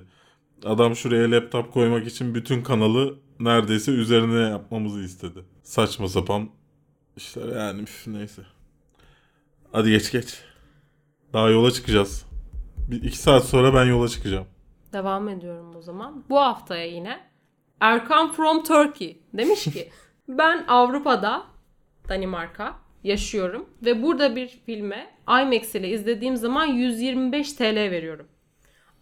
Adam 0.66 0.96
şuraya 0.96 1.32
laptop 1.32 1.74
koymak 1.74 2.08
için 2.08 2.36
bütün 2.36 2.64
kanalı 2.64 3.16
neredeyse 3.40 3.92
üzerine 3.92 4.50
yapmamızı 4.50 5.00
istedi. 5.04 5.40
Saçma 5.64 6.08
sapan 6.08 6.50
işler 7.18 7.56
yani 7.56 7.82
üf, 7.82 8.08
neyse. 8.08 8.42
Hadi 9.72 9.90
geç 9.90 10.12
geç. 10.12 10.38
Daha 11.34 11.50
yola 11.50 11.72
çıkacağız. 11.72 12.26
Bir 12.92 13.04
iki 13.04 13.18
saat 13.18 13.46
sonra 13.46 13.74
ben 13.74 13.86
yola 13.86 14.08
çıkacağım. 14.08 14.46
Devam 14.94 15.30
ediyorum 15.30 15.76
o 15.76 15.82
zaman. 15.82 16.24
Bu 16.30 16.40
haftaya 16.40 16.86
yine 16.86 17.20
Erkan 17.80 18.32
from 18.32 18.64
Turkey 18.64 19.24
demiş 19.34 19.64
ki 19.64 19.90
ben 20.28 20.66
Avrupa'da 20.68 21.44
Danimarka 22.10 22.76
yaşıyorum 23.04 23.70
ve 23.86 24.04
burada 24.04 24.36
bir 24.36 24.48
filme 24.48 25.10
IMAX 25.28 25.76
ile 25.76 25.90
izlediğim 25.90 26.38
zaman 26.38 26.66
125 26.66 27.54
TL 27.54 27.76
veriyorum. 27.76 28.28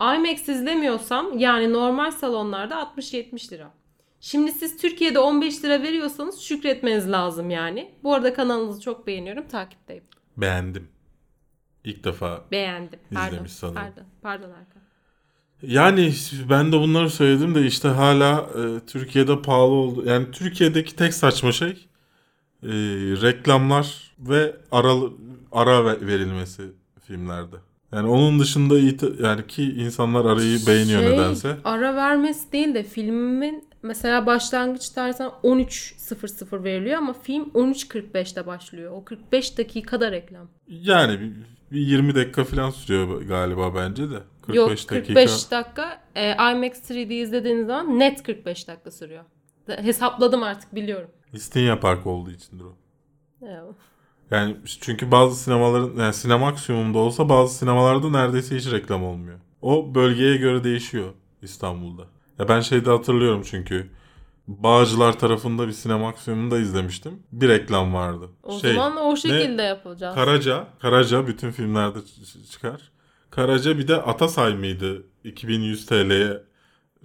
IMAX 0.02 0.50
izlemiyorsam 0.50 1.38
yani 1.40 1.74
normal 1.74 2.12
salonlarda 2.12 2.76
60-70 2.76 3.52
lira. 3.52 3.72
Şimdi 4.20 4.52
siz 4.52 4.78
Türkiye'de 4.78 5.20
15 5.20 5.64
lira 5.64 5.84
veriyorsanız 5.84 6.40
şükretmeniz 6.40 7.12
lazım 7.12 7.50
yani. 7.50 7.92
Bu 8.04 8.14
arada 8.14 8.34
kanalınızı 8.34 8.82
çok 8.82 9.08
beğeniyorum. 9.08 9.48
Takipteyim. 9.48 10.04
Beğendim. 10.38 10.90
İlk 11.84 12.04
defa. 12.04 12.46
Beğendim. 12.52 13.00
Pardon. 13.14 13.28
İzlemiş 13.28 13.52
sanırım. 13.52 13.82
Pardon. 13.82 14.04
Pardon 14.22 14.50
Erkan. 14.50 14.77
Yani 15.62 16.14
ben 16.50 16.72
de 16.72 16.80
bunları 16.80 17.10
söyledim 17.10 17.56
de 17.56 17.66
işte 17.66 17.88
hala 17.88 18.50
e, 18.56 18.86
Türkiye'de 18.88 19.42
pahalı 19.42 19.72
oldu. 19.72 20.04
Yani 20.06 20.32
Türkiye'deki 20.32 20.96
tek 20.96 21.14
saçma 21.14 21.52
şey 21.52 21.88
e, 22.64 22.68
reklamlar 23.22 24.12
ve 24.20 24.56
aralı, 24.72 25.12
ara 25.52 25.86
ve- 25.86 26.08
verilmesi 26.08 26.62
filmlerde. 27.08 27.56
Yani 27.92 28.10
onun 28.10 28.40
dışında 28.40 28.78
yani 29.24 29.48
ki 29.48 29.64
insanlar 29.64 30.26
arayı 30.26 30.60
beğeniyor 30.68 31.02
Şey, 31.04 31.12
nedense. 31.12 31.58
Ara 31.64 31.96
vermesi 31.96 32.52
değil 32.52 32.74
de 32.74 32.84
filmin 32.84 33.68
mesela 33.84 34.26
başlangıç 34.26 34.90
tarzan 34.90 35.32
13.00 35.44 36.64
veriliyor 36.64 36.98
ama 36.98 37.14
film 37.14 37.44
13.45'te 37.44 38.46
başlıyor. 38.46 38.92
O 38.92 39.04
45 39.06 39.58
dakikada 39.58 40.12
reklam. 40.12 40.48
Yani 40.68 41.34
bir 41.72 41.80
20 41.80 42.16
dakika 42.16 42.44
falan 42.44 42.70
sürüyor 42.70 43.22
galiba 43.22 43.76
bence 43.76 44.10
de. 44.12 44.20
45 44.48 44.56
Yok 44.56 44.70
dakika. 44.70 44.96
45 44.96 45.52
dakika. 45.52 46.02
E, 46.16 46.32
IMAX 46.32 46.92
3D 46.92 47.14
izlediğiniz 47.14 47.68
zaman 47.68 48.00
net 48.00 48.24
45 48.24 48.68
dakika 48.68 48.92
sürüyor. 48.92 49.24
Hesapladım 49.68 50.44
artık 50.44 50.76
biliyorum. 50.76 51.10
İstinye 51.34 51.76
Park 51.76 52.08
olduğu 52.08 52.32
içindir 52.32 52.64
o. 52.64 52.76
Evet. 53.42 53.76
Yani 54.32 54.58
çünkü 54.82 55.12
bazı 55.12 55.44
sinemaların 55.44 55.96
yani 56.00 56.14
sinemaksimumda 56.14 56.98
olsa 56.98 57.30
bazı 57.30 57.58
sinemalarda 57.58 58.10
neredeyse 58.10 58.56
hiç 58.56 58.72
reklam 58.72 59.04
olmuyor. 59.04 59.40
O 59.62 59.96
bölgeye 59.96 60.38
göre 60.38 60.64
değişiyor 60.64 61.14
İstanbul'da. 61.42 62.04
Ya 62.40 62.48
ben 62.48 62.60
şeyde 62.60 62.90
hatırlıyorum 62.90 63.42
çünkü 63.46 63.90
Bağcılar 64.48 65.20
tarafında 65.20 65.68
bir 65.68 65.72
sinemaksimumda 65.72 66.60
izlemiştim. 66.60 67.24
Bir 67.32 67.50
reklam 67.50 67.94
vardı. 67.94 68.30
O 68.44 68.60
Şey, 68.60 68.74
zaman 68.74 68.98
o 68.98 69.16
şekilde 69.16 69.62
yapacağız. 69.62 70.16
Karaca, 70.16 70.68
Karaca 70.80 71.28
bütün 71.28 71.52
filmlerde 71.52 72.00
çıkar. 72.52 72.92
Karaca 73.38 73.78
bir 73.78 73.88
de 73.88 73.96
Atasay 73.96 74.56
mıydı? 74.56 75.04
2100 75.24 75.86
TL'ye 75.86 76.44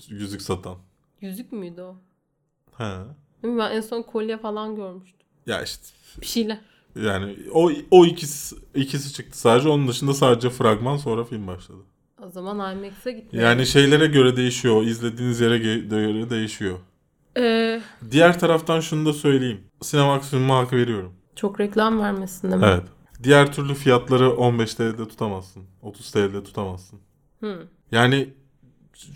yüzük 0.09 0.43
satan. 0.43 0.77
Yüzük 1.21 1.53
müydü 1.53 1.83
o? 1.83 1.97
He. 2.79 2.93
Ben 3.43 3.71
en 3.71 3.81
son 3.81 4.03
kolye 4.03 4.39
falan 4.39 4.77
görmüştüm. 4.77 5.27
Ya 5.47 5.63
işte 5.63 5.83
Bir 6.21 6.27
şeyler. 6.27 6.61
yani 6.97 7.37
o 7.53 7.71
o 7.91 8.07
ikisi 8.07 8.57
ikisi 8.75 9.13
çıktı 9.13 9.39
sadece. 9.39 9.69
Onun 9.69 9.89
dışında 9.89 10.15
sadece 10.15 10.51
fragman 10.51 10.97
sonra 10.97 11.25
film 11.25 11.47
başladı. 11.47 11.79
O 12.27 12.29
zaman 12.31 12.77
IMAX'e 12.77 13.13
gitmeyelim. 13.13 13.51
Yani 13.51 13.67
şeylere 13.67 14.07
göre 14.07 14.37
değişiyor. 14.37 14.83
izlediğiniz 14.83 15.41
yere 15.41 15.59
göre 15.59 16.31
değişiyor. 16.31 16.79
Ee, 17.37 17.83
Diğer 18.11 18.39
taraftan 18.39 18.81
şunu 18.81 19.07
da 19.07 19.13
söyleyeyim. 19.13 19.61
Sinemaksimum'a 19.83 20.59
hak 20.59 20.73
veriyorum. 20.73 21.13
çok 21.37 21.61
reklam 21.61 22.01
vermesin 22.01 22.51
değil 22.51 22.63
mi? 22.63 22.69
Evet. 22.69 22.83
Diğer 23.23 23.53
türlü 23.53 23.75
fiyatları 23.75 24.37
15 24.37 24.75
TL'de 24.75 25.09
tutamazsın. 25.09 25.65
30 25.83 26.11
TL'de 26.11 26.45
tutamazsın. 26.45 27.01
Hı. 27.41 27.69
Yani 27.93 28.29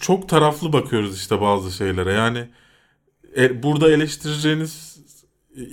çok 0.01 0.29
taraflı 0.29 0.73
bakıyoruz 0.73 1.17
işte 1.17 1.41
bazı 1.41 1.73
şeylere. 1.73 2.13
Yani 2.13 2.49
e, 3.37 3.63
burada 3.63 3.91
eleştireceğiniz 3.91 5.01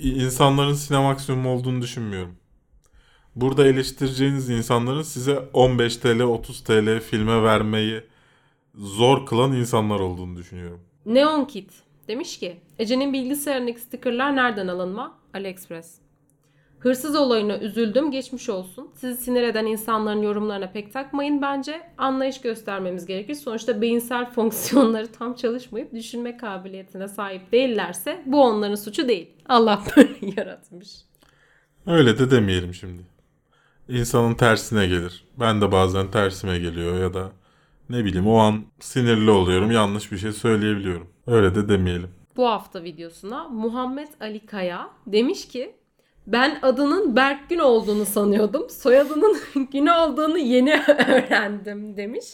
insanların 0.02 0.74
sinemaksimum 0.74 1.46
olduğunu 1.46 1.82
düşünmüyorum. 1.82 2.36
Burada 3.36 3.66
eleştireceğiniz 3.66 4.50
insanların 4.50 5.02
size 5.02 5.38
15 5.52 5.96
TL 5.96 6.20
30 6.20 6.64
TL 6.64 7.00
filme 7.00 7.42
vermeyi 7.42 8.02
zor 8.74 9.26
kılan 9.26 9.52
insanlar 9.52 10.00
olduğunu 10.00 10.36
düşünüyorum. 10.36 10.80
Neon 11.06 11.44
Kit 11.44 11.70
demiş 12.08 12.38
ki 12.38 12.60
Ece'nin 12.78 13.12
bilgisayarındaki 13.12 13.80
stickerlar 13.80 14.36
nereden 14.36 14.68
alınma? 14.68 15.18
AliExpress. 15.34 16.03
Hırsız 16.84 17.16
olayına 17.16 17.58
üzüldüm 17.58 18.10
geçmiş 18.10 18.48
olsun. 18.48 18.90
Sizi 18.94 19.22
sinir 19.22 19.42
eden 19.42 19.66
insanların 19.66 20.22
yorumlarına 20.22 20.70
pek 20.70 20.92
takmayın 20.92 21.42
bence. 21.42 21.82
Anlayış 21.98 22.40
göstermemiz 22.40 23.06
gerekir. 23.06 23.34
Sonuçta 23.34 23.80
beyinsel 23.80 24.30
fonksiyonları 24.34 25.12
tam 25.12 25.34
çalışmayıp 25.34 25.92
düşünme 25.92 26.36
kabiliyetine 26.36 27.08
sahip 27.08 27.52
değillerse 27.52 28.22
bu 28.26 28.42
onların 28.42 28.74
suçu 28.74 29.08
değil. 29.08 29.30
Allah 29.48 29.82
böyle 29.96 30.14
yaratmış. 30.36 30.90
Öyle 31.86 32.18
de 32.18 32.30
demeyelim 32.30 32.74
şimdi. 32.74 33.02
İnsanın 33.88 34.34
tersine 34.34 34.86
gelir. 34.86 35.24
Ben 35.40 35.60
de 35.60 35.72
bazen 35.72 36.10
tersime 36.10 36.58
geliyor 36.58 37.00
ya 37.00 37.14
da 37.14 37.32
ne 37.90 38.04
bileyim 38.04 38.28
o 38.28 38.36
an 38.36 38.64
sinirli 38.80 39.30
oluyorum 39.30 39.70
yanlış 39.70 40.12
bir 40.12 40.18
şey 40.18 40.32
söyleyebiliyorum. 40.32 41.10
Öyle 41.26 41.54
de 41.54 41.68
demeyelim. 41.68 42.10
Bu 42.36 42.48
hafta 42.48 42.82
videosuna 42.82 43.48
Muhammed 43.48 44.08
Ali 44.20 44.46
Kaya 44.46 44.90
demiş 45.06 45.48
ki 45.48 45.83
ben 46.26 46.58
adının 46.62 47.16
Berk 47.16 47.50
Gün 47.50 47.58
olduğunu 47.58 48.06
sanıyordum. 48.06 48.70
Soyadının 48.70 49.38
Gün 49.72 49.86
olduğunu 49.86 50.38
yeni 50.38 50.74
öğrendim 51.08 51.96
demiş. 51.96 52.24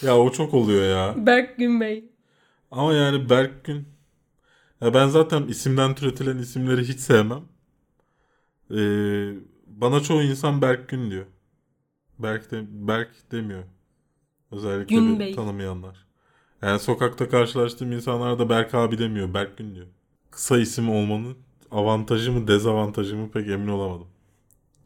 Ya 0.00 0.18
o 0.18 0.32
çok 0.32 0.54
oluyor 0.54 0.82
ya. 0.90 1.26
Berk 1.26 1.56
Gün 1.58 1.80
Bey. 1.80 2.12
Ama 2.70 2.92
yani 2.94 3.30
Berkgün 3.30 3.88
ya 4.80 4.94
ben 4.94 5.08
zaten 5.08 5.42
isimden 5.48 5.94
türetilen 5.94 6.38
isimleri 6.38 6.88
hiç 6.88 7.00
sevmem. 7.00 7.44
Ee, 8.70 9.34
bana 9.66 10.00
çoğu 10.00 10.22
insan 10.22 10.62
Berkgün 10.62 11.10
diyor. 11.10 11.26
Berk 12.18 12.50
de, 12.50 12.64
Berk 12.70 13.10
demiyor. 13.32 13.64
Özellikle 14.52 14.94
Gün 14.94 15.18
Bey. 15.20 15.34
tanımayanlar. 15.36 16.06
Yani 16.62 16.80
sokakta 16.80 17.28
karşılaştığım 17.30 17.92
insanlar 17.92 18.38
da 18.38 18.48
Berk 18.50 18.74
abi 18.74 18.98
demiyor. 18.98 19.34
Berkgün 19.34 19.74
diyor. 19.74 19.86
Kısa 20.30 20.58
isim 20.58 20.90
olmanın 20.90 21.38
avantajı 21.74 22.32
mı 22.32 22.48
dezavantajı 22.48 23.16
mı 23.16 23.30
pek 23.30 23.48
emin 23.48 23.68
olamadım. 23.68 24.06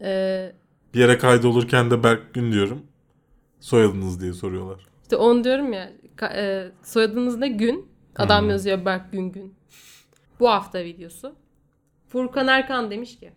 Ee, 0.00 0.52
Bir 0.94 0.98
yere 1.00 1.18
kaydolurken 1.18 1.90
de 1.90 2.02
Berkgün 2.02 2.52
diyorum. 2.52 2.82
Soyadınız 3.60 4.20
diye 4.20 4.32
soruyorlar. 4.32 4.86
işte 5.02 5.16
onu 5.16 5.44
diyorum 5.44 5.72
ya 5.72 5.90
e, 6.34 6.70
soyadınız 6.82 7.36
ne 7.38 7.48
Gün? 7.48 7.88
Adam 8.16 8.42
Hmm. 8.42 8.50
yazıyor 8.50 8.84
Berk 8.84 9.12
Gün 9.12 9.32
Gün. 9.32 9.54
Bu 10.40 10.48
hafta 10.50 10.84
videosu. 10.84 11.34
Furkan 12.08 12.48
Erkan 12.48 12.90
demiş 12.90 13.18
ki 13.18 13.32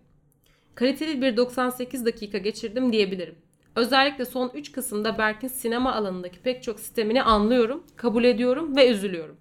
Kaliteli 0.75 1.21
bir 1.21 1.37
98 1.37 2.05
dakika 2.05 2.37
geçirdim 2.37 2.93
diyebilirim. 2.93 3.35
Özellikle 3.75 4.25
son 4.25 4.51
3 4.53 4.71
kısımda 4.71 5.17
Berk'in 5.17 5.47
sinema 5.47 5.93
alanındaki 5.93 6.39
pek 6.39 6.63
çok 6.63 6.79
sistemini 6.79 7.23
anlıyorum, 7.23 7.83
kabul 7.95 8.23
ediyorum 8.23 8.75
ve 8.75 8.89
üzülüyorum. 8.89 9.37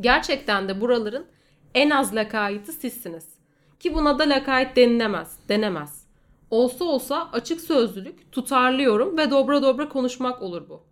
Gerçekten 0.00 0.68
de 0.68 0.80
buraların 0.80 1.26
en 1.74 1.90
az 1.90 2.14
lakayeti 2.14 2.72
sizsiniz. 2.72 3.24
Ki 3.80 3.94
buna 3.94 4.18
da 4.18 4.22
lakayet 4.22 4.76
denilemez, 4.76 5.38
denemez. 5.48 6.04
Olsa 6.50 6.84
olsa 6.84 7.28
açık 7.32 7.60
sözlülük, 7.60 8.32
tutarlıyorum 8.32 9.18
ve 9.18 9.30
dobra 9.30 9.62
dobra 9.62 9.88
konuşmak 9.88 10.42
olur 10.42 10.68
bu. 10.68 10.82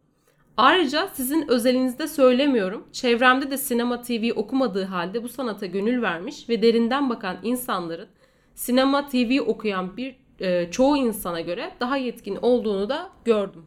Ayrıca 0.57 1.09
sizin 1.13 1.49
özelinizde 1.49 2.09
söylemiyorum. 2.09 2.87
Çevremde 2.93 3.51
de 3.51 3.59
sinema 3.59 4.03
TV 4.03 4.31
okumadığı 4.37 4.85
halde 4.85 5.23
bu 5.23 5.29
sanata 5.29 5.67
gönül 5.67 6.03
vermiş 6.03 6.49
ve 6.49 6.63
derinden 6.63 7.11
bakan 7.11 7.37
insanların 7.43 8.09
sinema 8.55 9.09
TV 9.09 9.41
okuyan 9.47 9.97
bir 9.97 10.17
e, 10.41 10.71
çoğu 10.71 10.97
insana 10.97 11.41
göre 11.41 11.75
daha 11.81 11.97
yetkin 11.97 12.39
olduğunu 12.43 12.89
da 12.89 13.11
gördüm. 13.25 13.65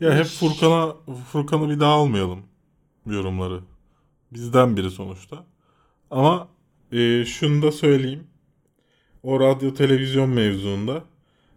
Ya 0.00 0.14
hep 0.14 0.26
Furkan'a 0.26 0.94
Furkan'ı 1.32 1.70
bir 1.70 1.80
daha 1.80 1.92
almayalım 1.92 2.42
yorumları. 3.06 3.60
Bizden 4.32 4.76
biri 4.76 4.90
sonuçta. 4.90 5.44
Ama 6.14 6.48
e, 6.92 7.24
şunu 7.24 7.62
da 7.62 7.72
söyleyeyim. 7.72 8.26
O 9.22 9.40
radyo 9.40 9.74
televizyon 9.74 10.30
mevzuunda. 10.30 11.04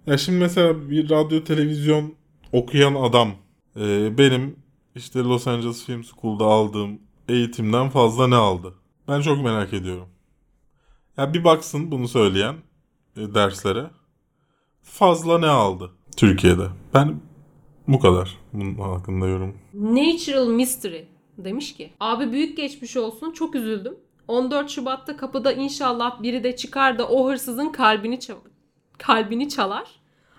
Ya 0.08 0.18
şimdi 0.18 0.39
mesela 0.39 0.89
bir 0.89 1.10
radyo 1.10 1.43
televizyon 1.43 2.14
okuyan 2.51 2.95
adam 2.95 3.32
e, 3.76 4.18
benim 4.18 4.55
işte 4.95 5.20
Los 5.20 5.47
Angeles 5.47 5.86
Film 5.86 6.03
School'da 6.03 6.45
aldığım 6.45 6.99
eğitimden 7.30 7.89
fazla 7.89 8.28
ne 8.28 8.36
aldı? 8.36 8.74
Ben 9.08 9.22
çok 9.22 9.43
merak 9.43 9.74
ediyorum. 9.74 10.08
Ya 11.18 11.34
bir 11.34 11.43
baksın 11.43 11.91
bunu 11.91 12.08
söyleyen 12.08 12.55
e, 13.18 13.34
derslere. 13.34 13.89
Fazla 14.82 15.39
ne 15.39 15.47
aldı 15.47 15.91
Türkiye'de? 16.18 16.68
Ben 16.93 17.20
bu 17.88 17.99
kadar. 17.99 18.38
Bunun 18.53 18.76
hakkında 18.76 19.28
yorum. 19.28 19.58
Natural 19.74 20.47
Mystery 20.47 21.03
demiş 21.38 21.74
ki 21.76 21.93
abi 21.99 22.32
büyük 22.32 22.58
geçmiş 22.58 22.97
olsun 22.97 23.32
çok 23.32 23.55
üzüldüm. 23.55 24.07
14 24.28 24.70
Şubat'ta 24.70 25.18
kapıda 25.18 25.52
inşallah 25.52 26.22
biri 26.22 26.44
de 26.44 26.56
çıkar 26.56 26.98
da 26.98 27.08
o 27.08 27.30
hırsızın 27.30 27.70
kalbini 27.70 28.20
kalbini 28.98 29.50
çalar. 29.50 29.88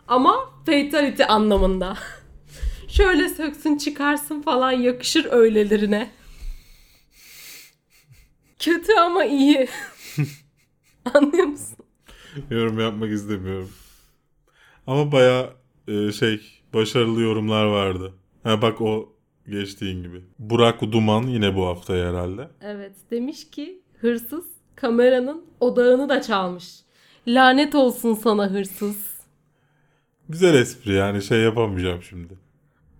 Ama 0.08 0.50
fatality 0.66 1.22
anlamında. 1.28 1.98
Şöyle 2.88 3.28
söksün 3.28 3.76
çıkarsın 3.76 4.42
falan 4.42 4.72
yakışır 4.72 5.26
öylelerine. 5.32 6.10
Kötü 8.58 8.92
ama 8.92 9.24
iyi. 9.24 9.68
Anlıyor 11.14 11.46
musun? 11.46 11.76
Yorum 12.50 12.80
yapmak 12.80 13.10
istemiyorum. 13.10 13.70
Ama 14.86 15.12
baya 15.12 15.50
şey 16.12 16.62
başarılı 16.74 17.22
yorumlar 17.22 17.64
vardı. 17.64 18.14
Ha 18.42 18.62
bak 18.62 18.80
o 18.80 19.17
geçtiğin 19.50 20.02
gibi. 20.02 20.22
Burak 20.38 20.80
Duman 20.82 21.22
yine 21.22 21.56
bu 21.56 21.66
hafta 21.66 21.94
herhalde. 21.94 22.48
Evet 22.60 22.92
demiş 23.10 23.50
ki 23.50 23.82
hırsız 24.00 24.44
kameranın 24.76 25.44
odağını 25.60 26.08
da 26.08 26.22
çalmış. 26.22 26.74
Lanet 27.26 27.74
olsun 27.74 28.14
sana 28.14 28.50
hırsız. 28.50 29.18
Güzel 30.28 30.54
espri 30.54 30.92
yani 30.92 31.22
şey 31.22 31.40
yapamayacağım 31.40 32.02
şimdi. 32.02 32.34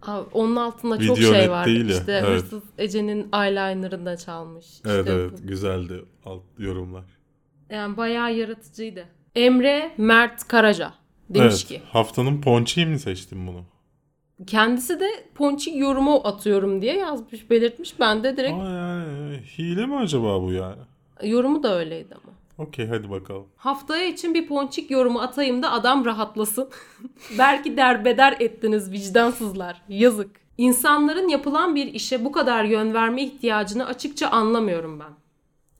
Abi, 0.03 0.29
onun 0.33 0.57
altında 0.57 0.95
Video 0.95 1.07
çok 1.07 1.19
şey 1.19 1.51
var. 1.51 1.67
değil 1.67 1.89
ya, 1.89 1.97
İşte 1.97 2.13
evet. 2.13 2.29
hırsız 2.29 2.63
Ece'nin 2.79 3.29
eyeliner'ını 3.35 4.07
da 4.07 4.17
çalmış. 4.17 4.67
Evet 4.87 4.99
İşte 5.07 5.13
evet 5.13 5.33
bu. 5.43 5.47
güzeldi 5.47 6.05
alt 6.25 6.43
yorumlar. 6.59 7.05
Yani 7.71 7.97
bayağı 7.97 8.35
yaratıcıydı. 8.35 9.05
Emre 9.35 9.95
Mert 9.99 10.49
Karaca 10.49 10.95
demiş 11.31 11.55
evet, 11.55 11.67
ki 11.67 11.83
haftanın 11.93 12.41
ponçiği 12.41 12.87
mi 12.87 12.99
seçtin 12.99 13.47
bunu? 13.47 13.65
Kendisi 14.47 15.01
de 15.01 15.09
ponçik 15.35 15.77
yorumu 15.77 16.21
atıyorum 16.25 16.83
diye 16.83 16.97
yazmış 16.97 17.51
belirtmiş. 17.51 18.01
Ben 18.01 18.25
de 18.25 18.37
direkt 18.37 18.55
Ama 18.55 18.71
yani 18.71 19.37
hile 19.59 19.87
mi 19.87 19.97
acaba 19.97 20.43
bu 20.43 20.53
yani? 20.53 20.83
yorumu 21.23 21.63
da 21.63 21.79
öyleydi 21.79 22.15
ama. 22.15 22.39
Okey 22.69 22.87
hadi 22.87 23.11
bakalım. 23.11 23.47
Haftaya 23.57 24.07
için 24.07 24.35
bir 24.35 24.47
ponçik 24.47 24.91
yorumu 24.91 25.21
atayım 25.21 25.63
da 25.63 25.73
adam 25.73 26.05
rahatlasın. 26.05 26.69
Belki 27.39 27.77
derbeder 27.77 28.37
ettiniz 28.41 28.93
vicdansızlar. 28.93 29.83
Yazık. 29.89 30.31
İnsanların 30.59 31.29
yapılan 31.29 31.75
bir 31.75 31.87
işe 31.95 32.25
bu 32.25 32.33
kadar 32.33 32.65
yön 32.65 32.95
verme 32.95 33.23
ihtiyacını 33.23 33.87
açıkça 33.87 34.29
anlamıyorum 34.29 35.01
ben. 35.01 35.13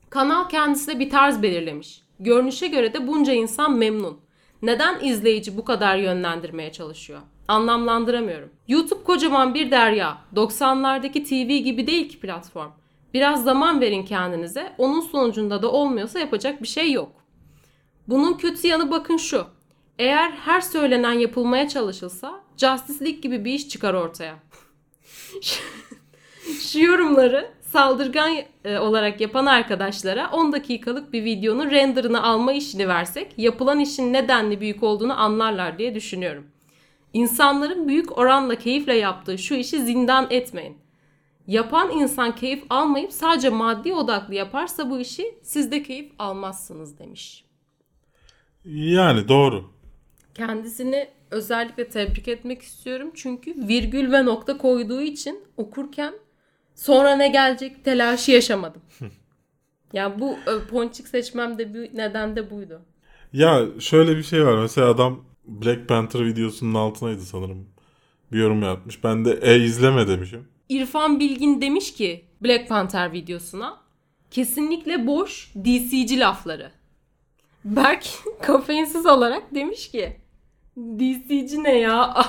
Kanal 0.09 0.49
kendisine 0.49 0.99
bir 0.99 1.09
tarz 1.09 1.41
belirlemiş. 1.41 2.01
Görünüşe 2.19 2.67
göre 2.67 2.93
de 2.93 3.07
bunca 3.07 3.33
insan 3.33 3.73
memnun. 3.73 4.19
Neden 4.61 5.03
izleyici 5.03 5.57
bu 5.57 5.65
kadar 5.65 5.97
yönlendirmeye 5.97 6.71
çalışıyor? 6.71 7.19
Anlamlandıramıyorum. 7.49 8.49
YouTube 8.67 9.03
kocaman 9.03 9.53
bir 9.53 9.71
derya. 9.71 10.17
90'lardaki 10.35 11.23
TV 11.23 11.63
gibi 11.63 11.87
değil 11.87 12.09
ki 12.09 12.19
platform. 12.19 12.71
Biraz 13.13 13.43
zaman 13.43 13.81
verin 13.81 14.05
kendinize. 14.05 14.73
Onun 14.77 15.01
sonucunda 15.01 15.61
da 15.61 15.71
olmuyorsa 15.71 16.19
yapacak 16.19 16.61
bir 16.61 16.67
şey 16.67 16.91
yok. 16.91 17.11
Bunun 18.07 18.33
kötü 18.33 18.67
yanı 18.67 18.91
bakın 18.91 19.17
şu. 19.17 19.45
Eğer 19.99 20.31
her 20.31 20.61
söylenen 20.61 21.13
yapılmaya 21.13 21.67
çalışılsa 21.67 22.41
Justice 22.57 23.05
League 23.05 23.19
gibi 23.19 23.45
bir 23.45 23.53
iş 23.53 23.69
çıkar 23.69 23.93
ortaya. 23.93 24.35
Şu 26.61 26.79
yorumları 26.79 27.51
saldırgan 27.61 28.35
e, 28.65 28.77
olarak 28.77 29.21
yapan 29.21 29.45
arkadaşlara 29.45 30.29
10 30.31 30.51
dakikalık 30.51 31.13
bir 31.13 31.23
videonun 31.23 31.71
renderını 31.71 32.23
alma 32.23 32.53
işini 32.53 32.87
versek 32.87 33.33
yapılan 33.37 33.79
işin 33.79 34.13
nedenli 34.13 34.61
büyük 34.61 34.83
olduğunu 34.83 35.21
anlarlar 35.21 35.77
diye 35.77 35.95
düşünüyorum. 35.95 36.47
İnsanların 37.13 37.87
büyük 37.87 38.17
oranla 38.17 38.55
keyifle 38.55 38.93
yaptığı 38.93 39.37
şu 39.37 39.55
işi 39.55 39.79
zindan 39.81 40.27
etmeyin. 40.29 40.77
Yapan 41.47 41.91
insan 41.91 42.35
keyif 42.35 42.63
almayıp 42.69 43.13
sadece 43.13 43.49
maddi 43.49 43.93
odaklı 43.93 44.35
yaparsa 44.35 44.89
bu 44.89 44.99
işi 44.99 45.35
siz 45.41 45.71
de 45.71 45.83
keyif 45.83 46.11
almazsınız 46.19 46.99
demiş. 46.99 47.45
Yani 48.65 49.27
doğru. 49.27 49.65
Kendisini 50.33 51.07
özellikle 51.31 51.89
tebrik 51.89 52.27
etmek 52.27 52.61
istiyorum. 52.61 53.11
Çünkü 53.13 53.55
virgül 53.67 54.11
ve 54.11 54.25
nokta 54.25 54.57
koyduğu 54.57 55.01
için 55.01 55.39
okurken 55.57 56.13
sonra 56.75 57.15
ne 57.15 57.27
gelecek 57.27 57.85
telaşı 57.85 58.31
yaşamadım. 58.31 58.81
yani 59.93 60.19
bu 60.19 60.31
e, 60.31 60.67
ponçik 60.69 61.07
seçmemde 61.07 61.73
bir 61.73 61.97
neden 61.97 62.35
de 62.35 62.51
buydu. 62.51 62.81
Ya 63.33 63.65
şöyle 63.79 64.17
bir 64.17 64.23
şey 64.23 64.45
var. 64.45 64.57
Mesela 64.61 64.89
adam 64.89 65.28
Black 65.49 65.87
Panther 65.87 66.25
videosunun 66.25 66.73
altınaydı 66.73 67.21
sanırım. 67.21 67.67
Bir 68.31 68.39
yorum 68.39 68.61
yapmış. 68.61 69.03
Ben 69.03 69.25
de 69.25 69.39
e 69.41 69.59
izleme 69.59 70.07
demişim. 70.07 70.47
İrfan 70.69 71.19
Bilgin 71.19 71.61
demiş 71.61 71.93
ki 71.93 72.25
Black 72.41 72.69
Panther 72.69 73.13
videosuna 73.13 73.81
kesinlikle 74.31 75.07
boş 75.07 75.51
DC'ci 75.55 76.19
lafları. 76.19 76.71
Berk 77.65 78.07
kafeinsiz 78.41 79.05
olarak 79.05 79.55
demiş 79.55 79.91
ki 79.91 80.17
DC'ci 80.77 81.63
ne 81.63 81.77
ya 81.77 82.15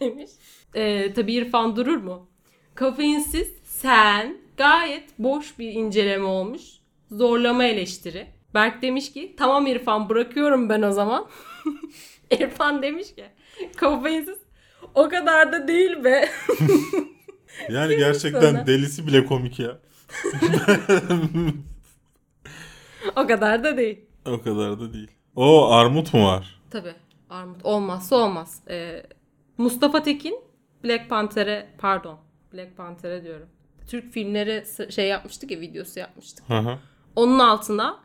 demiş. 0.00 0.30
Ee, 0.74 1.12
tabii 1.12 1.32
İrfan 1.34 1.76
durur 1.76 1.96
mu? 1.96 2.28
Kafeinsiz 2.74 3.48
sen 3.64 4.36
gayet 4.56 5.04
boş 5.18 5.58
bir 5.58 5.72
inceleme 5.72 6.24
olmuş. 6.24 6.62
Zorlama 7.10 7.64
eleştiri. 7.64 8.26
Berk 8.54 8.82
demiş 8.82 9.12
ki 9.12 9.34
tamam 9.36 9.66
İrfan 9.66 10.08
bırakıyorum 10.08 10.68
ben 10.68 10.82
o 10.82 10.92
zaman. 10.92 11.26
İrfan 12.30 12.82
demiş 12.82 13.14
ki 13.14 13.24
kafeinsiz 13.76 14.38
o 14.94 15.08
kadar 15.08 15.52
da 15.52 15.68
değil 15.68 16.04
be. 16.04 16.28
Yani 17.68 17.90
Kim 17.90 17.98
gerçekten 17.98 18.52
sana? 18.52 18.66
delisi 18.66 19.06
bile 19.06 19.24
komik 19.26 19.58
ya. 19.58 19.78
o 23.16 23.26
kadar 23.26 23.64
da 23.64 23.76
değil. 23.76 24.00
O 24.26 24.42
kadar 24.42 24.80
da 24.80 24.92
değil. 24.92 25.10
O 25.36 25.72
armut 25.72 26.14
mu 26.14 26.26
var? 26.26 26.60
Tabii. 26.70 26.94
Armut 27.30 27.64
olmazsa 27.64 28.16
olmaz. 28.16 28.62
Ee, 28.68 29.02
Mustafa 29.58 30.02
Tekin 30.02 30.40
Black 30.84 31.08
Panther'e 31.10 31.68
pardon 31.78 32.18
Black 32.52 32.76
Panther'e 32.76 33.24
diyorum. 33.24 33.48
Türk 33.86 34.12
filmleri 34.12 34.64
şey 34.92 35.08
yapmıştık 35.08 35.50
ya 35.50 35.60
videosu 35.60 36.00
yapmıştık. 36.00 36.48
Hı 36.48 36.58
hı. 36.58 36.78
Onun 37.16 37.38
altına 37.38 38.00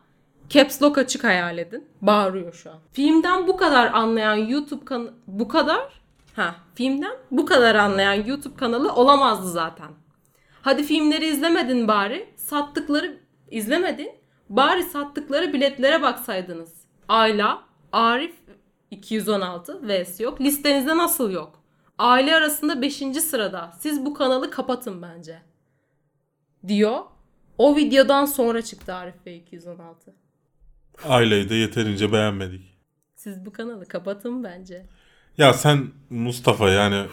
Caps 0.48 0.82
Lock 0.82 0.98
açık 0.98 1.24
hayal 1.24 1.58
edin. 1.58 1.88
Bağırıyor 2.02 2.52
şu 2.52 2.70
an. 2.70 2.78
Filmden 2.92 3.46
bu 3.46 3.56
kadar 3.56 3.92
anlayan 3.92 4.36
YouTube 4.36 4.84
kanalı 4.84 5.14
bu 5.26 5.48
kadar 5.48 6.00
ha 6.36 6.54
filmden 6.74 7.12
bu 7.30 7.46
kadar 7.46 7.74
anlayan 7.74 8.24
YouTube 8.24 8.56
kanalı 8.56 8.92
olamazdı 8.92 9.50
zaten. 9.50 9.88
Hadi 10.62 10.82
filmleri 10.82 11.26
izlemedin 11.26 11.88
bari. 11.88 12.28
Sattıkları 12.36 13.18
izlemedin. 13.50 14.10
Bari 14.48 14.82
sattıkları 14.82 15.52
biletlere 15.52 16.02
baksaydınız. 16.02 16.72
Ayla, 17.08 17.62
Arif 17.92 18.34
216 18.90 19.80
vs 19.82 20.20
yok. 20.20 20.40
Listenizde 20.40 20.96
nasıl 20.96 21.30
yok? 21.30 21.64
Aile 21.98 22.36
arasında 22.36 22.82
5. 22.82 22.96
sırada. 23.20 23.72
Siz 23.78 24.04
bu 24.06 24.14
kanalı 24.14 24.50
kapatın 24.50 25.02
bence. 25.02 25.42
Diyor. 26.68 27.00
O 27.58 27.76
videodan 27.76 28.24
sonra 28.24 28.62
çıktı 28.62 28.94
Arif 28.94 29.26
Bey 29.26 29.36
216. 29.38 30.23
Aileyi 31.02 31.48
de 31.48 31.54
yeterince 31.54 32.12
beğenmedik. 32.12 32.74
Siz 33.16 33.46
bu 33.46 33.52
kanalı 33.52 33.88
kapatın 33.88 34.44
bence. 34.44 34.86
Ya 35.38 35.52
sen 35.52 35.90
Mustafa 36.10 36.70
yani 36.70 37.06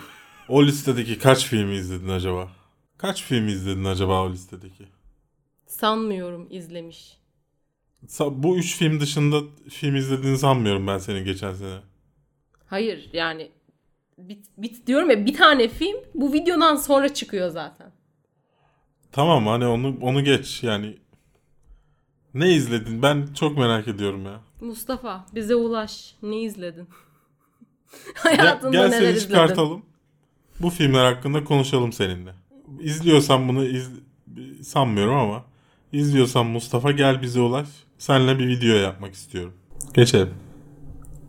o 0.50 0.64
listedeki 0.66 1.20
kaç 1.20 1.46
filmi 1.46 1.76
izledin 1.76 2.10
acaba? 2.10 2.52
Kaç 2.98 3.24
film 3.24 3.48
izledin 3.48 3.86
acaba 3.86 4.24
o 4.24 4.32
listedeki? 4.32 4.88
Sanmıyorum 5.68 6.48
izlemiş. 6.50 7.18
Bu 8.20 8.58
üç 8.58 8.78
film 8.78 9.00
dışında 9.00 9.42
film 9.70 9.96
izlediğini 9.96 10.38
sanmıyorum 10.38 10.88
ben 10.88 10.98
senin 10.98 11.26
geçen 11.26 11.54
sene. 11.54 11.80
Hayır 12.66 13.10
yani 13.14 13.52
bit, 14.18 14.46
bit 14.58 14.88
diyorum 14.88 15.10
ya 15.10 15.26
bir 15.26 15.34
tane 15.34 15.68
film 15.68 15.98
bu 16.16 16.34
videodan 16.34 16.76
sonra 16.76 17.14
çıkıyor 17.14 17.50
zaten. 17.50 17.92
Tamam 19.12 19.48
hani 19.48 19.66
onu 19.66 19.98
onu 20.02 20.24
geç 20.24 20.64
yani. 20.64 20.98
Ne 22.34 22.52
izledin? 22.54 23.02
Ben 23.02 23.28
çok 23.40 23.58
merak 23.58 23.88
ediyorum 23.88 24.26
ya. 24.26 24.40
Mustafa 24.62 25.26
bize 25.36 25.56
ulaş. 25.56 26.16
Ne 26.24 26.42
izledin? 26.42 26.88
Gel, 28.24 28.38
Hayatında 28.38 28.72
gel 28.72 28.80
neler 28.86 29.00
seni 29.00 29.10
izledin? 29.10 29.28
çıkartalım. 29.28 29.82
Bu 30.60 30.70
filmler 30.70 31.14
hakkında 31.14 31.44
konuşalım 31.44 31.94
seninle. 31.94 32.34
İzliyorsan 32.80 33.48
bunu 33.48 33.66
iz... 33.66 33.90
sanmıyorum 34.64 35.16
ama 35.16 35.44
izliyorsan 35.94 36.46
Mustafa 36.46 36.92
gel 36.92 37.22
bize 37.22 37.40
ulaş. 37.40 37.68
Seninle 37.98 38.40
bir 38.40 38.48
video 38.48 38.76
yapmak 38.76 39.14
istiyorum. 39.14 39.54
Geçelim. 39.94 40.34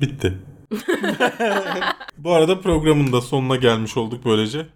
Bitti. 0.00 0.38
Bu 2.18 2.32
arada 2.32 2.60
programın 2.60 3.12
da 3.12 3.20
sonuna 3.20 3.56
gelmiş 3.56 3.96
olduk 3.96 4.24
böylece. 4.24 4.66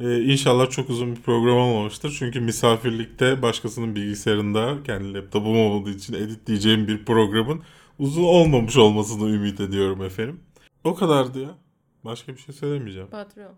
Ee, 0.00 0.22
inşallah 0.22 0.70
çok 0.70 0.90
uzun 0.90 1.16
bir 1.16 1.20
program 1.20 1.56
olmamıştır. 1.56 2.16
Çünkü 2.18 2.40
misafirlikte 2.40 3.42
başkasının 3.42 3.94
bilgisayarında 3.94 4.82
kendi 4.84 5.14
laptopum 5.14 5.58
olduğu 5.58 5.90
için 5.90 6.14
editleyeceğim 6.14 6.88
bir 6.88 7.04
programın 7.04 7.62
uzun 7.98 8.22
olmamış 8.22 8.76
olmasını 8.76 9.30
ümit 9.30 9.60
ediyorum 9.60 10.02
efendim. 10.02 10.40
O 10.84 10.94
kadardı 10.94 11.42
ya. 11.42 11.58
Başka 12.04 12.32
bir 12.32 12.38
şey 12.38 12.54
söylemeyeceğim. 12.54 13.08
Patron. 13.10 13.54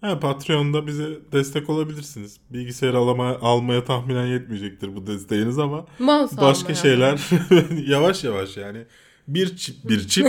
Ha, 0.00 0.20
Patreon'da 0.20 0.86
bize 0.86 1.18
destek 1.32 1.70
olabilirsiniz. 1.70 2.40
Bilgisayar 2.50 2.94
alama, 2.94 3.36
almaya 3.40 3.84
tahminen 3.84 4.26
yetmeyecektir 4.26 4.96
bu 4.96 5.06
desteğiniz 5.06 5.58
ama 5.58 5.86
Mouse 5.98 6.36
başka 6.36 6.74
şeyler 6.74 7.20
yavaş 7.86 8.24
yavaş 8.24 8.56
yani 8.56 8.84
bir 9.28 9.56
çip 9.56 9.88
bir 9.88 10.08
çip 10.08 10.26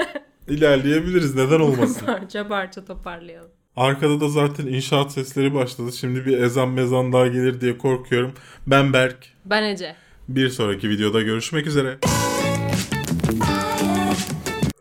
ilerleyebiliriz. 0.48 1.34
Neden 1.34 1.60
olmasın? 1.60 2.06
parça 2.06 2.48
parça 2.48 2.84
toparlayalım. 2.84 3.50
Arkada 3.76 4.20
da 4.20 4.28
zaten 4.28 4.66
inşaat 4.66 5.12
sesleri 5.12 5.54
başladı. 5.54 5.92
Şimdi 5.92 6.26
bir 6.26 6.38
ezan 6.38 6.68
mezan 6.68 7.12
daha 7.12 7.26
gelir 7.26 7.60
diye 7.60 7.78
korkuyorum. 7.78 8.32
Ben 8.66 8.92
Berk. 8.92 9.28
Ben 9.44 9.62
Ece. 9.62 9.96
Bir 10.28 10.48
sonraki 10.48 10.88
videoda 10.88 11.22
görüşmek 11.22 11.66
üzere. 11.66 11.98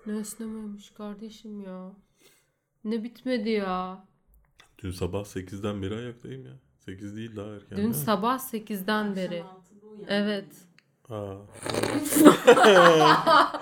Ne 0.06 0.20
esnememiş 0.20 0.90
kardeşim 0.90 1.62
ya. 1.62 1.92
Ne 2.84 3.04
bitmedi 3.04 3.50
ya. 3.50 4.06
Dün 4.84 4.92
sabah 4.92 5.24
8'den 5.26 5.82
beri 5.82 5.96
ayaktayım 5.96 6.46
ya. 6.46 6.54
8 6.80 7.16
değil 7.16 7.36
daha 7.36 7.48
erken. 7.48 7.70
Dün 7.72 7.78
değil 7.78 7.88
mi? 7.88 7.94
sabah 7.94 8.40
8'den 8.40 9.16
beri. 9.16 9.44
Evet. 10.08 10.46
Aa, 11.10 11.36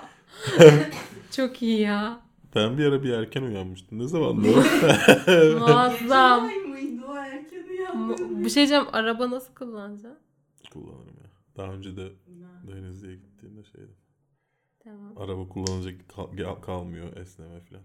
Çok 1.30 1.62
iyi 1.62 1.80
ya. 1.80 2.20
Ben 2.54 2.78
bir 2.78 2.86
ara 2.86 3.02
bir 3.02 3.10
erken 3.12 3.42
uyanmıştım. 3.42 3.98
Ne 3.98 4.08
zaman? 4.08 4.36
Muazzam. 5.58 6.44
mıydı 6.68 7.02
o 7.08 7.16
erken 7.16 7.64
uyandı? 7.70 8.16
Bu 8.30 8.44
şey 8.50 8.54
diyeceğim 8.56 8.84
araba 8.92 9.30
nasıl 9.30 9.54
kullanacaksın? 9.54 10.18
Kullanırım 10.72 11.06
ya. 11.24 11.30
Daha 11.56 11.72
önce 11.72 11.96
de 11.96 12.08
Denizli'ye 12.68 13.14
gittiğimde 13.16 13.64
şeydi. 13.64 13.92
Tamam. 14.84 15.12
Araba 15.18 15.48
kullanacak 15.48 15.94
kal- 16.16 16.60
kalmıyor 16.62 17.16
esneme 17.16 17.60
falan. 17.60 17.82